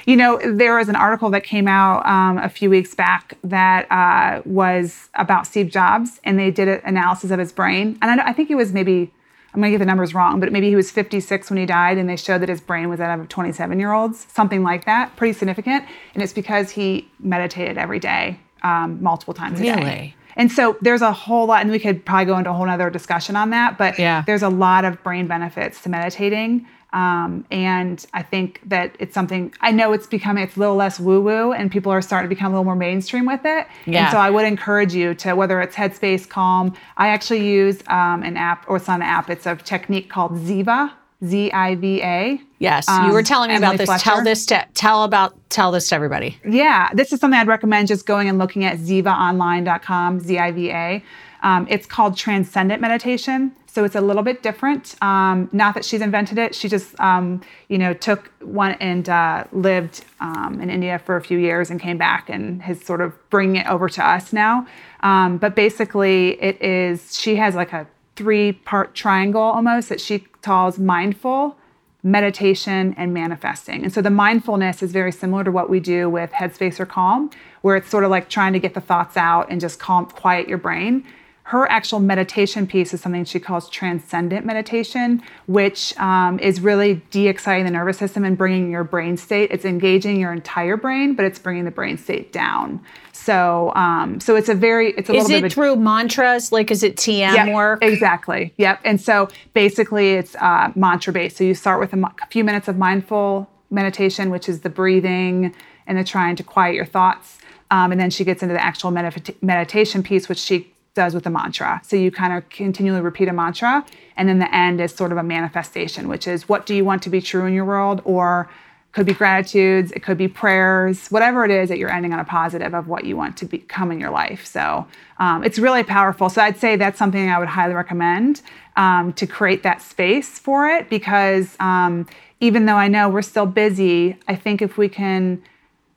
You 0.06 0.16
know, 0.16 0.38
there 0.44 0.76
was 0.76 0.88
an 0.88 0.96
article 0.96 1.30
that 1.30 1.44
came 1.44 1.68
out 1.68 2.04
um, 2.06 2.38
a 2.38 2.48
few 2.48 2.70
weeks 2.70 2.94
back 2.94 3.36
that 3.44 3.90
uh, 3.90 4.42
was 4.44 5.08
about 5.14 5.46
Steve 5.46 5.70
Jobs, 5.70 6.20
and 6.24 6.38
they 6.38 6.50
did 6.50 6.68
an 6.68 6.80
analysis 6.84 7.30
of 7.30 7.38
his 7.38 7.52
brain. 7.52 7.98
And 8.02 8.20
I, 8.20 8.28
I 8.28 8.32
think 8.32 8.48
he 8.48 8.54
was 8.54 8.72
maybe, 8.72 9.12
I'm 9.54 9.60
going 9.60 9.70
to 9.72 9.78
get 9.78 9.78
the 9.78 9.86
numbers 9.86 10.14
wrong, 10.14 10.40
but 10.40 10.52
maybe 10.52 10.68
he 10.68 10.76
was 10.76 10.90
56 10.90 11.50
when 11.50 11.58
he 11.58 11.66
died, 11.66 11.98
and 11.98 12.08
they 12.08 12.16
showed 12.16 12.38
that 12.38 12.48
his 12.48 12.60
brain 12.60 12.88
was 12.88 12.98
that 12.98 13.18
of 13.18 13.28
27 13.28 13.78
year 13.78 13.92
olds, 13.92 14.26
something 14.32 14.62
like 14.62 14.84
that, 14.86 15.14
pretty 15.16 15.32
significant. 15.38 15.84
And 16.14 16.22
it's 16.22 16.32
because 16.32 16.70
he 16.70 17.08
meditated 17.18 17.76
every 17.76 17.98
day, 17.98 18.38
um, 18.62 19.02
multiple 19.02 19.34
times 19.34 19.60
a 19.60 19.64
day. 19.64 19.74
Really? 19.74 20.16
And 20.36 20.50
so 20.50 20.78
there's 20.80 21.02
a 21.02 21.12
whole 21.12 21.46
lot, 21.46 21.60
and 21.62 21.70
we 21.70 21.78
could 21.78 22.04
probably 22.06 22.24
go 22.26 22.38
into 22.38 22.50
a 22.50 22.52
whole 22.52 22.68
other 22.68 22.88
discussion 22.88 23.36
on 23.36 23.50
that, 23.50 23.76
but 23.76 23.98
Yeah. 23.98 24.22
there's 24.26 24.42
a 24.42 24.48
lot 24.48 24.84
of 24.84 25.02
brain 25.02 25.26
benefits 25.26 25.82
to 25.82 25.88
meditating. 25.90 26.66
Um, 26.92 27.44
and 27.50 28.04
I 28.12 28.22
think 28.22 28.60
that 28.66 28.96
it's 28.98 29.14
something, 29.14 29.54
I 29.60 29.70
know 29.70 29.92
it's 29.92 30.06
becoming, 30.08 30.42
it's 30.42 30.56
a 30.56 30.58
little 30.60 30.74
less 30.74 30.98
woo 30.98 31.20
woo, 31.20 31.52
and 31.52 31.70
people 31.70 31.92
are 31.92 32.02
starting 32.02 32.28
to 32.28 32.34
become 32.34 32.52
a 32.52 32.54
little 32.56 32.64
more 32.64 32.74
mainstream 32.74 33.26
with 33.26 33.42
it. 33.44 33.66
Yeah. 33.86 34.04
And 34.04 34.12
so 34.12 34.18
I 34.18 34.30
would 34.30 34.44
encourage 34.44 34.92
you 34.92 35.14
to, 35.14 35.34
whether 35.34 35.60
it's 35.60 35.76
Headspace, 35.76 36.28
Calm, 36.28 36.74
I 36.96 37.08
actually 37.08 37.46
use 37.46 37.80
um, 37.86 38.22
an 38.22 38.36
app, 38.36 38.68
or 38.68 38.76
it's 38.76 38.88
not 38.88 38.96
an 38.96 39.02
app, 39.02 39.30
it's 39.30 39.46
a 39.46 39.54
technique 39.56 40.10
called 40.10 40.32
Ziva, 40.32 40.92
Z 41.22 41.52
I 41.52 41.74
V 41.74 42.02
A. 42.02 42.40
Yes, 42.58 42.88
you 42.88 42.94
Um, 42.94 43.12
were 43.12 43.22
telling 43.22 43.50
me 43.50 43.56
about 43.56 43.76
this. 43.76 43.86
Fletcher. 43.86 44.02
Tell 44.02 44.24
this 44.24 44.46
to 44.46 44.66
tell 44.72 45.04
about 45.04 45.36
tell 45.50 45.70
this 45.70 45.90
to 45.90 45.94
everybody. 45.94 46.38
Yeah, 46.48 46.88
this 46.94 47.12
is 47.12 47.20
something 47.20 47.38
I'd 47.38 47.46
recommend 47.46 47.88
just 47.88 48.06
going 48.06 48.26
and 48.28 48.38
looking 48.38 48.64
at 48.64 48.78
zivaonline.com, 48.78 50.20
Z 50.20 50.38
I 50.38 50.50
V 50.52 50.70
A. 50.70 51.04
Um, 51.42 51.66
it's 51.70 51.86
called 51.86 52.16
transcendent 52.16 52.80
meditation. 52.80 53.52
So 53.72 53.84
it's 53.84 53.94
a 53.94 54.00
little 54.00 54.24
bit 54.24 54.42
different. 54.42 54.96
Um, 55.00 55.48
not 55.52 55.74
that 55.74 55.84
she's 55.84 56.00
invented 56.00 56.38
it. 56.38 56.56
She 56.56 56.68
just, 56.68 56.98
um, 56.98 57.40
you 57.68 57.78
know, 57.78 57.94
took 57.94 58.32
one 58.40 58.72
and 58.72 59.08
uh, 59.08 59.44
lived 59.52 60.04
um, 60.18 60.60
in 60.60 60.70
India 60.70 60.98
for 60.98 61.14
a 61.14 61.22
few 61.22 61.38
years 61.38 61.70
and 61.70 61.80
came 61.80 61.96
back 61.96 62.28
and 62.28 62.62
has 62.62 62.84
sort 62.84 63.00
of 63.00 63.12
bringing 63.30 63.56
it 63.56 63.68
over 63.68 63.88
to 63.88 64.04
us 64.04 64.32
now. 64.32 64.66
Um, 65.04 65.38
but 65.38 65.54
basically, 65.54 66.30
it 66.42 66.60
is 66.60 67.16
she 67.16 67.36
has 67.36 67.54
like 67.54 67.72
a 67.72 67.86
three-part 68.16 68.94
triangle 68.94 69.40
almost 69.40 69.88
that 69.88 70.00
she 70.00 70.18
calls 70.42 70.76
mindful, 70.76 71.56
meditation, 72.02 72.94
and 72.98 73.14
manifesting. 73.14 73.84
And 73.84 73.92
so 73.92 74.02
the 74.02 74.10
mindfulness 74.10 74.82
is 74.82 74.90
very 74.90 75.12
similar 75.12 75.44
to 75.44 75.52
what 75.52 75.70
we 75.70 75.78
do 75.78 76.10
with 76.10 76.32
Headspace 76.32 76.80
or 76.80 76.86
Calm, 76.86 77.30
where 77.62 77.76
it's 77.76 77.88
sort 77.88 78.02
of 78.02 78.10
like 78.10 78.28
trying 78.28 78.52
to 78.52 78.58
get 78.58 78.74
the 78.74 78.80
thoughts 78.80 79.16
out 79.16 79.48
and 79.48 79.60
just 79.60 79.78
calm, 79.78 80.06
quiet 80.06 80.48
your 80.48 80.58
brain 80.58 81.06
her 81.44 81.68
actual 81.68 81.98
meditation 81.98 82.66
piece 82.66 82.94
is 82.94 83.00
something 83.00 83.24
she 83.24 83.40
calls 83.40 83.68
transcendent 83.68 84.46
meditation, 84.46 85.20
which 85.46 85.98
um, 85.98 86.38
is 86.38 86.60
really 86.60 87.02
de 87.10 87.26
exciting 87.26 87.64
the 87.64 87.72
nervous 87.72 87.98
system 87.98 88.24
and 88.24 88.38
bringing 88.38 88.70
your 88.70 88.84
brain 88.84 89.16
state. 89.16 89.50
It's 89.50 89.64
engaging 89.64 90.20
your 90.20 90.32
entire 90.32 90.76
brain, 90.76 91.14
but 91.14 91.24
it's 91.24 91.40
bringing 91.40 91.64
the 91.64 91.72
brain 91.72 91.98
state 91.98 92.32
down. 92.32 92.80
So, 93.12 93.72
um, 93.74 94.20
so 94.20 94.36
it's 94.36 94.48
a 94.48 94.54
very, 94.54 94.92
it's 94.92 95.10
a 95.10 95.12
Is 95.12 95.24
little 95.24 95.38
it 95.38 95.40
bit 95.42 95.46
of 95.46 95.52
a, 95.52 95.54
through 95.54 95.76
mantras? 95.76 96.52
Like, 96.52 96.70
is 96.70 96.82
it 96.82 96.96
TM 96.96 97.34
Yep, 97.34 97.54
work? 97.54 97.82
Exactly. 97.82 98.54
Yep. 98.56 98.80
And 98.84 99.00
so 99.00 99.28
basically 99.52 100.14
it's 100.14 100.36
uh, 100.36 100.72
mantra 100.76 101.12
based. 101.12 101.36
So 101.36 101.44
you 101.44 101.54
start 101.54 101.80
with 101.80 101.92
a, 101.92 101.96
mo- 101.96 102.12
a 102.22 102.26
few 102.28 102.44
minutes 102.44 102.68
of 102.68 102.78
mindful 102.78 103.50
meditation, 103.70 104.30
which 104.30 104.48
is 104.48 104.60
the 104.60 104.70
breathing 104.70 105.54
and 105.86 105.98
the 105.98 106.04
trying 106.04 106.36
to 106.36 106.42
quiet 106.42 106.74
your 106.74 106.86
thoughts. 106.86 107.38
Um, 107.70 107.92
and 107.92 108.00
then 108.00 108.10
she 108.10 108.24
gets 108.24 108.42
into 108.42 108.52
the 108.52 108.62
actual 108.62 108.90
medita- 108.90 109.34
meditation 109.42 110.02
piece, 110.02 110.28
which 110.28 110.38
she 110.38 110.72
does 111.00 111.14
with 111.14 111.24
the 111.24 111.30
mantra. 111.30 111.80
So 111.82 111.96
you 111.96 112.10
kind 112.10 112.34
of 112.34 112.46
continually 112.50 113.00
repeat 113.00 113.28
a 113.28 113.32
mantra. 113.32 113.86
And 114.18 114.28
then 114.28 114.38
the 114.38 114.54
end 114.54 114.82
is 114.82 114.94
sort 114.94 115.12
of 115.12 115.18
a 115.18 115.22
manifestation, 115.22 116.08
which 116.08 116.26
is 116.28 116.46
what 116.46 116.66
do 116.66 116.74
you 116.74 116.84
want 116.84 117.02
to 117.04 117.10
be 117.10 117.22
true 117.22 117.46
in 117.46 117.54
your 117.54 117.64
world? 117.64 118.02
Or 118.04 118.50
could 118.92 119.06
be 119.06 119.14
gratitudes, 119.14 119.92
it 119.92 120.02
could 120.02 120.18
be 120.18 120.28
prayers, 120.28 121.08
whatever 121.08 121.44
it 121.44 121.50
is 121.50 121.70
that 121.70 121.78
you're 121.78 121.90
ending 121.90 122.12
on 122.12 122.18
a 122.18 122.24
positive 122.24 122.74
of 122.74 122.86
what 122.86 123.04
you 123.04 123.16
want 123.16 123.36
to 123.38 123.46
become 123.46 123.90
in 123.92 123.98
your 123.98 124.10
life. 124.10 124.44
So 124.44 124.86
um, 125.18 125.42
it's 125.42 125.58
really 125.58 125.84
powerful. 125.84 126.28
So 126.28 126.42
I'd 126.42 126.58
say 126.58 126.76
that's 126.76 126.98
something 126.98 127.30
I 127.30 127.38
would 127.38 127.48
highly 127.48 127.74
recommend 127.74 128.42
um, 128.76 129.14
to 129.14 129.26
create 129.26 129.62
that 129.62 129.80
space 129.80 130.38
for 130.38 130.68
it 130.68 130.90
because 130.90 131.56
um, 131.60 132.06
even 132.40 132.66
though 132.66 132.76
I 132.76 132.88
know 132.88 133.08
we're 133.08 133.22
still 133.22 133.46
busy, 133.46 134.18
I 134.28 134.34
think 134.34 134.60
if 134.60 134.76
we 134.76 134.88
can 134.90 135.42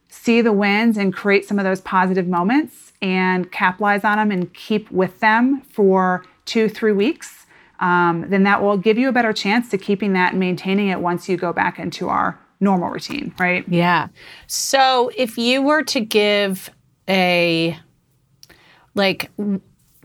see 0.08 0.40
the 0.42 0.54
wins 0.54 0.96
and 0.98 1.14
create 1.14 1.46
some 1.46 1.60
of 1.60 1.66
those 1.66 1.82
positive 1.82 2.28
moments 2.28 2.93
and 3.04 3.52
capitalize 3.52 4.04
on 4.06 4.18
them 4.18 4.32
and 4.32 4.52
keep 4.54 4.90
with 4.90 5.20
them 5.20 5.62
for 5.70 6.24
two, 6.46 6.70
three 6.70 6.94
weeks, 6.94 7.46
um, 7.82 8.26
then 8.30 8.44
that 8.44 8.62
will 8.62 8.78
give 8.78 8.98
you 8.98 9.10
a 9.10 9.12
better 9.12 9.34
chance 9.34 9.70
to 9.70 9.78
keeping 9.78 10.14
that 10.14 10.32
and 10.32 10.40
maintaining 10.40 10.88
it 10.88 11.02
once 11.02 11.28
you 11.28 11.36
go 11.36 11.52
back 11.52 11.78
into 11.78 12.08
our 12.08 12.40
normal 12.62 12.90
routine, 12.90 13.34
right? 13.38 13.68
Yeah. 13.68 14.08
So 14.48 15.12
if 15.18 15.38
you 15.38 15.62
were 15.62 15.84
to 15.84 16.00
give 16.00 16.70
a 17.10 17.78
like 18.96 19.30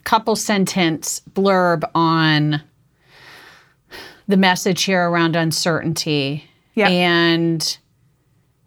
couple 0.03 0.35
sentence 0.35 1.23
blurb 1.33 1.85
on 1.95 2.63
the 4.27 4.37
message 4.37 4.83
here 4.85 5.09
around 5.09 5.37
uncertainty 5.37 6.45
Yeah. 6.75 6.89
and 6.89 7.79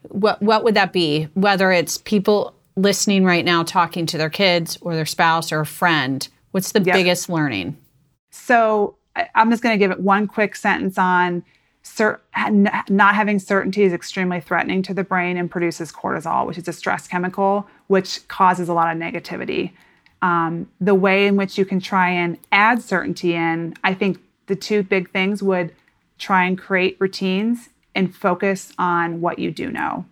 what 0.03 0.41
what 0.41 0.63
would 0.63 0.75
that 0.75 0.93
be 0.93 1.27
whether 1.33 1.71
it's 1.71 1.97
people 1.97 2.55
listening 2.75 3.23
right 3.25 3.45
now 3.45 3.63
talking 3.63 4.05
to 4.05 4.17
their 4.17 4.29
kids 4.29 4.77
or 4.81 4.95
their 4.95 5.05
spouse 5.05 5.51
or 5.51 5.59
a 5.61 5.65
friend 5.65 6.27
what's 6.51 6.71
the 6.71 6.81
Yep. 6.81 6.95
biggest 6.95 7.29
learning 7.29 7.77
So 8.31 8.95
I- 9.15 9.27
I'm 9.35 9.49
just 9.51 9.61
going 9.61 9.73
to 9.73 9.77
give 9.77 9.91
it 9.91 9.99
one 9.99 10.25
quick 10.27 10.55
sentence 10.55 10.97
on 10.97 11.43
cer- 11.83 12.21
not 12.89 13.15
having 13.15 13.39
certainty 13.39 13.83
is 13.83 13.91
extremely 13.91 14.39
threatening 14.39 14.81
to 14.83 14.93
the 14.93 15.03
brain 15.03 15.35
and 15.35 15.51
produces 15.51 15.91
cortisol, 15.91 16.47
which 16.47 16.57
is 16.57 16.67
a 16.67 16.73
stress 16.73 17.07
chemical, 17.09 17.67
which 17.87 18.25
causes 18.29 18.69
a 18.69 18.73
lot 18.73 18.89
of 18.95 19.01
negativity. 19.01 19.71
Um, 20.21 20.67
the 20.79 20.95
way 20.95 21.25
in 21.27 21.35
which 21.35 21.57
you 21.57 21.65
can 21.65 21.79
try 21.81 22.09
and 22.09 22.37
add 22.53 22.81
certainty 22.81 23.33
in, 23.33 23.73
I 23.83 23.93
think 23.93 24.19
the 24.47 24.55
two 24.55 24.81
big 24.83 25.11
things 25.11 25.41
would 25.43 25.73
try 26.17 26.45
and 26.45 26.57
create 26.57 26.95
routines 26.99 27.67
and 27.95 28.15
focus 28.15 28.71
on 28.77 29.19
what 29.19 29.39
you 29.39 29.51
do 29.51 29.71
know. 29.71 30.05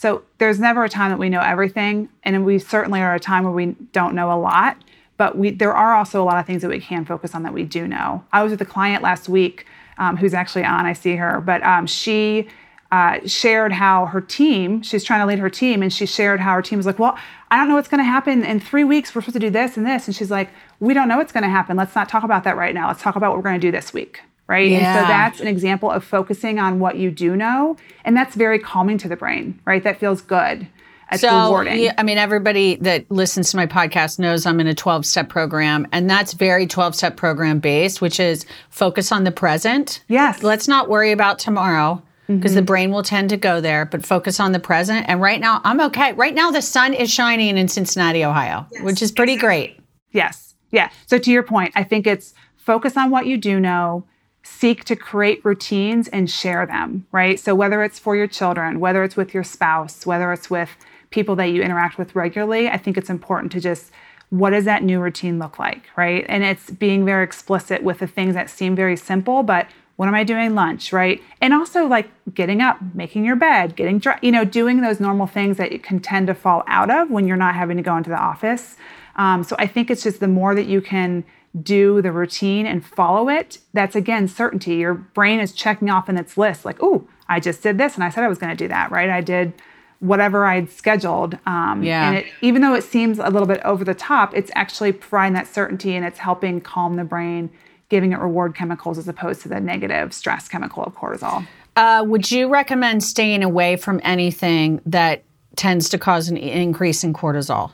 So 0.00 0.22
there's 0.38 0.58
never 0.58 0.82
a 0.82 0.88
time 0.88 1.10
that 1.10 1.18
we 1.18 1.28
know 1.28 1.42
everything, 1.42 2.08
and 2.22 2.46
we 2.46 2.58
certainly 2.58 3.02
are 3.02 3.14
a 3.14 3.20
time 3.20 3.44
where 3.44 3.52
we 3.52 3.76
don't 3.92 4.14
know 4.14 4.32
a 4.32 4.40
lot. 4.40 4.78
But 5.18 5.36
we 5.36 5.50
there 5.50 5.74
are 5.74 5.94
also 5.94 6.22
a 6.22 6.24
lot 6.24 6.38
of 6.38 6.46
things 6.46 6.62
that 6.62 6.70
we 6.70 6.80
can 6.80 7.04
focus 7.04 7.34
on 7.34 7.42
that 7.42 7.52
we 7.52 7.64
do 7.64 7.86
know. 7.86 8.24
I 8.32 8.42
was 8.42 8.50
with 8.50 8.62
a 8.62 8.64
client 8.64 9.02
last 9.02 9.28
week 9.28 9.66
um, 9.98 10.16
who's 10.16 10.32
actually 10.32 10.64
on. 10.64 10.86
I 10.86 10.94
see 10.94 11.16
her, 11.16 11.42
but 11.42 11.62
um, 11.62 11.86
she 11.86 12.48
uh, 12.90 13.18
shared 13.26 13.72
how 13.72 14.06
her 14.06 14.22
team. 14.22 14.80
She's 14.80 15.04
trying 15.04 15.20
to 15.20 15.26
lead 15.26 15.38
her 15.38 15.50
team, 15.50 15.82
and 15.82 15.92
she 15.92 16.06
shared 16.06 16.40
how 16.40 16.54
her 16.54 16.62
team 16.62 16.78
was 16.78 16.86
like, 16.86 16.98
"Well, 16.98 17.18
I 17.50 17.58
don't 17.58 17.68
know 17.68 17.74
what's 17.74 17.88
going 17.88 18.02
to 18.02 18.04
happen 18.04 18.42
in 18.42 18.58
three 18.58 18.84
weeks. 18.84 19.14
We're 19.14 19.20
supposed 19.20 19.34
to 19.34 19.38
do 19.38 19.50
this 19.50 19.76
and 19.76 19.86
this." 19.86 20.06
And 20.06 20.16
she's 20.16 20.30
like, 20.30 20.48
"We 20.78 20.94
don't 20.94 21.08
know 21.08 21.18
what's 21.18 21.32
going 21.32 21.44
to 21.44 21.50
happen. 21.50 21.76
Let's 21.76 21.94
not 21.94 22.08
talk 22.08 22.24
about 22.24 22.44
that 22.44 22.56
right 22.56 22.74
now. 22.74 22.88
Let's 22.88 23.02
talk 23.02 23.16
about 23.16 23.32
what 23.32 23.36
we're 23.36 23.50
going 23.50 23.60
to 23.60 23.66
do 23.66 23.70
this 23.70 23.92
week." 23.92 24.22
Right. 24.50 24.72
And 24.72 24.80
so 25.00 25.06
that's 25.06 25.40
an 25.40 25.46
example 25.46 25.90
of 25.90 26.02
focusing 26.04 26.58
on 26.58 26.80
what 26.80 26.96
you 26.96 27.10
do 27.10 27.36
know. 27.36 27.76
And 28.04 28.16
that's 28.16 28.34
very 28.34 28.58
calming 28.58 28.98
to 28.98 29.08
the 29.08 29.14
brain, 29.16 29.60
right? 29.64 29.82
That 29.84 30.00
feels 30.00 30.20
good. 30.22 30.66
It's 31.12 31.22
so 31.22 31.44
rewarding. 31.44 31.80
yeah, 31.80 31.94
i 31.98 32.04
mean 32.04 32.18
everybody 32.18 32.76
that 32.76 33.10
listens 33.10 33.50
to 33.50 33.56
my 33.56 33.66
podcast 33.66 34.20
knows 34.20 34.46
i'm 34.46 34.60
in 34.60 34.68
a 34.68 34.74
12 34.76 35.04
step 35.04 35.28
program 35.28 35.88
and 35.90 36.08
that's 36.08 36.34
very 36.34 36.68
12 36.68 36.94
step 36.94 37.16
program 37.16 37.58
based 37.58 38.00
which 38.00 38.20
is 38.20 38.46
focus 38.68 39.10
on 39.10 39.24
the 39.24 39.32
present 39.32 40.04
Yes. 40.06 40.36
Mm-hmm. 40.36 40.46
let's 40.46 40.68
not 40.68 40.88
worry 40.88 41.10
about 41.10 41.40
tomorrow 41.40 42.00
because 42.28 42.54
the 42.54 42.62
brain 42.62 42.92
will 42.92 43.02
tend 43.02 43.28
to 43.30 43.36
go 43.36 43.60
there 43.60 43.86
but 43.86 44.06
focus 44.06 44.38
on 44.38 44.52
the 44.52 44.60
present 44.60 45.04
and 45.08 45.20
right 45.20 45.40
now 45.40 45.60
i'm 45.64 45.80
okay 45.80 46.12
right 46.12 46.32
now 46.32 46.52
the 46.52 46.62
sun 46.62 46.94
is 46.94 47.10
shining 47.12 47.58
in 47.58 47.66
cincinnati 47.66 48.24
ohio 48.24 48.64
which 48.82 49.02
is 49.02 49.10
pretty 49.10 49.34
great 49.34 49.80
Yes. 50.12 50.54
Yeah. 50.70 50.90
So 51.06 51.18
to 51.18 51.30
your 51.32 51.42
point, 51.42 51.72
I 51.74 51.82
think 51.82 52.06
it's 52.06 52.34
focus 52.56 52.96
on 52.96 53.10
what 53.10 53.26
you 53.26 53.36
do 53.36 53.58
know, 53.58 54.04
seek 54.42 54.84
to 54.84 54.96
create 54.96 55.44
routines 55.44 56.08
and 56.08 56.30
share 56.30 56.66
them, 56.66 57.06
right? 57.12 57.38
So 57.38 57.54
whether 57.54 57.82
it's 57.82 57.98
for 57.98 58.16
your 58.16 58.26
children, 58.26 58.80
whether 58.80 59.04
it's 59.04 59.16
with 59.16 59.34
your 59.34 59.44
spouse, 59.44 60.06
whether 60.06 60.32
it's 60.32 60.48
with 60.48 60.70
people 61.10 61.36
that 61.36 61.46
you 61.46 61.62
interact 61.62 61.98
with 61.98 62.14
regularly, 62.14 62.68
I 62.68 62.78
think 62.78 62.96
it's 62.96 63.10
important 63.10 63.52
to 63.52 63.60
just 63.60 63.90
what 64.30 64.50
does 64.50 64.64
that 64.64 64.82
new 64.82 65.00
routine 65.00 65.38
look 65.38 65.58
like, 65.58 65.84
right? 65.96 66.24
And 66.28 66.44
it's 66.44 66.70
being 66.70 67.04
very 67.04 67.24
explicit 67.24 67.82
with 67.82 67.98
the 67.98 68.06
things 68.06 68.34
that 68.34 68.48
seem 68.48 68.76
very 68.76 68.96
simple, 68.96 69.42
but 69.42 69.66
what 69.96 70.06
am 70.08 70.14
I 70.14 70.24
doing 70.24 70.54
lunch, 70.54 70.94
right? 70.94 71.20
And 71.42 71.52
also 71.52 71.86
like 71.86 72.08
getting 72.32 72.62
up, 72.62 72.78
making 72.94 73.24
your 73.24 73.36
bed, 73.36 73.76
getting 73.76 73.98
dressed, 73.98 74.24
you 74.24 74.30
know, 74.30 74.44
doing 74.44 74.80
those 74.80 74.98
normal 75.00 75.26
things 75.26 75.58
that 75.58 75.72
you 75.72 75.78
can 75.78 76.00
tend 76.00 76.28
to 76.28 76.34
fall 76.34 76.62
out 76.68 76.90
of 76.90 77.10
when 77.10 77.26
you're 77.26 77.36
not 77.36 77.54
having 77.54 77.76
to 77.76 77.82
go 77.82 77.96
into 77.96 78.08
the 78.08 78.16
office. 78.16 78.76
Um, 79.16 79.42
so 79.44 79.56
I 79.58 79.66
think 79.66 79.90
it's 79.90 80.02
just 80.02 80.20
the 80.20 80.28
more 80.28 80.54
that 80.54 80.66
you 80.66 80.80
can 80.80 81.24
do 81.62 82.00
the 82.00 82.12
routine 82.12 82.66
and 82.66 82.84
follow 82.84 83.28
it, 83.28 83.58
that's 83.72 83.96
again 83.96 84.28
certainty. 84.28 84.76
Your 84.76 84.94
brain 84.94 85.40
is 85.40 85.52
checking 85.52 85.90
off 85.90 86.08
in 86.08 86.16
its 86.16 86.36
list, 86.38 86.64
like, 86.64 86.78
oh, 86.80 87.08
I 87.28 87.40
just 87.40 87.62
did 87.62 87.78
this 87.78 87.94
and 87.94 88.04
I 88.04 88.10
said 88.10 88.24
I 88.24 88.28
was 88.28 88.38
going 88.38 88.50
to 88.50 88.56
do 88.56 88.68
that, 88.68 88.90
right? 88.90 89.10
I 89.10 89.20
did 89.20 89.52
whatever 89.98 90.46
I'd 90.46 90.70
scheduled. 90.70 91.38
Um, 91.46 91.82
Yeah. 91.82 92.08
And 92.08 92.18
it, 92.18 92.26
even 92.40 92.62
though 92.62 92.74
it 92.74 92.84
seems 92.84 93.18
a 93.18 93.28
little 93.28 93.48
bit 93.48 93.60
over 93.64 93.84
the 93.84 93.94
top, 93.94 94.34
it's 94.34 94.50
actually 94.54 94.92
providing 94.92 95.34
that 95.34 95.46
certainty 95.46 95.94
and 95.94 96.06
it's 96.06 96.18
helping 96.18 96.60
calm 96.60 96.94
the 96.94 97.04
brain, 97.04 97.50
giving 97.88 98.12
it 98.12 98.18
reward 98.18 98.54
chemicals 98.54 98.96
as 98.96 99.08
opposed 99.08 99.42
to 99.42 99.48
the 99.48 99.60
negative 99.60 100.14
stress 100.14 100.48
chemical 100.48 100.84
of 100.84 100.94
cortisol. 100.94 101.46
uh, 101.76 102.04
would 102.06 102.30
you 102.30 102.48
recommend 102.48 103.02
staying 103.02 103.42
away 103.42 103.76
from 103.76 104.00
anything 104.04 104.80
that 104.86 105.22
tends 105.56 105.88
to 105.88 105.98
cause 105.98 106.28
an 106.28 106.36
increase 106.36 107.02
in 107.02 107.12
cortisol 107.12 107.72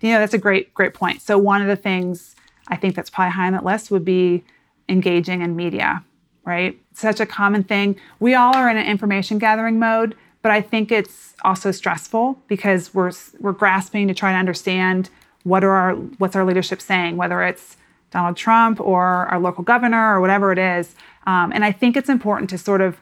You 0.00 0.12
know, 0.12 0.20
that's 0.20 0.34
a 0.34 0.38
great, 0.38 0.72
great 0.74 0.94
point. 0.94 1.20
So 1.22 1.36
one 1.38 1.60
of 1.60 1.66
the 1.68 1.76
things 1.76 2.35
I 2.68 2.76
think 2.76 2.94
that's 2.94 3.10
probably 3.10 3.32
high 3.32 3.46
on 3.46 3.52
that 3.52 3.64
list 3.64 3.90
would 3.90 4.04
be 4.04 4.44
engaging 4.88 5.42
in 5.42 5.56
media, 5.56 6.04
right? 6.44 6.78
Such 6.92 7.20
a 7.20 7.26
common 7.26 7.64
thing. 7.64 7.96
We 8.20 8.34
all 8.34 8.54
are 8.54 8.68
in 8.70 8.76
an 8.76 8.86
information 8.86 9.38
gathering 9.38 9.78
mode, 9.78 10.14
but 10.42 10.52
I 10.52 10.60
think 10.60 10.92
it's 10.92 11.34
also 11.42 11.70
stressful 11.70 12.38
because 12.46 12.94
we're 12.94 13.12
we're 13.40 13.52
grasping 13.52 14.08
to 14.08 14.14
try 14.14 14.32
to 14.32 14.38
understand 14.38 15.10
what 15.42 15.64
are 15.64 15.72
our 15.72 15.94
what's 15.94 16.36
our 16.36 16.44
leadership 16.44 16.80
saying, 16.80 17.16
whether 17.16 17.42
it's 17.42 17.76
Donald 18.10 18.36
Trump 18.36 18.80
or 18.80 19.02
our 19.26 19.38
local 19.38 19.64
governor 19.64 20.14
or 20.14 20.20
whatever 20.20 20.52
it 20.52 20.58
is. 20.58 20.94
Um, 21.26 21.52
and 21.52 21.64
I 21.64 21.72
think 21.72 21.96
it's 21.96 22.08
important 22.08 22.50
to 22.50 22.58
sort 22.58 22.80
of 22.80 22.98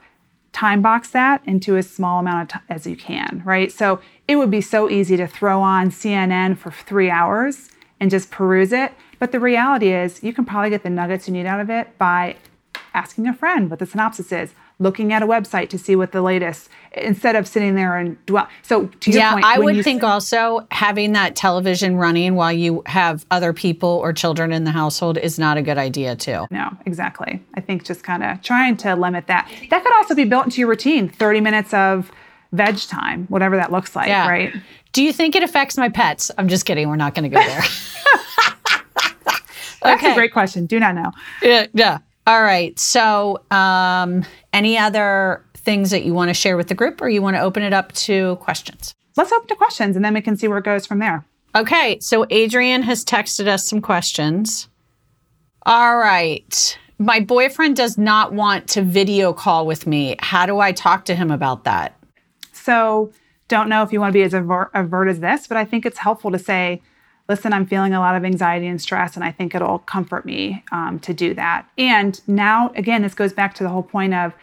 time 0.53 0.81
box 0.81 1.11
that 1.11 1.43
into 1.45 1.77
as 1.77 1.91
small 1.91 2.21
amount 2.21 2.43
of 2.43 2.49
time 2.49 2.63
as 2.69 2.87
you 2.87 2.97
can, 2.97 3.43
right? 3.45 3.71
So 3.71 4.01
it 4.27 4.37
would 4.37 4.51
be 4.51 4.61
so 4.61 4.89
easy 4.89 5.17
to 5.17 5.27
throw 5.27 5.61
on 5.61 5.91
CNN 5.91 6.57
for 6.57 6.71
three 6.71 7.11
hours 7.11 7.71
and 8.01 8.11
just 8.11 8.31
peruse 8.31 8.73
it. 8.73 8.93
But 9.25 9.33
the 9.33 9.41
reality 9.41 9.91
is, 9.91 10.23
you 10.23 10.35
can 10.35 10.45
probably 10.45 10.69
get 10.69 10.83
the 10.83 10.91
nuggets 10.91 11.27
you 11.27 11.33
need 11.33 11.47
out 11.47 11.59
of 11.59 11.71
it 11.71 11.97
by 11.97 12.37
asking 12.93 13.27
a 13.27 13.33
friend 13.33 13.71
what 13.71 13.79
the 13.79 13.87
synopsis 13.87 14.31
is, 14.33 14.51
looking 14.79 15.15
at 15.15 15.23
a 15.23 15.27
website 15.27 15.71
to 15.71 15.79
see 15.79 15.97
what 15.97 16.13
the 16.13 16.21
latest, 16.21 16.69
instead 16.93 17.35
of 17.35 17.49
sitting 17.49 17.75
there 17.75 17.97
and 17.97 18.23
dwell. 18.27 18.47
So 18.61 18.89
to 18.89 19.11
your 19.11 19.21
yeah, 19.21 19.33
point, 19.33 19.47
I 19.47 19.59
would 19.61 19.83
think 19.83 20.05
also 20.05 20.67
having 20.71 21.13
that 21.13 21.37
television 21.37 21.97
running 21.97 22.35
while 22.35 22.53
you 22.53 22.83
have 22.85 23.25
other 23.31 23.55
people 23.55 23.89
or 23.89 24.13
children 24.13 24.53
in 24.53 24.65
the 24.65 24.73
household 24.73 25.17
is 25.17 25.39
not 25.39 25.57
a 25.57 25.63
good 25.63 25.79
idea 25.79 26.17
too. 26.17 26.45
No, 26.51 26.77
exactly. 26.85 27.43
I 27.55 27.63
think 27.63 27.83
just 27.83 28.03
kind 28.03 28.23
of 28.23 28.43
trying 28.43 28.77
to 28.77 28.95
limit 28.95 29.27
that. 29.29 29.51
That 29.71 29.83
could 29.83 29.95
also 29.95 30.15
be 30.15 30.25
built 30.25 30.45
into 30.45 30.61
your 30.61 30.69
routine 30.69 31.09
30 31.09 31.41
minutes 31.41 31.73
of 31.73 32.13
veg 32.53 32.77
time, 32.77 33.25
whatever 33.31 33.57
that 33.57 33.73
looks 33.73 33.97
like, 33.97 34.09
Yeah. 34.09 34.29
right? 34.29 34.53
Do 34.93 35.03
you 35.03 35.15
think 35.15 35.35
it 35.35 35.43
affects 35.43 35.79
my 35.79 35.89
pets? 35.89 36.31
I'm 36.37 36.47
just 36.49 36.67
kidding. 36.67 36.91
We're 36.91 36.97
not 36.97 37.15
going 37.15 37.31
to 37.31 37.35
go 37.35 37.43
there. 37.43 37.63
That's 39.85 40.03
Okay. 40.03 40.13
a 40.13 40.15
great 40.15 40.33
question. 40.33 40.67
Do 40.67 40.81
not 40.81 40.95
know. 40.95 41.13
yeah, 41.43 41.67
yeah. 41.75 41.99
All 42.27 42.43
right. 42.43 42.77
So, 42.79 43.43
um, 43.51 44.25
any 44.53 44.79
other 44.79 45.45
things 45.55 45.91
that 45.91 46.05
you 46.05 46.15
want 46.15 46.31
to 46.31 46.35
share 46.35 46.57
with 46.57 46.69
the 46.69 46.75
group, 46.75 47.01
or 47.03 47.09
you 47.09 47.21
want 47.23 47.37
to 47.37 47.41
open 47.41 47.63
it 47.63 47.73
up 47.73 47.93
to 47.93 48.37
questions? 48.37 48.95
Let's 49.17 49.31
open 49.31 49.47
to 49.49 49.55
questions 49.57 49.95
and 49.97 50.05
then 50.05 50.15
we 50.15 50.21
can 50.23 50.37
see 50.37 50.49
where 50.49 50.59
it 50.59 50.65
goes 50.65 50.87
from 50.87 50.99
there. 50.99 51.25
Okay. 51.55 51.99
So, 52.01 52.27
Adrian 52.31 52.83
has 52.83 53.05
texted 53.05 53.47
us 53.47 53.69
some 53.69 53.81
questions. 53.81 54.69
All 55.67 55.97
right. 55.97 56.79
My 56.99 57.21
boyfriend 57.21 57.77
does 57.77 57.99
not 57.99 58.33
want 58.33 58.69
to 58.71 58.83
video 58.83 59.33
call 59.33 59.67
with 59.67 59.87
me. 59.87 60.17
How 60.21 60.47
do 60.47 60.61
I 60.61 60.73
talk 60.73 61.05
to 61.07 61.15
him 61.15 61.31
about 61.31 61.65
that? 61.65 61.95
So, 62.53 63.13
don't 63.49 63.69
know 63.69 63.83
if 63.83 63.93
you 63.93 64.01
want 64.01 64.13
to 64.13 64.19
be 64.19 64.23
as 64.23 64.33
aver- 64.35 64.71
avert 64.75 65.09
as 65.09 65.21
this, 65.21 65.47
but 65.47 65.57
I 65.57 65.65
think 65.65 65.85
it's 65.85 65.99
helpful 65.99 66.31
to 66.31 66.39
say, 66.39 66.81
listen, 67.29 67.53
I'm 67.53 67.67
feeling 67.67 67.95
a 67.95 68.01
lot 68.01 68.15
of 68.15 68.25
anxiety 68.25 68.67
and 68.67 68.81
stress, 68.81 69.17
and 69.17 69.25
I 69.25 69.33
think 69.33 69.55
it'll 69.55 69.79
comfort 69.81 70.27
me 70.27 70.63
um, 70.73 70.99
to 71.01 71.15
do 71.15 71.35
that. 71.35 71.67
And 71.79 72.21
now, 72.27 72.71
again, 72.77 73.03
this 73.03 73.15
goes 73.15 73.33
back 73.33 73.55
to 73.55 73.63
the 73.63 73.71
whole 73.71 73.83
point 73.83 74.15
of 74.15 74.35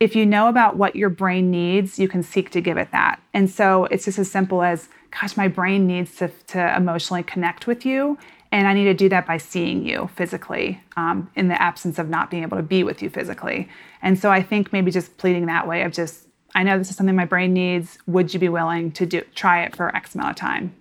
if 0.00 0.16
you 0.16 0.26
know 0.26 0.48
about 0.48 0.76
what 0.76 0.96
your 0.96 1.08
brain 1.08 1.50
needs, 1.50 1.98
you 1.98 2.08
can 2.08 2.22
seek 2.22 2.50
to 2.50 2.60
give 2.60 2.76
it 2.76 2.90
that. 2.92 3.20
And 3.32 3.48
so 3.48 3.84
it's 3.86 4.04
just 4.04 4.18
as 4.18 4.30
simple 4.30 4.62
as, 4.62 4.88
gosh, 5.18 5.36
my 5.36 5.48
brain 5.48 5.86
needs 5.86 6.16
to, 6.16 6.28
to 6.48 6.76
emotionally 6.76 7.22
connect 7.22 7.66
with 7.66 7.86
you. 7.86 8.18
And 8.50 8.66
I 8.66 8.74
need 8.74 8.84
to 8.84 8.94
do 8.94 9.08
that 9.08 9.26
by 9.26 9.38
seeing 9.38 9.86
you 9.86 10.10
physically 10.14 10.80
um, 10.96 11.30
in 11.36 11.48
the 11.48 11.60
absence 11.60 11.98
of 11.98 12.08
not 12.08 12.30
being 12.30 12.42
able 12.42 12.56
to 12.56 12.62
be 12.62 12.84
with 12.84 13.02
you 13.02 13.10
physically. 13.10 13.68
And 14.02 14.18
so 14.18 14.30
I 14.30 14.42
think 14.42 14.72
maybe 14.72 14.90
just 14.90 15.16
pleading 15.16 15.46
that 15.46 15.66
way 15.66 15.82
of 15.82 15.92
just, 15.92 16.26
I 16.54 16.62
know 16.62 16.78
this 16.78 16.90
is 16.90 16.96
something 16.96 17.16
my 17.16 17.24
brain 17.24 17.52
needs. 17.52 17.98
Would 18.06 18.34
you 18.34 18.40
be 18.40 18.48
willing 18.48 18.92
to 18.92 19.06
do 19.06 19.22
try 19.34 19.64
it 19.64 19.74
for 19.74 19.94
X 19.96 20.14
amount 20.14 20.30
of 20.30 20.36
time? 20.36 20.74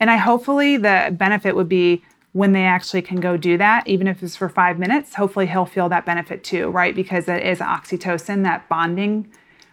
And 0.00 0.10
I 0.10 0.16
hopefully 0.16 0.76
the 0.76 1.14
benefit 1.16 1.56
would 1.56 1.68
be 1.68 2.02
when 2.32 2.52
they 2.52 2.64
actually 2.64 3.00
can 3.00 3.18
go 3.18 3.38
do 3.38 3.56
that, 3.56 3.86
even 3.88 4.06
if 4.06 4.22
it's 4.22 4.36
for 4.36 4.50
five 4.50 4.78
minutes, 4.78 5.14
hopefully 5.14 5.46
he'll 5.46 5.64
feel 5.64 5.88
that 5.88 6.04
benefit 6.04 6.44
too, 6.44 6.68
right? 6.68 6.94
Because 6.94 7.28
it 7.28 7.42
is 7.42 7.60
oxytocin, 7.60 8.42
that 8.42 8.68
bonding 8.68 9.26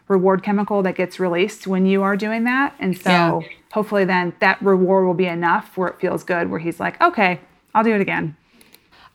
reward 0.07 0.43
chemical 0.43 0.81
that 0.83 0.95
gets 0.95 1.19
released 1.19 1.67
when 1.67 1.85
you 1.85 2.03
are 2.03 2.15
doing 2.15 2.45
that. 2.45 2.73
And 2.79 2.97
so 2.97 3.09
Yeah. 3.09 3.41
hopefully 3.73 4.05
then 4.05 4.31
that 4.39 4.61
reward 4.61 5.05
will 5.05 5.13
be 5.13 5.25
enough 5.25 5.75
where 5.77 5.89
it 5.89 5.99
feels 5.99 6.23
good, 6.23 6.49
where 6.49 6.59
he's 6.59 6.79
like, 6.79 7.01
okay, 7.01 7.41
I'll 7.75 7.83
do 7.83 7.93
it 7.93 7.99
again. 8.01 8.37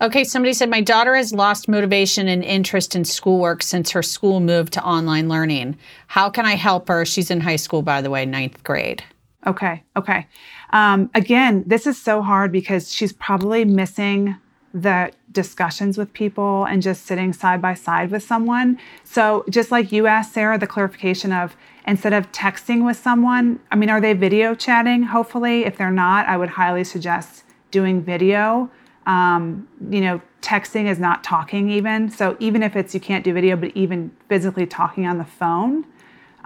Okay, 0.01 0.25
somebody 0.25 0.53
said 0.53 0.69
my 0.69 0.81
daughter 0.81 1.17
has 1.17 1.33
lost 1.33 1.69
motivation 1.69 2.29
and 2.29 2.45
interest 2.45 2.95
in 2.95 3.05
schoolwork 3.05 3.63
since 3.63 3.91
her 3.91 4.03
school 4.03 4.41
moved 4.41 4.75
to 4.75 4.85
online 4.85 5.29
learning. 5.29 5.77
How 6.07 6.29
can 6.31 6.45
I 6.47 6.55
help 6.55 6.87
her? 6.89 7.05
She's 7.05 7.31
in 7.31 7.41
high 7.41 7.57
school, 7.57 7.83
by 7.83 8.01
the 8.03 8.11
way, 8.11 8.27
ninth 8.27 8.63
grade. 8.63 9.03
Okay. 9.47 9.83
Okay. 9.97 10.27
Um, 10.71 11.11
again, 11.15 11.65
this 11.67 11.87
is 11.87 12.01
so 12.01 12.23
hard 12.23 12.53
because 12.53 12.93
she's 12.93 13.13
probably 13.13 13.65
missing 13.65 14.37
the 14.75 15.11
discussions 15.33 15.97
with 15.97 16.13
people 16.13 16.65
and 16.65 16.83
just 16.83 17.07
sitting 17.07 17.33
side 17.33 17.61
by 17.63 17.75
side 17.75 18.11
with 18.11 18.23
someone. 18.23 18.79
So, 19.05 19.45
just 19.49 19.71
like 19.71 19.93
you 19.93 20.07
asked, 20.07 20.35
Sarah, 20.35 20.59
the 20.59 20.67
clarification 20.67 21.33
of 21.33 21.57
instead 21.87 22.13
of 22.13 22.31
texting 22.33 22.85
with 22.85 22.97
someone, 22.97 23.61
I 23.71 23.77
mean, 23.77 23.89
are 23.89 24.01
they 24.01 24.13
video 24.13 24.55
chatting? 24.55 25.05
Hopefully. 25.05 25.65
If 25.65 25.79
they're 25.79 25.91
not, 25.91 26.27
I 26.27 26.37
would 26.37 26.51
highly 26.51 26.85
suggest 26.85 27.45
doing 27.71 28.03
video. 28.03 28.71
Um, 29.07 29.67
you 29.91 30.03
know, 30.03 30.21
texting 30.43 30.87
is 30.87 30.99
not 30.99 31.25
talking 31.25 31.71
even. 31.71 32.11
So, 32.11 32.37
even 32.41 32.63
if 32.63 32.77
it's 32.77 32.93
you 32.95 33.01
can't 33.01 33.25
do 33.25 33.33
video, 33.33 33.57
but 33.57 33.71
even 33.75 34.15
physically 34.29 34.67
talking 34.67 35.07
on 35.07 35.19
the 35.19 35.25
phone, 35.25 35.87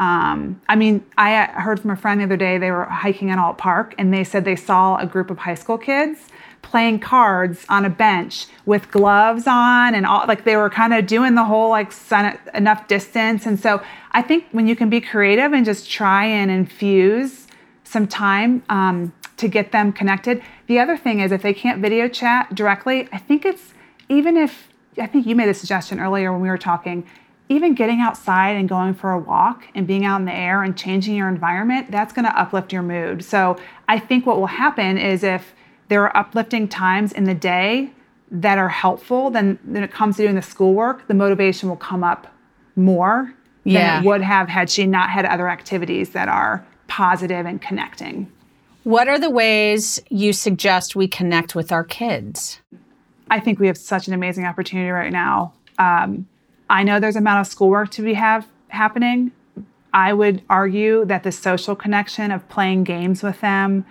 um, 0.03 0.61
I 0.69 0.75
mean, 0.75 1.05
I 1.17 1.45
heard 1.45 1.79
from 1.79 1.93
a 1.93 1.97
friend 1.97 2.21
the 2.21 2.25
other 2.25 2.37
day, 2.37 2.59
they 2.59 2.73
were 2.73 2.87
hiking 2.87 3.29
in 3.29 3.39
Ault 3.39 3.57
Park 3.57 3.95
and 3.99 4.13
they 4.13 4.25
said 4.25 4.45
they 4.45 4.57
saw 4.57 4.97
a 4.97 5.07
group 5.07 5.31
of 5.31 5.39
high 5.39 5.55
school 5.55 5.79
kids 5.79 6.19
playing 6.61 6.99
cards 6.99 7.65
on 7.69 7.85
a 7.85 7.91
bench 7.91 8.47
with 8.67 8.91
gloves 8.91 9.47
on 9.47 9.95
and 9.95 10.05
all, 10.05 10.27
like 10.27 10.43
they 10.43 10.57
were 10.57 10.69
kind 10.69 10.93
of 10.93 11.07
doing 11.07 11.37
the 11.37 11.45
whole 11.45 11.71
like 11.71 11.93
sun, 11.93 12.37
enough 12.53 12.89
distance. 12.89 13.47
And 13.47 13.61
so 13.61 13.81
I 14.11 14.23
think 14.23 14.47
when 14.51 14.67
you 14.67 14.75
can 14.75 14.91
be 14.91 15.01
creative 15.01 15.53
and 15.53 15.65
just 15.65 15.89
try 15.89 16.25
and 16.25 16.51
infuse 16.51 17.47
some 17.85 18.09
time 18.09 18.65
um, 18.69 19.13
to 19.37 19.47
get 19.47 19.71
them 19.71 19.93
connected. 19.93 20.43
The 20.67 20.81
other 20.81 20.97
thing 20.97 21.21
is 21.21 21.31
if 21.31 21.43
they 21.43 21.55
can't 21.55 21.81
video 21.81 22.09
chat 22.09 22.53
directly, 22.57 23.09
I 23.13 23.19
think 23.19 23.45
it's 23.45 23.73
even 24.09 24.37
if, 24.37 24.69
I 24.99 25.07
think 25.07 25.29
you 25.29 25.37
made 25.37 25.49
a 25.49 25.55
suggestion 25.55 26.01
earlier 26.01 26.33
when 26.33 26.41
we 26.41 26.49
were 26.49 26.59
talking, 26.59 27.07
even 27.49 27.75
getting 27.75 28.01
outside 28.01 28.57
and 28.57 28.69
going 28.69 28.95
for 28.95 29.13
a 29.13 29.19
walk 29.19 29.65
and 29.75 29.87
being 29.87 30.05
out 30.05 30.21
in 30.21 30.27
the 30.27 30.35
air 30.35 30.63
and 30.63 30.77
changing 30.77 31.15
your 31.15 31.29
environment, 31.29 31.91
that's 31.91 32.13
going 32.13 32.25
to 32.25 32.39
uplift 32.39 32.73
your 32.73 32.83
mood. 32.83 33.25
So 33.25 33.59
I 33.89 33.99
think 33.99 34.27
what 34.27 34.39
will 34.39 34.47
happen 34.47 34.97
is 34.97 35.23
if 35.23 35.55
there 35.89 36.03
are 36.03 36.17
uplifting 36.17 36.69
times 36.69 37.13
in 37.13 37.25
the 37.25 37.35
day 37.35 37.91
that 38.31 38.57
are 38.57 38.71
helpful, 38.71 39.29
then 39.31 39.59
when 39.65 39.83
it 39.83 39.91
comes 39.91 40.17
to 40.17 40.23
doing 40.23 40.37
the 40.37 40.43
schoolwork, 40.43 41.07
the 41.09 41.15
motivation 41.15 41.69
will 41.69 41.77
come 41.77 42.03
up 42.03 42.27
more 42.77 43.35
Yeah. 43.65 43.97
than 43.97 44.03
it 44.03 44.07
would 44.07 44.23
have 44.23 44.49
had 44.49 44.71
she 44.71 44.87
not 44.87 45.11
had 45.11 45.27
other 45.27 45.49
activities 45.49 46.11
that 46.11 46.29
are 46.29 46.65
positive 46.87 47.45
and 47.45 47.61
connecting. 47.61 48.27
What 48.85 49.07
are 49.09 49.19
the 49.19 49.31
ways 49.31 50.01
you 50.09 50.33
suggest 50.33 50.97
we 50.97 51.07
connect 51.07 51.55
with 51.55 51.71
our 51.71 51.85
kids? 51.85 52.61
I 53.31 53.39
think 53.39 53.59
we 53.61 53.67
have 53.67 53.77
such 53.77 54.09
an 54.09 54.15
amazing 54.15 54.47
opportunity 54.47 54.91
right 54.91 55.13
now. 55.13 55.53
Um, 55.79 56.27
I 56.73 56.83
know 56.85 56.99
there's 56.99 57.17
a 57.17 57.19
amount 57.19 57.47
of 57.47 57.47
schoolwork 57.53 57.91
to 57.91 58.03
be 58.03 58.15
have 58.15 58.49
happening. 58.69 59.31
I 59.93 60.15
would 60.15 60.43
argue 60.49 61.05
that 61.05 61.23
the 61.23 61.31
social 61.31 61.77
connection 61.77 62.31
of 62.31 62.49
playing 62.49 62.85
games 62.85 63.23
with 63.23 63.41
them. 63.43 63.85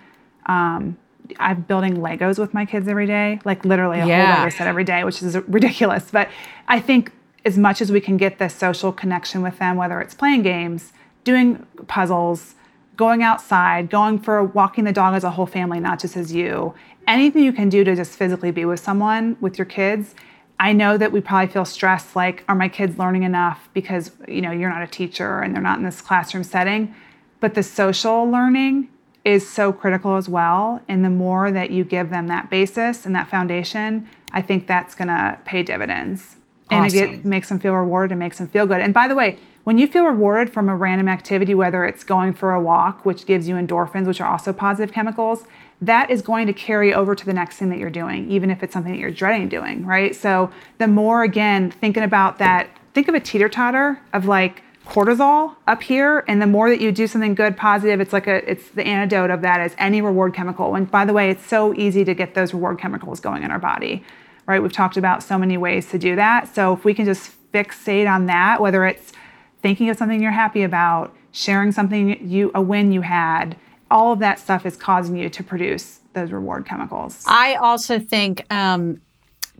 Um, 0.46 0.98
I'm 1.38 1.60
building 1.62 1.98
Legos 1.98 2.38
with 2.40 2.52
my 2.52 2.66
kids 2.66 2.88
every 2.88 3.06
day, 3.06 3.40
like 3.44 3.64
literally 3.64 4.00
a 4.00 4.06
Yeah. 4.06 4.26
whole 4.26 4.34
Lego 4.42 4.56
set 4.56 4.66
every 4.66 4.82
day, 4.82 5.04
which 5.04 5.22
is 5.22 5.36
ridiculous. 5.46 6.10
But 6.10 6.28
I 6.66 6.80
think 6.80 7.12
as 7.44 7.56
much 7.56 7.80
as 7.80 7.92
we 7.92 8.00
can 8.00 8.16
get 8.16 8.38
the 8.38 8.48
social 8.48 8.90
connection 8.90 9.42
with 9.42 9.58
them, 9.60 9.76
whether 9.76 10.00
it's 10.00 10.14
playing 10.14 10.42
games, 10.42 10.92
doing 11.22 11.64
puzzles, 11.86 12.56
going 12.96 13.22
outside, 13.22 13.90
going 13.90 14.18
for 14.18 14.42
walking 14.42 14.82
the 14.84 14.92
dog 14.92 15.14
as 15.14 15.22
a 15.22 15.30
whole 15.30 15.46
family, 15.46 15.78
not 15.78 16.00
just 16.00 16.16
as 16.16 16.34
you, 16.34 16.74
anything 17.06 17.44
you 17.44 17.52
can 17.52 17.68
do 17.68 17.84
to 17.84 17.94
just 17.94 18.18
physically 18.18 18.50
be 18.50 18.64
with 18.64 18.80
someone 18.80 19.36
with 19.40 19.56
your 19.56 19.66
kids. 19.66 20.16
I 20.62 20.72
know 20.72 20.96
that 20.96 21.10
we 21.10 21.20
probably 21.20 21.52
feel 21.52 21.64
stressed 21.64 22.14
like, 22.14 22.44
are 22.48 22.54
my 22.54 22.68
kids 22.68 22.96
learning 22.96 23.24
enough 23.24 23.68
because 23.74 24.12
you 24.28 24.40
know 24.40 24.52
you're 24.52 24.70
not 24.70 24.80
a 24.80 24.86
teacher 24.86 25.40
and 25.40 25.52
they're 25.52 25.60
not 25.60 25.78
in 25.78 25.84
this 25.84 26.00
classroom 26.00 26.44
setting. 26.44 26.94
But 27.40 27.54
the 27.54 27.64
social 27.64 28.30
learning 28.30 28.86
is 29.24 29.48
so 29.48 29.72
critical 29.72 30.16
as 30.16 30.28
well. 30.28 30.80
And 30.86 31.04
the 31.04 31.10
more 31.10 31.50
that 31.50 31.72
you 31.72 31.82
give 31.82 32.10
them 32.10 32.28
that 32.28 32.48
basis 32.48 33.04
and 33.04 33.12
that 33.16 33.28
foundation, 33.28 34.08
I 34.30 34.40
think 34.40 34.68
that's 34.68 34.94
gonna 34.94 35.40
pay 35.44 35.64
dividends. 35.64 36.36
And 36.70 36.86
it 36.86 36.94
Awesome. 36.96 37.16
get, 37.16 37.24
makes 37.24 37.48
them 37.48 37.58
feel 37.58 37.74
rewarded 37.74 38.12
and 38.12 38.20
makes 38.20 38.38
them 38.38 38.46
feel 38.46 38.64
good. 38.64 38.80
And 38.80 38.94
by 38.94 39.08
the 39.08 39.16
way, 39.16 39.38
when 39.64 39.78
you 39.78 39.88
feel 39.88 40.04
rewarded 40.04 40.52
from 40.52 40.68
a 40.68 40.76
random 40.76 41.08
activity, 41.08 41.56
whether 41.56 41.84
it's 41.84 42.04
going 42.04 42.34
for 42.34 42.52
a 42.52 42.60
walk, 42.60 43.04
which 43.04 43.26
gives 43.26 43.48
you 43.48 43.56
endorphins, 43.56 44.06
which 44.06 44.20
are 44.20 44.30
also 44.30 44.52
positive 44.52 44.94
chemicals, 44.94 45.44
that 45.82 46.10
is 46.10 46.22
going 46.22 46.46
to 46.46 46.52
carry 46.52 46.94
over 46.94 47.14
to 47.14 47.26
the 47.26 47.32
next 47.32 47.56
thing 47.56 47.68
that 47.68 47.78
you're 47.78 47.90
doing, 47.90 48.30
even 48.30 48.50
if 48.50 48.62
it's 48.62 48.72
something 48.72 48.92
that 48.92 48.98
you're 48.98 49.10
dreading 49.10 49.48
doing, 49.48 49.84
right? 49.84 50.14
So 50.16 50.50
the 50.78 50.88
more, 50.88 51.22
again, 51.22 51.70
thinking 51.70 52.02
about 52.02 52.38
that, 52.38 52.68
think 52.94 53.08
of 53.08 53.14
a 53.14 53.20
teeter 53.20 53.48
totter 53.48 54.00
of 54.12 54.26
like 54.26 54.62
cortisol 54.86 55.56
up 55.66 55.82
here, 55.82 56.24
and 56.26 56.40
the 56.40 56.46
more 56.46 56.70
that 56.70 56.80
you 56.80 56.90
do 56.92 57.06
something 57.06 57.34
good, 57.34 57.56
positive, 57.56 58.00
it's 58.00 58.12
like 58.12 58.26
a, 58.26 58.50
it's 58.50 58.70
the 58.70 58.86
antidote 58.86 59.30
of 59.30 59.42
that 59.42 59.60
is 59.60 59.74
any 59.78 60.00
reward 60.00 60.34
chemical. 60.34 60.74
And 60.74 60.90
by 60.90 61.04
the 61.04 61.12
way, 61.12 61.30
it's 61.30 61.46
so 61.46 61.74
easy 61.74 62.04
to 62.04 62.14
get 62.14 62.34
those 62.34 62.54
reward 62.54 62.78
chemicals 62.78 63.20
going 63.20 63.42
in 63.42 63.50
our 63.50 63.58
body 63.58 64.04
right? 64.46 64.62
We've 64.62 64.72
talked 64.72 64.96
about 64.96 65.22
so 65.22 65.38
many 65.38 65.56
ways 65.56 65.88
to 65.90 65.98
do 65.98 66.16
that. 66.16 66.52
So 66.54 66.72
if 66.72 66.84
we 66.84 66.94
can 66.94 67.04
just 67.04 67.32
fixate 67.52 68.10
on 68.10 68.26
that, 68.26 68.60
whether 68.60 68.84
it's 68.84 69.12
thinking 69.60 69.88
of 69.88 69.96
something 69.96 70.20
you're 70.20 70.32
happy 70.32 70.62
about, 70.62 71.14
sharing 71.30 71.72
something 71.72 72.28
you 72.28 72.50
a 72.54 72.60
win 72.60 72.92
you 72.92 73.02
had, 73.02 73.56
all 73.92 74.12
of 74.12 74.18
that 74.20 74.40
stuff 74.40 74.66
is 74.66 74.76
causing 74.76 75.16
you 75.16 75.28
to 75.28 75.44
produce 75.44 76.00
those 76.14 76.32
reward 76.32 76.66
chemicals. 76.66 77.22
I 77.26 77.54
also 77.56 77.98
think 77.98 78.44
um, 78.52 79.00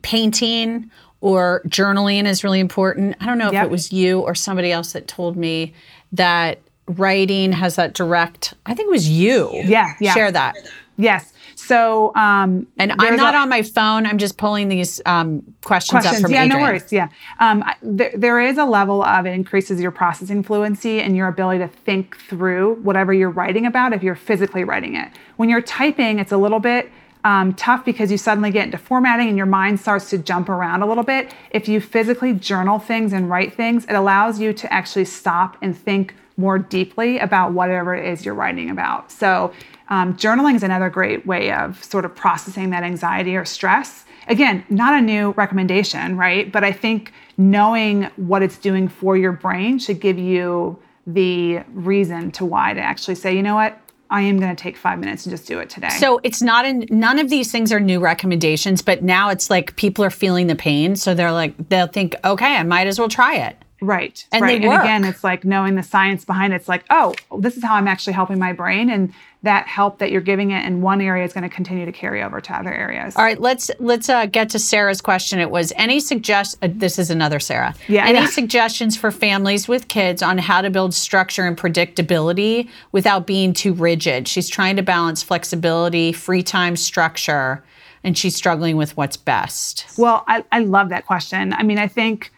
painting 0.03 0.91
or 1.21 1.63
journaling 1.69 2.27
is 2.27 2.43
really 2.43 2.59
important. 2.59 3.17
I 3.21 3.27
don't 3.27 3.39
know 3.39 3.47
if 3.49 3.53
Yep. 3.53 3.67
it 3.67 3.71
was 3.71 3.93
you 3.93 4.21
or 4.21 4.35
somebody 4.35 4.73
else 4.73 4.93
that 4.95 5.07
told 5.07 5.37
me 5.37 5.73
that 6.13 6.59
writing 6.89 7.53
has 7.53 7.77
that 7.77 7.95
direct, 7.95 8.55
I 8.67 8.75
think 8.75 8.89
it 8.89 8.91
was 8.91 9.09
you. 9.09 9.51
Yeah, 9.53 9.95
yeah. 10.01 10.15
Share 10.15 10.33
that. 10.33 10.57
Yes. 10.97 11.33
So, 11.55 12.15
um, 12.15 12.67
And 12.79 12.93
I'm 12.99 13.17
not 13.17 13.35
a- 13.35 13.39
on 13.39 13.49
my 13.49 13.63
phone. 13.63 14.07
I'm 14.07 14.19
just 14.19 14.37
pulling 14.39 14.69
these 14.69 15.01
um, 15.07 15.43
questions, 15.65 15.99
up 15.99 16.03
questions. 16.03 16.23
from 16.23 16.33
Yeah, 16.33 16.45
Adrian. 16.45 16.59
no 16.61 16.65
worries. 16.67 16.93
Yeah. 16.93 17.09
Um, 17.41 17.63
I- 17.65 17.75
there, 17.83 18.11
there 18.15 18.41
is 18.41 18.59
a 18.59 18.65
level 18.65 19.03
of 19.03 19.27
it 19.27 19.31
increases 19.31 19.81
your 19.81 19.91
processing 19.91 20.43
fluency 20.43 21.01
and 21.01 21.17
your 21.17 21.29
ability 21.29 21.61
to 21.61 21.69
think 21.69 22.17
through 22.17 22.75
whatever 22.83 23.13
you're 23.13 23.31
writing 23.31 23.67
about 23.67 23.93
if 23.93 24.03
you're 24.03 24.15
physically 24.15 24.65
writing 24.65 24.97
it. 24.97 25.09
When 25.37 25.49
you're 25.49 25.61
typing, 25.63 26.19
it's 26.19 26.33
a 26.33 26.37
little 26.37 26.61
bit 26.61 26.91
um, 27.25 27.55
tough 27.55 27.85
because 27.85 28.11
you 28.11 28.19
suddenly 28.19 28.51
get 28.51 28.65
into 28.65 28.79
formatting 28.79 29.29
and 29.29 29.37
your 29.37 29.47
mind 29.47 29.79
starts 29.79 30.11
to 30.11 30.19
jump 30.19 30.49
around 30.49 30.83
a 30.83 30.87
little 30.87 31.05
bit. 31.05 31.33
If 31.53 31.69
you 31.69 31.81
physically 31.81 32.33
journal 32.33 32.81
things 32.81 33.13
and 33.13 33.31
write 33.31 33.55
things, 33.55 33.85
it 33.85 33.93
allows 33.93 34.41
you 34.41 34.53
to 34.55 34.73
actually 34.73 35.05
stop 35.05 35.57
and 35.63 35.77
think 35.77 36.15
more 36.37 36.59
deeply 36.59 37.21
about 37.21 37.53
whatever 37.53 37.95
it 37.95 38.05
is 38.09 38.25
you're 38.25 38.35
writing 38.35 38.71
about. 38.71 39.13
So, 39.13 39.53
um, 39.89 40.17
journaling 40.17 40.55
is 40.55 40.63
another 40.63 40.91
great 40.91 41.27
way 41.27 41.53
of 41.53 41.83
sort 41.85 42.05
of 42.05 42.15
processing 42.15 42.71
that 42.71 42.83
anxiety 42.83 43.37
or 43.37 43.45
stress. 43.45 44.05
Again, 44.29 44.65
not 44.71 44.95
a 44.95 45.01
new 45.01 45.33
recommendation, 45.33 46.17
right? 46.17 46.51
But 46.51 46.65
I 46.65 46.73
think 46.73 47.13
knowing 47.37 48.05
what 48.17 48.43
it's 48.43 48.59
doing 48.59 48.89
for 48.89 49.17
your 49.17 49.33
brain 49.33 49.79
should 49.79 50.01
give 50.01 50.19
you 50.19 50.79
the 51.07 51.59
reason 51.73 52.31
to 52.33 52.45
why 52.45 52.75
to 52.75 52.81
actually 52.81 53.17
say, 53.17 53.35
you 53.35 53.43
know 53.43 53.57
what, 53.57 53.79
I 54.11 54.21
am 54.21 54.39
going 54.39 54.55
to 54.55 54.63
take 54.63 54.77
five 54.77 54.99
minutes 54.99 55.25
and 55.25 55.33
just 55.33 55.49
do 55.49 55.59
it 55.59 55.71
today. 55.71 55.89
So 55.89 56.21
it's 56.23 56.43
not 56.43 56.67
in 56.67 56.87
none 56.91 57.19
of 57.19 57.31
these 57.31 57.51
things 57.51 57.73
are 57.73 57.81
new 57.81 57.99
recommendations, 57.99 58.83
but 58.83 59.03
now 59.03 59.31
it's 59.31 59.49
like 59.49 59.75
people 59.77 60.05
are 60.05 60.11
feeling 60.11 60.49
the 60.49 60.55
pain, 60.55 60.97
so 60.97 61.15
they're 61.15 61.33
like 61.33 61.55
they'll 61.71 61.87
think, 61.87 62.15
okay, 62.23 62.57
I 62.57 62.63
might 62.63 62.87
as 62.87 62.99
well 62.99 63.09
try 63.09 63.37
it. 63.37 63.57
Right. 63.83 64.25
And 64.31 64.43
right. 64.43 64.63
they 64.63 64.69
work. 64.69 64.79
And 64.79 65.05
again, 65.05 65.05
it's 65.05 65.25
like 65.25 65.45
knowing 65.45 65.75
the 65.75 65.83
science 65.83 66.25
behind 66.25 66.53
it. 66.53 66.57
It's 66.57 66.69
like, 66.69 66.85
oh, 66.89 67.15
this 67.39 67.57
is 67.57 67.65
how 67.65 67.75
I'm 67.75 67.89
actually 67.89 68.13
helping 68.13 68.39
my 68.39 68.53
brain. 68.53 68.89
And 68.89 69.13
that 69.43 69.67
help 69.67 69.99
that 69.99 70.13
you're 70.13 70.21
giving 70.21 70.53
it 70.53 70.65
in 70.65 70.83
one 70.83 71.01
area 71.01 71.25
is 71.25 71.33
going 71.33 71.43
to 71.43 71.53
continue 71.55 71.85
to 71.85 71.91
carry 71.91 72.23
over 72.23 72.41
to 72.41 72.57
other 72.57 72.73
areas. 72.73 73.17
All 73.17 73.25
right, 73.25 73.41
let's 73.41 73.73
let's 73.81 74.09
uh, 74.09 74.27
get 74.27 74.51
to 74.51 74.61
Sarah's 74.61 75.01
question. 75.01 75.41
It 75.41 75.51
was 75.51 75.73
any 75.75 75.99
suggest. 75.99 76.59
Uh, 76.63 76.69
this 76.71 76.97
is 76.97 77.11
another 77.11 77.41
Sarah. 77.41 77.75
Yeah, 77.89 78.07
Any 78.07 78.21
yeah. 78.21 78.27
suggestions 78.27 78.97
for 78.97 79.11
families 79.11 79.67
with 79.67 79.89
kids 79.89 80.23
on 80.23 80.39
how 80.39 80.61
to 80.61 80.71
build 80.71 80.95
structure 80.95 81.45
and 81.45 81.57
predictability 81.57 82.69
without 82.93 83.27
being 83.27 83.53
too 83.53 83.75
rigid? 83.75 84.29
She's 84.29 84.49
trying 84.49 84.77
to 84.77 84.83
balance 84.83 85.25
flexibility, 85.25 86.13
free 86.13 86.45
time, 86.45 86.77
structure, 86.77 87.65
and 88.05 88.17
she's 88.17 88.37
struggling 88.37 88.77
with 88.77 88.97
what's 88.97 89.17
best. 89.17 89.87
Well, 89.99 90.23
I, 90.29 90.45
I 90.53 90.61
love 90.61 90.91
that 90.91 91.05
question. 91.05 91.53
I 91.53 91.65
mean, 91.65 91.79
I 91.79 91.89
think 91.89 92.33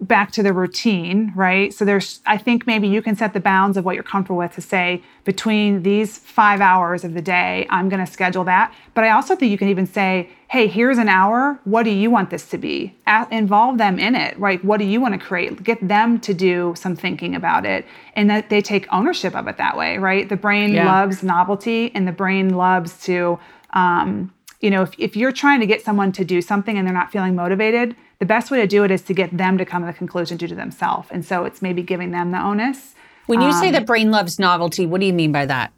back 0.00 0.30
to 0.30 0.44
the 0.44 0.52
routine, 0.52 1.32
right? 1.34 1.74
So 1.74 1.84
there's, 1.84 2.20
I 2.24 2.38
think 2.38 2.68
maybe 2.68 2.86
you 2.86 3.02
can 3.02 3.16
set 3.16 3.32
the 3.34 3.40
bounds 3.40 3.76
of 3.76 3.84
what 3.84 3.94
you're 3.96 4.04
comfortable 4.04 4.38
with 4.38 4.52
to 4.54 4.60
say 4.60 5.02
between 5.24 5.82
these 5.82 6.18
five 6.18 6.60
hours 6.60 7.02
of 7.02 7.14
the 7.14 7.20
day, 7.20 7.66
I'm 7.68 7.88
going 7.88 8.04
to 8.04 8.10
schedule 8.10 8.44
that. 8.44 8.72
But 8.94 9.02
I 9.02 9.10
also 9.10 9.34
think 9.34 9.50
you 9.50 9.58
can 9.58 9.68
even 9.68 9.86
say, 9.86 10.30
hey, 10.48 10.68
here's 10.68 10.98
an 10.98 11.08
hour. 11.08 11.58
What 11.64 11.82
do 11.82 11.90
you 11.90 12.10
want 12.10 12.30
this 12.30 12.48
to 12.50 12.58
be? 12.58 12.94
Involve 13.32 13.78
them 13.78 13.98
in 13.98 14.14
it, 14.14 14.38
right? 14.38 14.64
What 14.64 14.78
do 14.78 14.84
you 14.84 15.00
want 15.00 15.14
to 15.14 15.20
create? 15.20 15.62
Get 15.64 15.86
them 15.86 16.20
to 16.20 16.32
do 16.32 16.74
some 16.76 16.94
thinking 16.94 17.34
about 17.34 17.66
it 17.66 17.84
and 18.14 18.30
that 18.30 18.50
they 18.50 18.62
take 18.62 18.86
ownership 18.92 19.34
of 19.34 19.48
it 19.48 19.56
that 19.56 19.76
way, 19.76 19.98
right? 19.98 20.28
The 20.28 20.36
brain 20.36 20.72
Yeah. 20.72 20.86
loves 20.86 21.24
novelty 21.24 21.90
and 21.94 22.06
the 22.06 22.12
brain 22.12 22.50
loves 22.54 23.02
to, 23.06 23.38
um, 23.72 24.32
you 24.60 24.70
know, 24.70 24.82
if, 24.82 24.92
if 24.96 25.16
you're 25.16 25.32
trying 25.32 25.58
to 25.60 25.66
get 25.66 25.82
someone 25.84 26.12
to 26.12 26.24
do 26.24 26.40
something 26.40 26.78
and 26.78 26.86
they're 26.86 26.94
not 26.94 27.10
feeling 27.12 27.34
motivated, 27.34 27.96
the 28.20 28.26
best 28.26 28.50
way 28.50 28.60
to 28.60 28.66
do 28.66 28.84
it 28.84 28.90
is 28.90 29.02
to 29.02 29.14
get 29.14 29.36
them 29.36 29.58
to 29.58 29.64
come 29.64 29.82
to 29.82 29.86
the 29.86 29.92
conclusion 29.92 30.36
due 30.36 30.48
to 30.48 30.54
themselves. 30.54 31.08
And 31.10 31.24
so 31.24 31.44
it's 31.44 31.62
maybe 31.62 31.82
giving 31.82 32.10
them 32.10 32.32
the 32.32 32.40
onus. 32.40 32.94
When 33.26 33.40
you 33.40 33.48
Um, 33.48 33.52
say 33.52 33.70
the 33.70 33.80
brain 33.80 34.10
loves 34.10 34.38
novelty, 34.38 34.86
what 34.86 35.00
do 35.00 35.06
you 35.06 35.12
mean 35.12 35.32
by 35.32 35.46
that? 35.46 35.72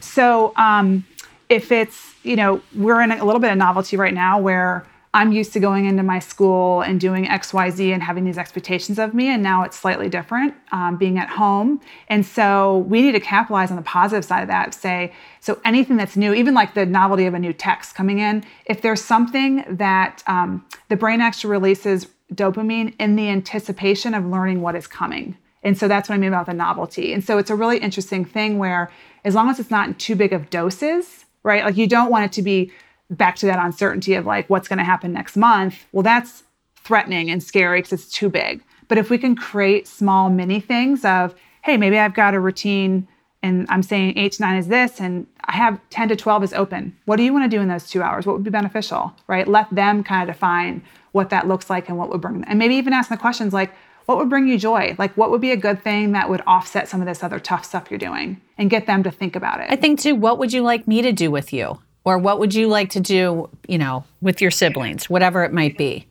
So 0.00 0.52
um, 0.56 1.06
if 1.48 1.72
it's, 1.72 2.14
you 2.22 2.36
know, 2.36 2.60
we're 2.74 3.00
in 3.00 3.12
a 3.12 3.24
little 3.24 3.40
bit 3.40 3.50
of 3.52 3.58
novelty 3.58 3.96
right 3.96 4.12
now 4.12 4.38
where 4.38 4.84
I'm 5.16 5.32
used 5.32 5.54
to 5.54 5.60
going 5.60 5.86
into 5.86 6.02
my 6.02 6.18
school 6.18 6.82
and 6.82 7.00
doing 7.00 7.24
XYZ 7.24 7.90
and 7.90 8.02
having 8.02 8.24
these 8.24 8.36
expectations 8.36 8.98
of 8.98 9.14
me. 9.14 9.28
And 9.28 9.42
now 9.42 9.62
it's 9.62 9.74
slightly 9.74 10.10
different 10.10 10.52
um, 10.72 10.98
being 10.98 11.16
at 11.16 11.30
home. 11.30 11.80
And 12.08 12.24
so 12.26 12.84
we 12.86 13.00
need 13.00 13.12
to 13.12 13.20
capitalize 13.20 13.70
on 13.70 13.76
the 13.76 13.82
positive 13.82 14.26
side 14.26 14.42
of 14.42 14.48
that. 14.48 14.74
Say, 14.74 15.14
so 15.40 15.58
anything 15.64 15.96
that's 15.96 16.18
new, 16.18 16.34
even 16.34 16.52
like 16.52 16.74
the 16.74 16.84
novelty 16.84 17.24
of 17.24 17.32
a 17.32 17.38
new 17.38 17.54
text 17.54 17.94
coming 17.94 18.18
in, 18.18 18.44
if 18.66 18.82
there's 18.82 19.02
something 19.02 19.64
that 19.70 20.22
um, 20.26 20.62
the 20.90 20.96
brain 20.96 21.22
actually 21.22 21.50
releases 21.50 22.08
dopamine 22.34 22.94
in 23.00 23.16
the 23.16 23.30
anticipation 23.30 24.12
of 24.12 24.26
learning 24.26 24.60
what 24.60 24.76
is 24.76 24.86
coming. 24.86 25.34
And 25.62 25.78
so 25.78 25.88
that's 25.88 26.10
what 26.10 26.16
I 26.16 26.18
mean 26.18 26.28
about 26.28 26.44
the 26.44 26.52
novelty. 26.52 27.14
And 27.14 27.24
so 27.24 27.38
it's 27.38 27.48
a 27.48 27.54
really 27.56 27.78
interesting 27.78 28.26
thing 28.26 28.58
where, 28.58 28.92
as 29.24 29.34
long 29.34 29.48
as 29.48 29.58
it's 29.58 29.70
not 29.70 29.88
in 29.88 29.94
too 29.94 30.14
big 30.14 30.34
of 30.34 30.50
doses, 30.50 31.24
right? 31.42 31.64
Like 31.64 31.78
you 31.78 31.86
don't 31.86 32.10
want 32.10 32.26
it 32.26 32.32
to 32.32 32.42
be 32.42 32.70
back 33.10 33.36
to 33.36 33.46
that 33.46 33.64
uncertainty 33.64 34.14
of 34.14 34.26
like 34.26 34.48
what's 34.50 34.68
going 34.68 34.78
to 34.78 34.84
happen 34.84 35.12
next 35.12 35.36
month. 35.36 35.86
Well, 35.92 36.02
that's 36.02 36.42
threatening 36.76 37.30
and 37.30 37.42
scary 37.42 37.78
because 37.78 37.92
it's 37.92 38.08
too 38.08 38.28
big. 38.28 38.62
But 38.88 38.98
if 38.98 39.10
we 39.10 39.18
can 39.18 39.34
create 39.34 39.88
small 39.88 40.30
mini 40.30 40.60
things 40.60 41.04
of, 41.04 41.34
hey, 41.62 41.76
maybe 41.76 41.98
I've 41.98 42.14
got 42.14 42.34
a 42.34 42.40
routine 42.40 43.08
and 43.42 43.66
I'm 43.68 43.82
saying 43.82 44.16
eight 44.16 44.32
to 44.32 44.42
nine 44.42 44.56
is 44.56 44.68
this, 44.68 45.00
and 45.00 45.26
I 45.44 45.52
have 45.52 45.78
10 45.90 46.08
to 46.08 46.16
12 46.16 46.44
is 46.44 46.52
open. 46.52 46.96
What 47.04 47.16
do 47.16 47.22
you 47.22 47.32
want 47.32 47.48
to 47.48 47.56
do 47.56 47.60
in 47.60 47.68
those 47.68 47.88
two 47.88 48.02
hours? 48.02 48.26
What 48.26 48.34
would 48.34 48.44
be 48.44 48.50
beneficial, 48.50 49.14
right? 49.28 49.46
Let 49.46 49.72
them 49.72 50.02
kind 50.02 50.28
of 50.28 50.34
define 50.34 50.82
what 51.12 51.30
that 51.30 51.46
looks 51.46 51.70
like 51.70 51.88
and 51.88 51.96
what 51.96 52.10
would 52.10 52.20
bring 52.20 52.34
them. 52.34 52.44
And 52.48 52.58
maybe 52.58 52.74
even 52.74 52.92
ask 52.92 53.08
the 53.08 53.16
questions 53.16 53.52
like, 53.52 53.72
what 54.06 54.18
would 54.18 54.30
bring 54.30 54.48
you 54.48 54.58
joy? 54.58 54.94
Like, 54.98 55.16
what 55.16 55.30
would 55.30 55.40
be 55.40 55.50
a 55.50 55.56
good 55.56 55.82
thing 55.82 56.12
that 56.12 56.30
would 56.30 56.42
offset 56.46 56.88
some 56.88 57.00
of 57.00 57.06
this 57.06 57.22
other 57.22 57.38
tough 57.38 57.64
stuff 57.64 57.90
you're 57.90 57.98
doing 57.98 58.40
and 58.56 58.70
get 58.70 58.86
them 58.86 59.02
to 59.02 59.10
think 59.10 59.36
about 59.36 59.60
it? 59.60 59.66
I 59.68 59.76
think 59.76 60.00
too, 60.00 60.14
what 60.14 60.38
would 60.38 60.52
you 60.52 60.62
like 60.62 60.88
me 60.88 61.02
to 61.02 61.12
do 61.12 61.30
with 61.30 61.52
you? 61.52 61.80
Or 62.06 62.18
what 62.18 62.38
would 62.38 62.54
you 62.54 62.68
like 62.68 62.90
to 62.90 63.00
do, 63.00 63.50
you 63.66 63.78
know, 63.78 64.04
with 64.22 64.40
your 64.40 64.52
siblings, 64.52 65.10
whatever 65.10 65.42
it 65.42 65.52
might 65.52 65.76
be? 65.76 66.06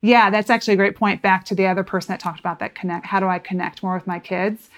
Yeah, 0.00 0.30
that's 0.30 0.48
actually 0.48 0.74
a 0.74 0.76
great 0.76 0.94
point. 0.94 1.20
Back 1.20 1.44
to 1.46 1.54
the 1.56 1.66
other 1.66 1.82
person 1.82 2.12
that 2.12 2.20
talked 2.20 2.38
about 2.38 2.60
that 2.60 2.76
connect. 2.76 3.06
How 3.06 3.18
do 3.18 3.26
I 3.26 3.40
connect 3.40 3.82
more 3.82 3.94
with 3.94 4.06
my 4.06 4.20
kids? 4.20 4.70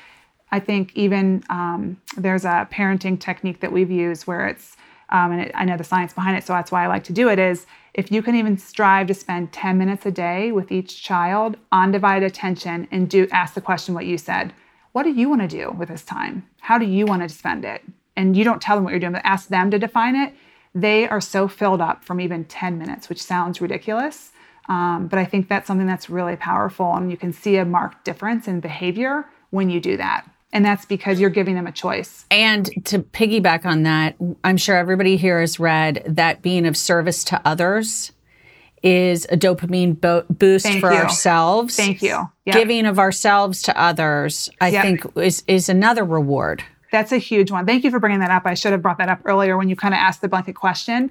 I 0.51 0.61
think 0.61 0.91
even 0.95 1.45
um, 1.51 2.01
there's 2.17 2.47
a 2.47 2.67
parenting 2.73 3.21
technique 3.21 3.61
that 3.61 3.73
we've 3.73 3.91
used 3.91 4.27
where 4.27 4.47
it's, 4.47 4.75
um, 5.11 5.33
and 5.33 5.43
it, 5.43 5.53
I 5.55 5.67
know 5.67 5.77
the 5.77 5.85
science 5.85 6.15
behind 6.15 6.39
it, 6.39 6.45
so 6.45 6.55
that's 6.55 6.73
why 6.73 6.83
I 6.83 6.87
like 6.87 7.05
to 7.05 7.13
do 7.13 7.29
it. 7.29 7.39
Is 7.39 7.67
if 7.93 8.11
you 8.11 8.23
can 8.23 8.35
even 8.35 8.57
strive 8.57 9.07
to 9.09 9.15
spend 9.15 9.53
10 9.53 9.77
minutes 9.77 10.07
a 10.07 10.11
day 10.11 10.51
with 10.51 10.73
each 10.73 11.03
child, 11.03 11.59
on 11.73 11.89
undivided 11.89 12.27
attention, 12.27 12.89
and 12.91 13.11
do 13.11 13.29
ask 13.33 13.53
the 13.53 13.61
question 13.61 13.95
what 13.95 14.07
you 14.07 14.17
said. 14.17 14.55
What 14.93 15.03
do 15.03 15.11
you 15.11 15.29
want 15.29 15.43
to 15.43 15.49
do 15.49 15.73
with 15.73 15.91
this 15.91 16.05
time? 16.05 16.49
How 16.61 16.79
do 16.79 16.87
you 16.87 17.05
want 17.05 17.23
to 17.23 17.29
spend 17.29 17.67
it? 17.67 17.83
And 18.17 18.35
you 18.35 18.45
don't 18.45 18.63
tell 18.63 18.77
them 18.77 18.85
what 18.85 18.93
you're 18.93 19.01
doing, 19.01 19.13
but 19.13 19.25
ask 19.25 19.49
them 19.49 19.71
to 19.71 19.79
define 19.79 20.17
it. 20.17 20.33
They 20.75 21.09
are 21.09 21.21
so 21.21 21.47
filled 21.49 21.81
up 21.81 22.05
from 22.05 22.21
even 22.21 22.45
10 22.45 22.79
minutes, 22.79 23.09
which 23.09 23.23
sounds 23.23 23.61
ridiculous. 23.61 24.33
Um, 24.69 25.09
but 25.09 25.19
I 25.19 25.25
think 25.25 25.49
that's 25.49 25.67
something 25.67 25.87
that's 25.87 26.09
really 26.09 26.37
powerful, 26.37 26.95
and 26.95 27.11
you 27.11 27.17
can 27.17 27.33
see 27.33 27.57
a 27.57 27.65
marked 27.65 28.05
difference 28.05 28.49
in 28.49 28.61
behavior 28.61 29.27
when 29.51 29.69
you 29.71 29.79
do 29.81 29.97
that. 29.99 30.29
And 30.53 30.65
that's 30.65 30.85
because 30.87 31.21
you're 31.21 31.31
giving 31.31 31.55
them 31.55 31.67
a 31.67 31.73
choice. 31.73 32.25
And 32.31 32.71
to 32.87 33.01
piggyback 33.01 33.65
on 33.67 33.83
that, 33.83 34.15
I'm 34.43 34.57
sure 34.57 34.77
everybody 34.77 35.17
here 35.17 35.41
has 35.41 35.59
read 35.61 36.03
that 36.07 36.43
being 36.43 36.65
of 36.67 36.77
service 36.77 37.25
to 37.25 37.41
others 37.45 38.13
is 38.83 39.27
a 39.31 39.37
dopamine 39.37 40.01
bo- 40.01 40.25
boost 40.31 40.65
Thank 40.67 40.81
for 40.81 40.93
you. 40.93 40.99
ourselves. 40.99 41.75
Thank 41.77 42.03
you. 42.03 42.29
Yep. 42.47 42.55
Giving 42.57 42.87
of 42.87 42.99
ourselves 42.99 43.63
to 43.63 43.81
others, 43.81 44.49
I 44.61 44.69
Yep. 44.69 44.83
think, 44.83 45.17
is 45.17 45.43
is 45.49 45.69
another 45.69 46.05
reward. 46.05 46.63
That's 46.95 47.11
a 47.11 47.19
huge 47.19 47.51
one. 47.51 47.67
Thank 47.67 47.83
you 47.83 47.91
for 47.91 47.99
bringing 47.99 48.21
that 48.21 48.31
up. 48.31 48.47
I 48.47 48.55
should 48.55 48.71
have 48.71 48.81
brought 48.81 48.99
that 48.99 49.09
up 49.09 49.19
earlier 49.25 49.59
when 49.59 49.69
you 49.69 49.75
kind 49.75 49.93
of 49.93 49.99
asked 49.99 50.21
the 50.21 50.29
blanket 50.29 50.55
question. 50.55 51.11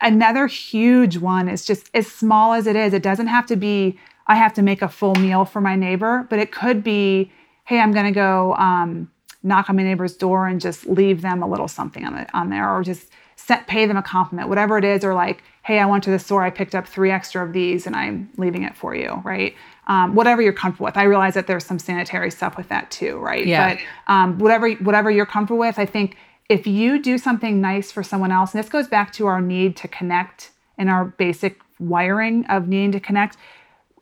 Another 0.00 0.48
huge 0.48 1.16
one 1.16 1.48
is 1.48 1.64
just 1.64 1.88
as 1.94 2.08
small 2.08 2.54
as 2.54 2.66
it 2.66 2.74
is, 2.74 2.92
it 2.92 3.04
doesn't 3.04 3.28
have 3.28 3.46
to 3.46 3.54
be, 3.54 3.96
I 4.26 4.34
have 4.34 4.52
to 4.54 4.62
make 4.62 4.82
a 4.82 4.88
full 4.88 5.14
meal 5.14 5.44
for 5.44 5.60
my 5.60 5.76
neighbor, 5.76 6.26
but 6.28 6.40
it 6.40 6.50
could 6.50 6.82
be, 6.82 7.30
hey, 7.66 7.78
I'm 7.78 7.92
going 7.92 8.06
to 8.06 8.10
go 8.10 8.56
um, 8.56 9.12
knock 9.44 9.70
on 9.70 9.76
my 9.76 9.84
neighbor's 9.84 10.16
door 10.16 10.48
and 10.48 10.60
just 10.60 10.88
leave 10.88 11.22
them 11.22 11.40
a 11.40 11.48
little 11.48 11.68
something 11.68 12.04
on, 12.04 12.14
the, 12.16 12.36
on 12.36 12.50
there 12.50 12.68
or 12.68 12.82
just 12.82 13.06
set, 13.36 13.68
pay 13.68 13.86
them 13.86 13.96
a 13.96 14.02
compliment, 14.02 14.48
whatever 14.48 14.76
it 14.76 14.84
is, 14.84 15.04
or 15.04 15.14
like, 15.14 15.44
hey, 15.62 15.78
I 15.78 15.86
went 15.86 16.02
to 16.02 16.10
the 16.10 16.18
store, 16.18 16.42
I 16.42 16.50
picked 16.50 16.74
up 16.74 16.84
three 16.84 17.12
extra 17.12 17.46
of 17.46 17.52
these 17.52 17.86
and 17.86 17.94
I'm 17.94 18.28
leaving 18.38 18.64
it 18.64 18.76
for 18.76 18.92
you, 18.92 19.22
right? 19.24 19.54
Um, 19.88 20.14
whatever 20.14 20.40
you're 20.40 20.52
comfortable 20.52 20.84
with. 20.84 20.96
I 20.96 21.02
realize 21.02 21.34
that 21.34 21.48
there's 21.48 21.64
some 21.64 21.80
sanitary 21.80 22.30
stuff 22.30 22.56
with 22.56 22.68
that 22.68 22.92
too, 22.92 23.18
right? 23.18 23.44
Yeah. 23.44 23.74
But 23.74 23.82
um, 24.12 24.38
whatever 24.38 24.70
whatever 24.74 25.10
you're 25.10 25.26
comfortable 25.26 25.58
with, 25.58 25.76
I 25.76 25.86
think 25.86 26.16
if 26.48 26.66
you 26.66 27.02
do 27.02 27.18
something 27.18 27.60
nice 27.60 27.90
for 27.90 28.02
someone 28.02 28.30
else, 28.30 28.54
and 28.54 28.62
this 28.62 28.70
goes 28.70 28.86
back 28.86 29.12
to 29.14 29.26
our 29.26 29.40
need 29.40 29.76
to 29.78 29.88
connect 29.88 30.52
and 30.78 30.88
our 30.88 31.06
basic 31.06 31.60
wiring 31.80 32.46
of 32.46 32.68
needing 32.68 32.92
to 32.92 33.00
connect, 33.00 33.36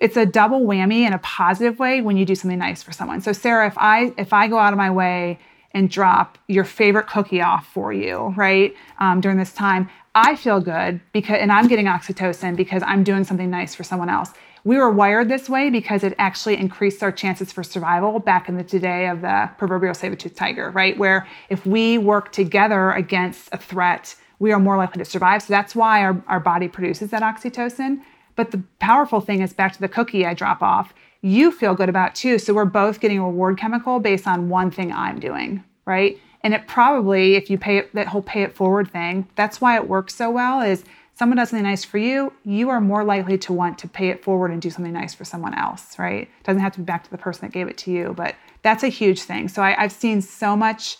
it's 0.00 0.16
a 0.16 0.26
double 0.26 0.60
whammy 0.60 1.06
in 1.06 1.12
a 1.12 1.18
positive 1.18 1.78
way 1.78 2.00
when 2.00 2.16
you 2.16 2.24
do 2.24 2.34
something 2.34 2.58
nice 2.58 2.82
for 2.82 2.92
someone. 2.92 3.20
So 3.20 3.32
Sarah, 3.32 3.66
if 3.66 3.78
I 3.78 4.12
if 4.18 4.32
I 4.32 4.48
go 4.48 4.58
out 4.58 4.72
of 4.72 4.76
my 4.76 4.90
way 4.90 5.38
and 5.72 5.88
drop 5.88 6.38
your 6.48 6.64
favorite 6.64 7.06
cookie 7.06 7.40
off 7.40 7.66
for 7.66 7.92
you, 7.92 8.34
right, 8.36 8.74
um, 8.98 9.20
during 9.20 9.38
this 9.38 9.52
time, 9.52 9.88
I 10.14 10.34
feel 10.34 10.60
good 10.60 11.00
because, 11.12 11.38
and 11.40 11.52
I'm 11.52 11.68
getting 11.68 11.86
oxytocin 11.86 12.56
because 12.56 12.82
I'm 12.84 13.04
doing 13.04 13.24
something 13.24 13.50
nice 13.50 13.74
for 13.74 13.84
someone 13.84 14.08
else. 14.08 14.32
We 14.64 14.76
were 14.76 14.90
wired 14.90 15.28
this 15.28 15.48
way 15.48 15.70
because 15.70 16.04
it 16.04 16.14
actually 16.18 16.56
increased 16.56 17.02
our 17.02 17.12
chances 17.12 17.50
for 17.50 17.62
survival 17.62 18.18
back 18.18 18.48
in 18.48 18.56
the 18.56 18.62
day 18.62 19.08
of 19.08 19.22
the 19.22 19.50
proverbial 19.56 19.94
saber-toothed 19.94 20.36
tiger, 20.36 20.70
right? 20.70 20.98
Where 20.98 21.26
if 21.48 21.64
we 21.64 21.96
work 21.98 22.30
together 22.32 22.90
against 22.90 23.48
a 23.52 23.58
threat, 23.58 24.14
we 24.38 24.52
are 24.52 24.58
more 24.58 24.76
likely 24.76 24.98
to 24.98 25.04
survive. 25.04 25.42
So 25.42 25.52
that's 25.52 25.74
why 25.74 26.02
our, 26.02 26.22
our 26.26 26.40
body 26.40 26.68
produces 26.68 27.10
that 27.10 27.22
oxytocin. 27.22 28.00
But 28.36 28.50
the 28.50 28.62
powerful 28.78 29.20
thing 29.20 29.40
is 29.40 29.52
back 29.52 29.72
to 29.74 29.80
the 29.80 29.88
cookie 29.88 30.26
I 30.26 30.34
drop 30.34 30.62
off, 30.62 30.94
you 31.22 31.50
feel 31.52 31.74
good 31.74 31.88
about 31.88 32.14
too. 32.14 32.38
So 32.38 32.54
we're 32.54 32.64
both 32.64 33.00
getting 33.00 33.18
a 33.18 33.24
reward 33.24 33.58
chemical 33.58 34.00
based 34.00 34.26
on 34.26 34.48
one 34.48 34.70
thing 34.70 34.92
I'm 34.92 35.20
doing, 35.20 35.62
right? 35.84 36.18
And 36.42 36.54
it 36.54 36.66
probably, 36.66 37.34
if 37.34 37.50
you 37.50 37.58
pay 37.58 37.76
it, 37.78 37.94
that 37.94 38.06
whole 38.06 38.22
pay 38.22 38.42
it 38.42 38.54
forward 38.54 38.90
thing, 38.90 39.28
that's 39.34 39.60
why 39.60 39.76
it 39.76 39.88
works 39.88 40.14
so 40.14 40.30
well 40.30 40.62
is 40.62 40.84
someone 41.20 41.36
does 41.36 41.50
something 41.50 41.64
nice 41.64 41.84
for 41.84 41.98
you, 41.98 42.32
you 42.46 42.70
are 42.70 42.80
more 42.80 43.04
likely 43.04 43.36
to 43.36 43.52
want 43.52 43.76
to 43.76 43.86
pay 43.86 44.08
it 44.08 44.24
forward 44.24 44.50
and 44.50 44.62
do 44.62 44.70
something 44.70 44.94
nice 44.94 45.12
for 45.12 45.26
someone 45.26 45.52
else, 45.52 45.98
right? 45.98 46.22
It 46.22 46.44
doesn't 46.44 46.62
have 46.62 46.72
to 46.72 46.78
be 46.78 46.84
back 46.84 47.04
to 47.04 47.10
the 47.10 47.18
person 47.18 47.42
that 47.42 47.52
gave 47.52 47.68
it 47.68 47.76
to 47.76 47.90
you, 47.90 48.14
but 48.16 48.36
that's 48.62 48.82
a 48.82 48.88
huge 48.88 49.20
thing. 49.20 49.48
So 49.48 49.60
I, 49.60 49.72
have 49.72 49.92
seen 49.92 50.22
so 50.22 50.56
much 50.56 50.96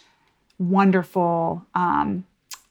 wonderful 0.59 1.65
um, 1.75 2.27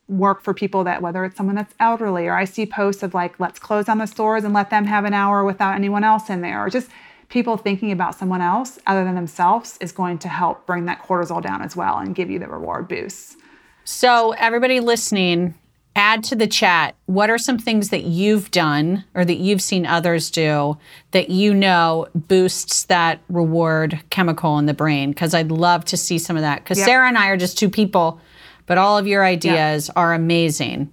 work 0.08 0.44
for 0.44 0.54
people 0.54 0.84
that 0.84 1.02
whether 1.02 1.26
it's 1.26 1.38
someone 1.38 1.56
that's 1.56 1.74
elderly 1.80 2.28
or 2.28 2.36
I 2.36 2.46
see 2.46 2.68
posts 2.68 3.02
of 3.02 3.16
like, 3.16 3.40
let's 3.40 3.58
close 3.58 3.86
down 3.86 3.98
the 3.98 4.06
stores 4.06 4.44
and 4.44 4.54
let 4.54 4.70
them 4.70 4.86
have 4.86 5.06
an 5.06 5.16
hour 5.16 5.44
without 5.44 5.74
anyone 5.74 6.04
else 6.04 6.30
in 6.30 6.42
there, 6.42 6.64
or 6.64 6.70
just 6.70 6.92
people 7.30 7.58
thinking 7.58 7.92
about 7.92 8.14
someone 8.14 8.42
else 8.42 8.78
other 8.86 9.04
than 9.04 9.16
themselves 9.16 9.76
is 9.82 9.92
going 9.92 10.20
to 10.20 10.28
help 10.28 10.68
bring 10.68 10.86
that 10.86 11.02
cortisol 11.02 11.42
down 11.42 11.64
as 11.64 11.76
well 11.76 11.98
and 11.98 12.14
give 12.14 12.30
you 12.30 12.38
the 12.38 12.48
reward 12.48 12.88
boosts. 12.88 13.38
So, 13.86 14.34
everybody 14.34 14.82
listening, 14.82 15.56
add 15.96 16.24
to 16.24 16.36
the 16.36 16.48
chat 16.48 16.96
what 17.08 17.30
are 17.30 17.38
some 17.38 17.58
things 17.58 17.90
that 17.90 18.04
you've 18.04 18.52
done 18.52 19.04
or 19.16 19.26
that 19.26 19.38
you've 19.38 19.62
seen 19.62 19.86
others 19.86 20.30
do 20.32 20.78
that 21.12 21.30
you 21.30 21.54
know 21.54 22.08
boosts 22.16 22.84
that 22.86 23.20
reward 23.30 24.00
chemical 24.10 24.58
in 24.60 24.66
the 24.66 24.74
brain? 24.74 25.10
Because 25.12 25.34
I'd 25.34 25.52
love 25.52 25.84
to 25.86 25.98
see 25.98 26.18
some 26.18 26.36
of 26.36 26.42
that. 26.44 26.64
Because 26.64 26.78
Yep. 26.78 26.86
Sarah 26.86 27.08
and 27.08 27.18
I 27.18 27.28
are 27.28 27.38
just 27.38 27.58
two 27.58 27.70
people, 27.70 28.22
but 28.66 28.78
all 28.78 28.98
of 28.98 29.08
your 29.08 29.26
ideas 29.26 29.90
are 29.96 30.14
amazing. 30.14 30.90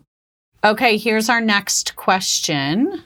Okay, 0.64 0.96
here's 0.96 1.28
our 1.28 1.40
next 1.40 1.94
question. 1.96 3.02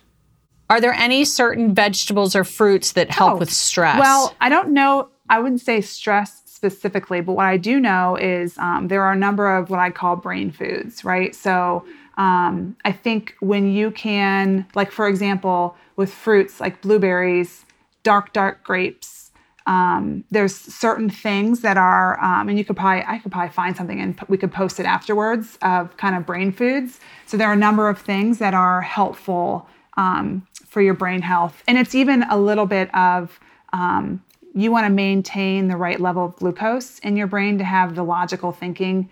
Are 0.70 0.80
there 0.80 0.94
any 0.94 1.24
certain 1.24 1.74
vegetables 1.74 2.36
or 2.36 2.44
fruits 2.44 2.92
that 2.92 3.10
help 3.10 3.34
Oh, 3.34 3.36
with 3.38 3.52
stress? 3.52 3.98
Well, 3.98 4.34
I 4.40 4.48
don't 4.48 4.70
know. 4.70 5.08
I 5.28 5.40
wouldn't 5.40 5.60
say 5.60 5.80
stress 5.80 6.39
specifically, 6.60 7.22
but 7.22 7.32
what 7.32 7.46
I 7.46 7.56
do 7.56 7.80
know 7.80 8.16
is 8.16 8.58
um, 8.58 8.88
there 8.88 9.02
are 9.02 9.12
a 9.12 9.16
number 9.16 9.50
of 9.56 9.70
what 9.70 9.80
I 9.80 9.88
call 9.88 10.14
brain 10.14 10.50
foods, 10.50 11.06
right? 11.06 11.34
So 11.34 11.86
um, 12.18 12.76
I 12.84 12.92
think 12.92 13.34
when 13.40 13.72
you 13.72 13.90
can, 13.90 14.66
like 14.74 14.92
for 14.92 15.08
example, 15.08 15.74
with 15.96 16.12
fruits 16.12 16.60
like 16.60 16.82
blueberries, 16.82 17.64
dark, 18.02 18.34
dark 18.34 18.62
grapes, 18.62 19.30
um, 19.66 20.22
there's 20.30 20.54
certain 20.54 21.08
things 21.08 21.60
that 21.60 21.78
are, 21.78 22.22
um, 22.22 22.50
and 22.50 22.58
you 22.58 22.64
could 22.66 22.76
probably, 22.76 23.04
I 23.06 23.16
could 23.20 23.32
probably 23.32 23.54
find 23.54 23.74
something 23.74 23.98
and 23.98 24.20
we 24.28 24.36
could 24.36 24.52
post 24.52 24.78
it 24.78 24.84
afterwards 24.84 25.56
of 25.62 25.96
kind 25.96 26.14
of 26.14 26.26
brain 26.26 26.52
foods. 26.52 27.00
So 27.24 27.38
there 27.38 27.48
are 27.48 27.54
a 27.54 27.64
number 27.68 27.88
of 27.88 27.98
things 27.98 28.38
that 28.38 28.52
are 28.52 28.82
helpful 28.82 29.66
um, 29.96 30.46
for 30.66 30.82
your 30.82 30.94
brain 30.94 31.22
health. 31.22 31.62
And 31.66 31.78
it's 31.78 31.94
even 31.94 32.24
a 32.24 32.36
little 32.36 32.66
bit 32.66 32.94
of, 32.94 33.40
um, 33.72 34.22
you 34.54 34.70
want 34.72 34.86
to 34.86 34.90
maintain 34.90 35.68
the 35.68 35.76
right 35.76 36.00
level 36.00 36.24
of 36.24 36.36
glucose 36.36 36.98
in 37.00 37.16
your 37.16 37.26
brain 37.26 37.58
to 37.58 37.64
have 37.64 37.94
the 37.94 38.02
logical 38.02 38.52
thinking 38.52 39.08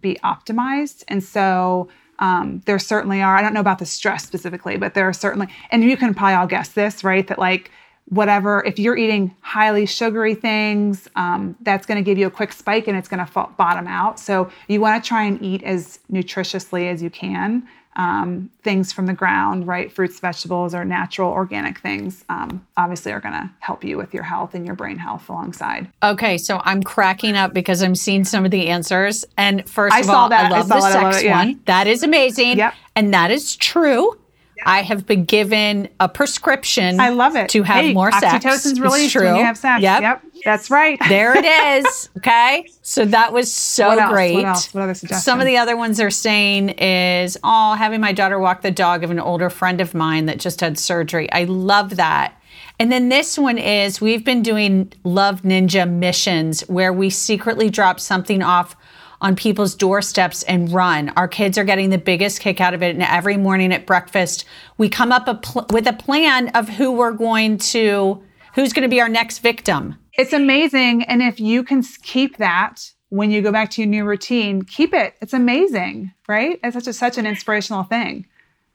be 0.00 0.18
optimized. 0.24 1.04
And 1.08 1.22
so 1.22 1.88
um, 2.18 2.62
there 2.66 2.78
certainly 2.78 3.22
are, 3.22 3.36
I 3.36 3.42
don't 3.42 3.54
know 3.54 3.60
about 3.60 3.78
the 3.78 3.86
stress 3.86 4.24
specifically, 4.24 4.76
but 4.76 4.94
there 4.94 5.08
are 5.08 5.12
certainly, 5.12 5.48
and 5.70 5.82
you 5.82 5.96
can 5.96 6.14
probably 6.14 6.34
all 6.34 6.46
guess 6.46 6.70
this, 6.70 7.02
right? 7.04 7.26
That 7.26 7.38
like 7.38 7.70
whatever, 8.08 8.62
if 8.64 8.78
you're 8.78 8.96
eating 8.96 9.34
highly 9.40 9.86
sugary 9.86 10.34
things, 10.34 11.08
um, 11.16 11.56
that's 11.62 11.86
going 11.86 11.96
to 11.96 12.04
give 12.04 12.18
you 12.18 12.26
a 12.26 12.30
quick 12.30 12.52
spike 12.52 12.86
and 12.86 12.96
it's 12.96 13.08
going 13.08 13.24
to 13.24 13.48
bottom 13.56 13.86
out. 13.86 14.20
So 14.20 14.50
you 14.68 14.80
want 14.80 15.02
to 15.02 15.08
try 15.08 15.24
and 15.24 15.40
eat 15.42 15.62
as 15.62 15.98
nutritiously 16.12 16.92
as 16.92 17.02
you 17.02 17.10
can. 17.10 17.66
Um, 17.96 18.50
things 18.64 18.92
from 18.92 19.06
the 19.06 19.12
ground, 19.12 19.68
right? 19.68 19.92
Fruits, 19.92 20.18
vegetables, 20.18 20.74
or 20.74 20.84
natural 20.84 21.30
organic 21.30 21.78
things, 21.78 22.24
um, 22.28 22.66
obviously 22.76 23.12
are 23.12 23.20
going 23.20 23.34
to 23.34 23.48
help 23.60 23.84
you 23.84 23.96
with 23.96 24.12
your 24.12 24.24
health 24.24 24.54
and 24.54 24.66
your 24.66 24.74
brain 24.74 24.98
health 24.98 25.28
alongside. 25.28 25.88
Okay, 26.02 26.36
so 26.36 26.60
I'm 26.64 26.82
cracking 26.82 27.36
up 27.36 27.54
because 27.54 27.82
I'm 27.84 27.94
seeing 27.94 28.24
some 28.24 28.44
of 28.44 28.50
the 28.50 28.66
answers. 28.66 29.24
And 29.36 29.68
first 29.68 29.94
I 29.94 30.00
of 30.00 30.06
saw 30.06 30.22
all, 30.22 30.28
that. 30.30 30.50
I 30.50 30.56
love 30.58 30.68
the. 30.68 30.74
I 30.74 30.78
love 30.80 30.92
sex 30.92 31.22
it, 31.22 31.26
yeah. 31.26 31.44
one. 31.44 31.60
That 31.66 31.86
is 31.86 32.02
amazing. 32.02 32.58
Yep. 32.58 32.74
And 32.96 33.14
that 33.14 33.30
is 33.30 33.54
true. 33.54 34.18
I 34.66 34.82
have 34.82 35.06
been 35.06 35.24
given 35.24 35.88
a 36.00 36.08
prescription. 36.08 36.98
I 37.00 37.10
love 37.10 37.36
it. 37.36 37.48
to 37.50 37.62
have 37.64 37.84
Hey, 37.84 37.92
more 37.92 38.10
sex. 38.12 38.44
Oxytocin's 38.44 38.66
It's 38.72 38.80
released 38.80 39.12
true. 39.12 39.26
when 39.26 39.36
you 39.36 39.44
have 39.44 39.58
sex. 39.58 39.82
Yep. 39.82 40.22
That's 40.44 40.70
right. 40.70 40.98
There 41.08 41.36
it 41.36 41.44
is. 41.44 42.10
Okay. 42.18 42.66
So 42.80 43.04
that 43.06 43.34
was 43.34 43.52
so 43.52 43.88
What 43.88 43.98
else? 43.98 44.08
What 44.08 44.14
great. 44.14 44.44
else? 44.44 44.72
What 44.72 44.82
other 44.82 44.94
suggestions? 44.94 45.24
Some 45.24 45.40
of 45.40 45.46
the 45.46 45.58
other 45.58 45.76
ones 45.76 45.98
they're 45.98 46.10
saying 46.10 46.70
is, 46.70 47.36
oh, 47.44 47.74
having 47.74 48.00
my 48.00 48.12
daughter 48.12 48.38
walk 48.38 48.62
the 48.62 48.70
dog 48.70 49.04
of 49.04 49.10
an 49.10 49.18
older 49.18 49.50
friend 49.50 49.80
of 49.82 49.92
mine 49.94 50.24
that 50.26 50.38
just 50.38 50.60
had 50.60 50.78
surgery. 50.78 51.30
I 51.32 51.44
love 51.44 51.96
that. 51.96 52.40
And 52.78 52.90
then 52.90 53.10
this 53.10 53.36
one 53.36 53.58
is 53.58 54.00
we've 54.00 54.24
been 54.24 54.42
doing 54.42 54.90
Love 55.04 55.42
Ninja 55.42 55.90
missions 55.90 56.62
where 56.62 56.92
we 56.94 57.10
secretly 57.10 57.68
drop 57.68 58.00
something 58.00 58.42
off 58.42 58.74
on 59.20 59.36
people's 59.36 59.74
doorsteps 59.74 60.42
and 60.44 60.72
run. 60.72 61.10
Our 61.10 61.28
kids 61.28 61.58
are 61.58 61.64
getting 61.64 61.90
the 61.90 61.98
biggest 61.98 62.40
kick 62.40 62.60
out 62.60 62.72
of 62.74 62.82
it. 62.82 62.94
And 62.94 63.02
every 63.02 63.36
morning 63.36 63.72
at 63.72 63.86
breakfast, 63.86 64.44
we 64.78 64.88
come 64.88 65.12
up 65.12 65.28
a 65.28 65.34
pl- 65.34 65.66
with 65.70 65.86
a 65.86 65.92
plan 65.92 66.48
of 66.50 66.68
who 66.70 66.92
we're 66.92 67.12
going 67.12 67.58
to, 67.58 68.22
who's 68.54 68.72
going 68.72 68.82
to 68.82 68.88
be 68.88 69.00
our 69.00 69.08
next 69.08 69.38
victim. 69.40 69.96
It's 70.16 70.32
amazing. 70.32 71.02
And 71.04 71.22
if 71.22 71.40
you 71.40 71.62
can 71.64 71.82
keep 72.02 72.36
that 72.38 72.90
when 73.08 73.30
you 73.30 73.42
go 73.42 73.52
back 73.52 73.70
to 73.70 73.82
your 73.82 73.88
new 73.88 74.04
routine, 74.04 74.62
keep 74.62 74.92
it. 74.94 75.14
It's 75.20 75.32
amazing, 75.32 76.12
right? 76.28 76.58
It's 76.62 76.74
such 76.74 76.86
a 76.86 76.92
such 76.92 77.18
an 77.18 77.26
inspirational 77.26 77.82
thing. 77.84 78.26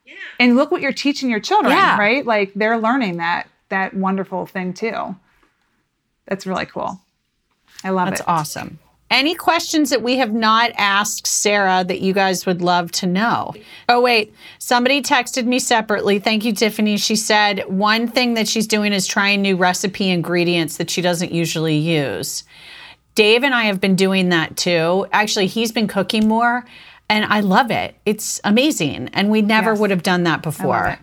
Yeah. 0.06 0.14
And 0.40 0.56
look 0.56 0.72
what 0.72 0.82
you're 0.82 0.92
teaching 0.94 1.30
your 1.30 1.40
children, 1.40 1.74
Yeah. 1.74 1.98
right? 1.98 2.26
Like 2.26 2.54
they're 2.56 2.78
learning 2.78 3.18
that 3.18 3.48
that 3.70 3.94
wonderful 3.94 4.46
thing 4.46 4.74
too. 4.74 5.16
That's 6.26 6.46
really 6.48 6.66
cool. 6.66 7.02
I 7.84 7.90
love 7.92 8.10
That's 8.10 8.22
it. 8.22 8.26
That's 8.26 8.40
awesome. 8.40 8.80
Any 9.12 9.34
questions 9.34 9.90
that 9.90 10.04
we 10.04 10.18
have 10.18 10.34
not 10.34 10.72
asked 10.78 11.26
Sarah 11.26 11.84
that 11.88 12.00
you 12.02 12.14
guys 12.14 12.46
would 12.46 12.62
love 12.62 12.92
to 12.94 13.08
know? 13.08 13.54
Oh, 13.88 14.02
wait. 14.02 14.34
Somebody 14.60 15.02
texted 15.02 15.46
me 15.46 15.58
separately. 15.60 16.20
Thank 16.20 16.46
you, 16.46 16.54
Tiffany. 16.54 16.98
She 16.98 17.16
said 17.16 17.64
one 17.68 18.08
thing 18.08 18.36
that 18.36 18.48
she's 18.48 18.68
doing 18.68 18.94
is 18.94 19.08
trying 19.08 19.42
new 19.42 19.56
recipe 19.58 20.10
ingredients 20.10 20.78
that 20.78 20.90
she 20.92 21.02
doesn't 21.02 21.32
usually 21.32 21.76
use. 21.78 22.44
Dave 23.16 23.44
and 23.44 23.56
I 23.56 23.64
have 23.64 23.82
been 23.82 23.96
doing 23.96 24.30
that 24.30 24.56
too. 24.56 25.08
Actually, 25.12 25.48
he's 25.48 25.72
been 25.72 25.88
cooking 25.88 26.28
more 26.28 26.64
and 27.10 27.26
I 27.26 27.40
love 27.40 27.72
it. 27.72 27.96
It's 28.06 28.40
amazing. 28.44 29.10
And 29.14 29.30
we 29.32 29.42
never 29.42 29.72
Yes. 29.72 29.80
would 29.80 29.90
have 29.90 30.04
done 30.04 30.24
that 30.24 30.44
before. 30.44 31.00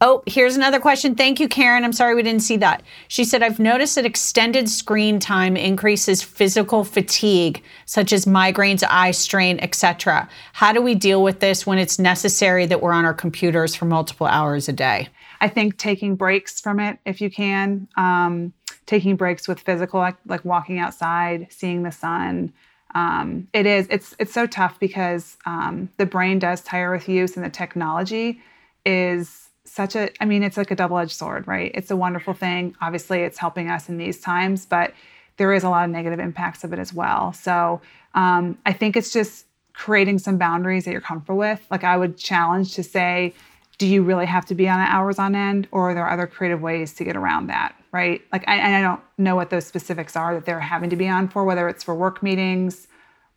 Oh, 0.00 0.22
here's 0.26 0.54
another 0.54 0.78
question. 0.78 1.16
Thank 1.16 1.40
you, 1.40 1.48
Karen. 1.48 1.84
I'm 1.84 1.92
sorry 1.92 2.14
we 2.14 2.22
didn't 2.22 2.42
see 2.42 2.56
that. 2.58 2.84
She 3.08 3.24
said, 3.24 3.42
I've 3.42 3.58
noticed 3.58 3.96
that 3.96 4.06
extended 4.06 4.68
screen 4.68 5.18
time 5.18 5.56
increases 5.56 6.22
physical 6.22 6.84
fatigue, 6.84 7.64
such 7.84 8.12
as 8.12 8.24
migraines, 8.24 8.84
eye 8.88 9.10
strain, 9.10 9.58
etc. 9.58 10.28
How 10.52 10.72
do 10.72 10.80
we 10.80 10.94
deal 10.94 11.22
with 11.24 11.40
this 11.40 11.66
when 11.66 11.78
it's 11.78 11.98
necessary 11.98 12.64
that 12.66 12.80
we're 12.80 12.92
on 12.92 13.04
our 13.04 13.14
computers 13.14 13.74
for 13.74 13.86
multiple 13.86 14.28
hours 14.28 14.68
a 14.68 14.72
day? 14.72 15.08
I 15.40 15.48
think 15.48 15.78
taking 15.78 16.14
breaks 16.14 16.60
from 16.60 16.78
it 16.78 16.98
if 17.04 17.20
you 17.20 17.28
can, 17.28 17.88
um, 17.96 18.52
taking 18.86 19.16
breaks 19.16 19.48
with 19.48 19.58
physical, 19.58 19.98
like, 19.98 20.16
like 20.26 20.44
walking 20.44 20.78
outside, 20.78 21.48
seeing 21.50 21.82
the 21.82 21.92
sun. 21.92 22.52
Um, 22.94 23.48
it 23.52 23.66
is 23.66 23.86
it's 23.90 24.14
it's 24.18 24.32
so 24.32 24.46
tough 24.46 24.80
because 24.80 25.36
um, 25.44 25.90
the 25.98 26.06
brain 26.06 26.38
does 26.38 26.62
tire 26.62 26.90
with 26.90 27.08
use, 27.08 27.36
and 27.36 27.44
the 27.44 27.50
technology 27.50 28.40
is 28.86 29.47
such 29.78 29.94
a. 29.94 30.10
I 30.20 30.24
mean, 30.26 30.42
it's 30.42 30.56
like 30.56 30.72
a 30.72 30.74
double 30.74 30.98
edged 30.98 31.12
sword, 31.12 31.46
right? 31.46 31.70
It's 31.72 31.90
a 31.90 31.96
wonderful 31.96 32.34
thing. 32.34 32.74
Obviously, 32.80 33.20
it's 33.22 33.38
helping 33.38 33.70
us 33.70 33.88
in 33.88 33.96
these 33.96 34.20
times, 34.20 34.66
but 34.66 34.92
there 35.36 35.52
is 35.52 35.62
a 35.62 35.70
lot 35.70 35.84
of 35.84 35.90
negative 35.90 36.18
impacts 36.18 36.64
of 36.64 36.72
it 36.72 36.80
as 36.80 36.92
well. 36.92 37.32
So 37.32 37.80
um, 38.14 38.58
I 38.66 38.72
think 38.72 38.96
it's 38.96 39.12
just 39.12 39.46
creating 39.72 40.18
some 40.18 40.36
boundaries 40.36 40.84
that 40.84 40.90
you're 40.90 41.00
comfortable 41.00 41.38
with. 41.38 41.64
Like 41.70 41.84
I 41.84 41.96
would 41.96 42.18
challenge 42.18 42.74
to 42.74 42.82
say, 42.82 43.34
do 43.78 43.86
you 43.86 44.02
really 44.02 44.26
have 44.26 44.44
to 44.46 44.56
be 44.56 44.68
on 44.68 44.80
hours 44.80 45.20
on 45.20 45.36
end, 45.36 45.68
or 45.70 45.90
are 45.90 45.94
there 45.94 46.10
other 46.10 46.26
creative 46.26 46.60
ways 46.60 46.92
to 46.94 47.04
get 47.04 47.16
around 47.16 47.46
that? 47.46 47.76
Right? 47.92 48.20
Like, 48.32 48.44
I, 48.48 48.78
I 48.78 48.82
don't 48.82 49.00
know 49.16 49.36
what 49.36 49.50
those 49.50 49.64
specifics 49.64 50.16
are 50.16 50.34
that 50.34 50.44
they're 50.44 50.58
having 50.58 50.90
to 50.90 50.96
be 50.96 51.08
on 51.08 51.28
for, 51.28 51.44
whether 51.44 51.68
it's 51.68 51.84
for 51.84 51.94
work 51.94 52.20
meetings 52.20 52.88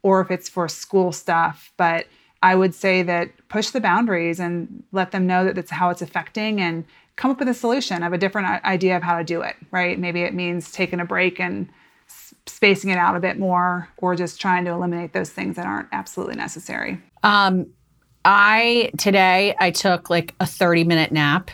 or 0.02 0.20
if 0.22 0.32
it's 0.32 0.50
for 0.50 0.68
school 0.68 1.12
stuff. 1.12 1.72
But 1.78 2.08
I 2.44 2.56
would 2.56 2.74
say 2.74 3.04
that 3.04 3.30
push 3.50 3.70
the 3.70 3.82
boundaries 3.82 4.40
and 4.40 4.84
let 4.92 5.12
them 5.12 5.28
know 5.28 5.46
that 5.46 5.56
that's 5.56 5.72
how 5.72 5.90
it's 5.90 6.02
affecting 6.02 6.60
and 6.60 6.86
come 7.16 7.32
up 7.32 7.40
with 7.40 7.48
a 7.48 7.54
solution 7.54 8.04
of 8.04 8.14
a 8.14 8.18
different 8.18 8.64
idea 8.66 8.98
of 8.98 9.04
how 9.04 9.18
to 9.18 9.24
do 9.24 9.42
it, 9.42 9.56
right? 9.70 10.00
Maybe 10.00 10.22
it 10.22 10.34
means 10.34 10.72
taking 10.72 11.00
a 11.00 11.06
break 11.06 11.40
and 11.40 11.70
spacing 12.48 12.90
it 12.90 12.98
out 12.98 13.16
a 13.16 13.20
bit 13.20 13.38
more 13.38 13.90
or 13.98 14.16
just 14.16 14.42
trying 14.42 14.66
to 14.66 14.72
eliminate 14.72 15.14
those 15.14 15.30
things 15.30 15.56
that 15.56 15.66
aren't 15.66 15.88
absolutely 15.92 16.36
necessary. 16.36 17.00
Um, 17.24 17.68
I 18.26 18.92
today 18.98 19.56
I 19.60 19.72
took 19.72 20.10
like 20.10 20.36
a 20.40 20.46
30 20.46 20.84
minute 20.84 21.12
nap 21.12 21.52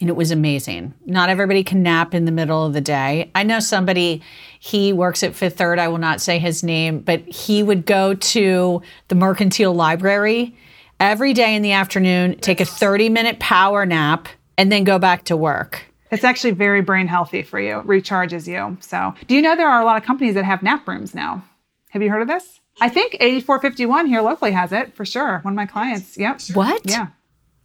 and 0.00 0.08
it 0.08 0.16
was 0.16 0.30
amazing. 0.30 0.94
Not 1.06 1.28
everybody 1.28 1.64
can 1.64 1.82
nap 1.82 2.14
in 2.14 2.24
the 2.24 2.32
middle 2.32 2.64
of 2.64 2.72
the 2.72 2.80
day. 2.80 3.30
I 3.34 3.42
know 3.42 3.60
somebody, 3.60 4.22
he 4.60 4.92
works 4.92 5.22
at 5.22 5.34
Fifth 5.34 5.56
Third, 5.56 5.78
I 5.78 5.88
will 5.88 5.98
not 5.98 6.20
say 6.20 6.38
his 6.38 6.62
name, 6.62 7.00
but 7.00 7.20
he 7.22 7.62
would 7.62 7.84
go 7.84 8.14
to 8.14 8.82
the 9.08 9.14
Mercantile 9.14 9.74
Library 9.74 10.56
every 11.00 11.32
day 11.32 11.54
in 11.54 11.62
the 11.62 11.72
afternoon, 11.72 12.38
take 12.40 12.60
a 12.60 12.64
30 12.64 13.08
minute 13.08 13.38
power 13.40 13.84
nap, 13.84 14.28
and 14.56 14.70
then 14.70 14.84
go 14.84 14.98
back 14.98 15.24
to 15.24 15.36
work. 15.36 15.82
It's 16.10 16.24
actually 16.24 16.52
very 16.52 16.80
brain 16.80 17.06
healthy 17.06 17.42
for 17.42 17.60
you, 17.60 17.82
recharges 17.84 18.46
you. 18.46 18.78
So, 18.80 19.14
do 19.26 19.34
you 19.34 19.42
know 19.42 19.56
there 19.56 19.68
are 19.68 19.82
a 19.82 19.84
lot 19.84 19.98
of 19.98 20.04
companies 20.04 20.34
that 20.34 20.44
have 20.44 20.62
nap 20.62 20.88
rooms 20.88 21.14
now? 21.14 21.44
Have 21.90 22.02
you 22.02 22.10
heard 22.10 22.22
of 22.22 22.28
this? 22.28 22.60
I 22.80 22.88
think 22.88 23.14
8451 23.14 24.06
here 24.06 24.20
locally 24.22 24.52
has 24.52 24.72
it 24.72 24.94
for 24.94 25.04
sure. 25.04 25.40
One 25.42 25.52
of 25.52 25.56
my 25.56 25.66
clients. 25.66 26.16
Yep. 26.16 26.40
What? 26.54 26.82
Yeah. 26.84 27.08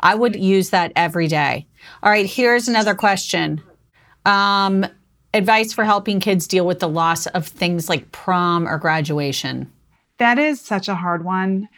I 0.03 0.13
would 0.13 0.35
use 0.35 0.69
that 0.69 0.91
every 0.95 1.27
day. 1.27 1.65
All 2.03 2.11
right, 2.11 2.25
here's 2.27 2.67
another 2.67 2.93
question. 2.93 3.61
Um, 4.25 4.85
advice 5.33 5.73
for 5.73 5.83
helping 5.83 6.19
kids 6.19 6.45
deal 6.45 6.65
with 6.67 6.79
the 6.79 6.87
loss 6.89 7.25
of 7.27 7.47
things 7.47 7.89
like 7.89 8.11
prom 8.11 8.67
or 8.67 8.77
graduation. 8.77 9.71
That 10.17 10.37
is 10.37 10.61
such 10.61 10.87
a 10.87 10.95
hard 10.95 11.25
one. 11.25 11.69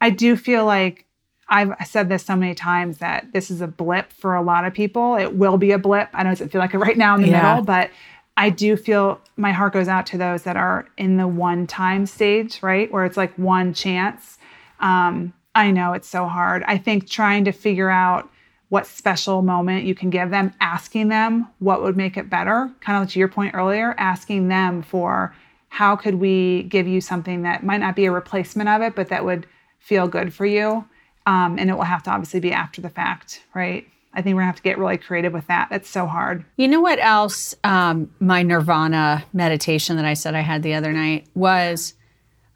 I 0.00 0.10
do 0.10 0.36
feel 0.36 0.64
like 0.64 1.06
I've 1.48 1.72
said 1.86 2.08
this 2.08 2.24
so 2.24 2.36
many 2.36 2.54
times 2.54 2.98
that 2.98 3.32
this 3.32 3.50
is 3.50 3.60
a 3.60 3.66
blip 3.66 4.12
for 4.12 4.34
a 4.34 4.42
lot 4.42 4.64
of 4.64 4.72
people. 4.72 5.16
It 5.16 5.34
will 5.36 5.58
be 5.58 5.72
a 5.72 5.78
blip. 5.78 6.08
I 6.14 6.22
know 6.22 6.30
it 6.30 6.34
doesn't 6.34 6.50
feel 6.50 6.60
like 6.60 6.74
it 6.74 6.78
right 6.78 6.96
now 6.96 7.14
in 7.14 7.22
the 7.22 7.28
Yeah. 7.28 7.42
middle, 7.42 7.62
but 7.64 7.90
I 8.36 8.50
do 8.50 8.76
feel 8.76 9.20
my 9.36 9.52
heart 9.52 9.72
goes 9.74 9.88
out 9.88 10.06
to 10.06 10.18
those 10.18 10.44
that 10.44 10.56
are 10.56 10.86
in 10.96 11.16
the 11.18 11.28
one 11.28 11.66
time 11.66 12.06
stage, 12.06 12.62
right? 12.62 12.90
Where 12.92 13.04
it's 13.04 13.16
like 13.16 13.34
one 13.36 13.74
chance. 13.74 14.38
Um, 14.80 15.34
I 15.60 15.72
know 15.72 15.92
it's 15.92 16.08
so 16.08 16.24
hard. 16.24 16.62
I 16.66 16.78
think 16.78 17.06
trying 17.06 17.44
to 17.44 17.52
figure 17.52 17.90
out 17.90 18.30
what 18.70 18.86
special 18.86 19.42
moment 19.42 19.84
you 19.84 19.94
can 19.94 20.08
give 20.08 20.30
them, 20.30 20.54
asking 20.58 21.08
them 21.08 21.48
what 21.58 21.82
would 21.82 21.98
make 21.98 22.16
it 22.16 22.30
better, 22.30 22.70
kind 22.80 23.04
of 23.04 23.10
to 23.10 23.18
your 23.18 23.28
point 23.28 23.54
earlier, 23.54 23.94
asking 23.98 24.48
them 24.48 24.80
for 24.80 25.36
how 25.68 25.96
could 25.96 26.14
we 26.14 26.62
give 26.62 26.88
you 26.88 27.02
something 27.02 27.42
that 27.42 27.62
might 27.62 27.76
not 27.76 27.94
be 27.94 28.06
a 28.06 28.10
replacement 28.10 28.70
of 28.70 28.80
it, 28.80 28.94
but 28.94 29.08
that 29.10 29.22
would 29.22 29.46
feel 29.80 30.08
good 30.08 30.32
for 30.32 30.46
you. 30.46 30.82
Um, 31.26 31.58
and 31.58 31.68
it 31.68 31.74
will 31.74 31.82
have 31.82 32.02
to 32.04 32.10
obviously 32.10 32.40
be 32.40 32.52
after 32.52 32.80
the 32.80 32.88
fact, 32.88 33.42
right? 33.54 33.86
I 34.14 34.22
think 34.22 34.36
we're 34.36 34.40
gonna 34.40 34.52
have 34.52 34.56
to 34.56 34.62
get 34.62 34.78
really 34.78 34.96
creative 34.96 35.34
with 35.34 35.46
that. 35.48 35.68
That's 35.68 35.90
so 35.90 36.06
hard. 36.06 36.42
You 36.56 36.68
know 36.68 36.80
what 36.80 36.98
else? 37.00 37.54
Um, 37.64 38.10
my 38.18 38.42
nirvana 38.42 39.24
meditation 39.34 39.96
that 39.96 40.06
I 40.06 40.14
said 40.14 40.34
I 40.34 40.40
had 40.40 40.62
the 40.62 40.72
other 40.72 40.94
night 40.94 41.26
was 41.34 41.92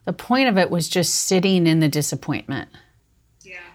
the 0.07 0.15
point 0.15 0.49
of 0.49 0.57
it 0.57 0.71
was 0.71 0.89
just 0.89 1.15
sitting 1.15 1.67
in 1.67 1.81
the 1.81 1.89
disappointment. 1.89 2.71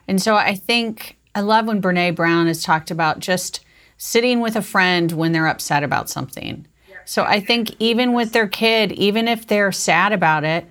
And 0.10 0.20
so 0.20 0.36
I 0.36 0.56
think 0.56 1.18
I 1.36 1.42
love 1.42 1.68
when 1.68 1.84
Brene 1.84 2.16
Brown 2.16 2.48
has 2.48 2.64
talked 2.64 2.90
about 2.90 3.20
just 3.20 3.64
sitting 3.98 4.40
with 4.40 4.56
a 4.56 4.62
friend 4.64 5.12
when 5.12 5.34
they're 5.34 5.46
upset 5.46 5.84
about 5.84 6.10
something. 6.10 6.66
So 7.06 7.26
I 7.26 7.40
think 7.40 7.76
even 7.78 8.14
with 8.14 8.34
their 8.34 8.48
kid, 8.48 8.92
even 8.94 9.28
if 9.28 9.46
they're 9.46 9.72
sad 9.72 10.12
about 10.12 10.44
it, 10.44 10.66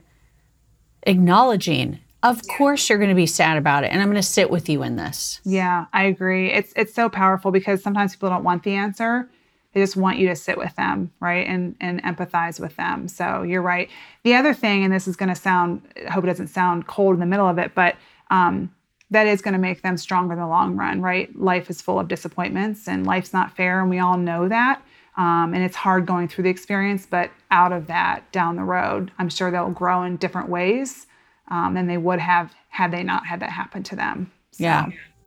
acknowledging, 1.05 2.01
of 2.25 2.43
course 2.49 2.89
you're 2.89 2.99
going 2.99 3.11
to 3.11 3.15
be 3.15 3.27
sad 3.27 3.57
about 3.57 3.85
it, 3.85 3.93
and 3.93 4.03
I'm 4.03 4.09
going 4.09 4.17
to 4.17 4.23
sit 4.23 4.51
with 4.51 4.69
you 4.69 4.83
in 4.83 4.97
this. 4.97 5.41
Yeah, 5.45 5.87
I 5.93 6.05
agree. 6.05 6.53
It's 6.53 6.73
it's 6.75 6.95
so 6.95 7.09
powerful 7.09 7.53
because 7.53 7.81
sometimes 7.81 8.17
people 8.17 8.31
don't 8.31 8.45
want 8.45 8.65
the 8.65 8.75
answer. 8.75 9.29
They 9.73 9.81
just 9.81 9.97
want 9.97 10.19
you 10.19 10.27
to 10.29 10.37
sit 10.37 10.59
with 10.59 10.75
them, 10.75 11.13
right? 11.21 11.47
And 11.47 11.77
and 11.81 12.03
empathize 12.03 12.59
with 12.59 12.75
them. 12.75 13.07
So 13.07 13.43
you're 13.43 13.63
right. 13.63 13.89
The 14.25 14.35
other 14.35 14.53
thing, 14.53 14.83
and 14.83 14.93
this 14.93 15.07
is 15.07 15.15
going 15.15 15.29
to 15.29 15.37
sound, 15.37 15.83
I 16.07 16.11
hope 16.11 16.25
it 16.25 16.29
doesn't 16.29 16.49
sound 16.49 16.89
cold 16.89 17.15
in 17.15 17.21
the 17.21 17.27
middle 17.27 17.49
of 17.49 17.59
it, 17.59 17.73
but 17.75 17.97
um, 18.31 18.73
that 19.11 19.27
is 19.27 19.41
going 19.41 19.55
to 19.55 19.59
make 19.59 19.83
them 19.83 19.97
stronger 19.97 20.35
in 20.35 20.39
the 20.39 20.47
long 20.47 20.77
run, 20.77 21.01
right? 21.01 21.35
Life 21.37 21.71
is 21.71 21.81
full 21.81 21.99
of 21.99 22.09
disappointments, 22.09 22.89
and 22.89 23.07
life's 23.07 23.33
not 23.33 23.57
fair, 23.57 23.81
and 23.81 23.91
we 23.91 23.99
all 23.99 24.19
know 24.19 24.49
that. 24.49 24.83
Um, 25.17 25.53
and 25.53 25.65
it's 25.65 25.75
hard 25.75 26.07
going 26.07 26.29
through 26.29 26.45
the 26.45 26.51
experience, 26.51 27.05
but 27.05 27.31
out 27.51 27.73
of 27.73 27.89
that, 27.89 28.31
down 28.31 28.55
the 28.55 28.63
road, 28.63 29.11
I'm 29.19 29.29
sure 29.29 29.51
they'll 29.51 29.71
grow 29.71 30.05
in 30.05 30.17
different 30.17 30.49
ways 30.49 31.07
um, 31.49 31.75
than 31.75 31.89
they 31.89 31.99
would 31.99 32.21
have 32.21 32.55
had 32.69 32.93
they 32.93 33.03
not 33.03 33.27
had 33.27 33.41
that 33.41 33.51
happen 33.51 33.83
to 33.85 33.97
them. 33.97 34.31
So, 34.53 34.65
Yeah. 34.65 34.87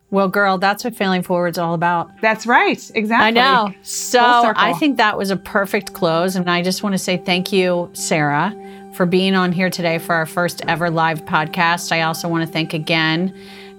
Well, 0.10 0.28
girl, 0.28 0.58
that's 0.58 0.84
what 0.84 0.96
Failing 0.96 1.24
Forward's 1.24 1.58
all 1.58 1.74
about. 1.74 2.20
That's 2.20 2.46
right. 2.46 2.92
Exactly. 2.94 3.28
I 3.28 3.32
know. 3.32 3.74
So 3.82 4.20
I 4.22 4.74
think 4.74 4.98
that 4.98 5.18
was 5.18 5.30
a 5.30 5.38
perfect 5.38 5.94
close. 5.94 6.36
And 6.36 6.50
I 6.50 6.62
just 6.62 6.84
want 6.84 6.94
to 6.94 7.00
say 7.00 7.16
thank 7.16 7.54
you, 7.54 7.90
Sarah, 7.94 8.54
for 8.94 9.06
being 9.06 9.36
on 9.36 9.54
here 9.54 9.70
today 9.70 10.00
for 10.00 10.14
our 10.14 10.26
first 10.26 10.62
ever 10.68 10.90
live 10.90 11.24
podcast. 11.24 11.94
I 11.94 12.02
also 12.02 12.28
want 12.28 12.46
to 12.46 12.52
thank 12.52 12.74
again 12.74 13.34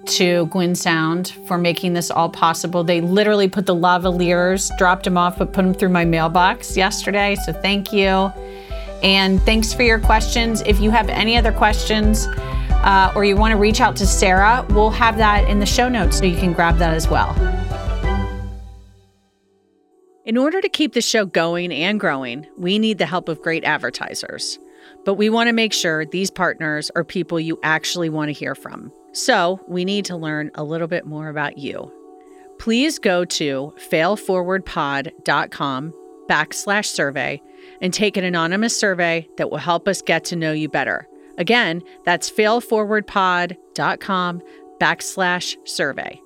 to 0.06 0.46
Gwyn 0.46 0.74
Sound 0.74 1.28
for 1.46 1.58
making 1.58 1.92
this 1.92 2.10
all 2.10 2.28
possible. 2.28 2.84
They 2.84 3.00
literally 3.00 3.48
put 3.48 3.66
the 3.66 3.74
lavaliers, 3.74 4.70
dropped 4.78 5.04
them 5.04 5.16
off, 5.16 5.38
but 5.38 5.52
put 5.52 5.62
them 5.62 5.74
through 5.74 5.90
my 5.90 6.04
mailbox 6.04 6.76
yesterday. 6.76 7.36
So 7.44 7.52
thank 7.52 7.92
you. 7.92 8.32
And 9.02 9.40
thanks 9.42 9.72
for 9.72 9.82
your 9.82 9.98
questions. 9.98 10.60
If 10.62 10.80
you 10.80 10.90
have 10.90 11.08
any 11.08 11.36
other 11.36 11.52
questions 11.52 12.26
uh, 12.28 13.12
or 13.16 13.24
you 13.24 13.36
want 13.36 13.52
to 13.52 13.58
reach 13.58 13.80
out 13.80 13.96
to 13.96 14.06
Sarah, 14.06 14.66
we'll 14.70 14.90
have 14.90 15.16
that 15.18 15.48
in 15.48 15.58
the 15.58 15.66
show 15.66 15.88
notes 15.88 16.18
so 16.18 16.24
you 16.24 16.36
can 16.36 16.52
grab 16.52 16.78
that 16.78 16.94
as 16.94 17.08
well. 17.08 17.34
In 20.24 20.36
order 20.38 20.60
to 20.60 20.68
keep 20.68 20.92
the 20.92 21.00
show 21.00 21.26
going 21.26 21.72
and 21.72 21.98
growing, 21.98 22.46
we 22.56 22.78
need 22.78 22.98
the 22.98 23.06
help 23.06 23.28
of 23.28 23.42
great 23.42 23.64
advertisers. 23.64 24.58
But 25.04 25.14
we 25.14 25.30
want 25.30 25.48
to 25.48 25.52
make 25.52 25.72
sure 25.72 26.06
these 26.06 26.30
partners 26.30 26.92
are 26.94 27.02
people 27.02 27.40
you 27.40 27.58
actually 27.64 28.08
want 28.08 28.28
to 28.28 28.32
hear 28.32 28.54
from. 28.54 28.92
So 29.12 29.60
we 29.68 29.84
need 29.84 30.06
to 30.06 30.16
learn 30.16 30.50
a 30.54 30.64
little 30.64 30.88
bit 30.88 31.06
more 31.06 31.28
about 31.28 31.58
you. 31.58 31.92
Please 32.58 32.98
go 32.98 33.24
to 33.24 33.72
failforwardpod.com 33.90 35.94
backslash 36.28 36.86
survey 36.86 37.40
and 37.80 37.92
take 37.92 38.16
an 38.16 38.24
anonymous 38.24 38.78
survey 38.78 39.28
that 39.36 39.50
will 39.50 39.58
help 39.58 39.88
us 39.88 40.00
get 40.02 40.24
to 40.24 40.36
know 40.36 40.52
you 40.52 40.68
better. 40.68 41.08
Again, 41.38 41.82
that's 42.04 42.30
failforwardpod.com 42.30 44.42
backslash 44.80 45.56
survey. 45.64 46.20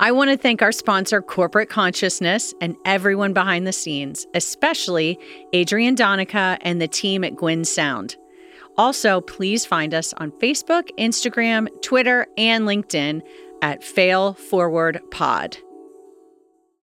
I 0.00 0.12
want 0.12 0.30
to 0.30 0.36
thank 0.36 0.62
our 0.62 0.70
sponsor, 0.70 1.20
Corporate 1.20 1.68
Consciousness, 1.68 2.54
and 2.60 2.76
everyone 2.84 3.32
behind 3.32 3.66
the 3.66 3.72
scenes, 3.72 4.28
especially 4.32 5.18
Adrian 5.52 5.96
Donica 5.96 6.56
and 6.60 6.80
the 6.80 6.86
team 6.86 7.24
at 7.24 7.34
Gwyn 7.34 7.64
Sound. 7.64 8.16
Also, 8.78 9.20
please 9.20 9.66
find 9.66 9.92
us 9.92 10.14
on 10.14 10.30
Facebook, 10.32 10.88
Instagram, 10.96 11.68
Twitter, 11.82 12.26
and 12.38 12.64
LinkedIn 12.64 13.22
at 13.60 13.82
Fail 13.82 14.34
Forward 14.34 15.00
Pod. 15.10 15.58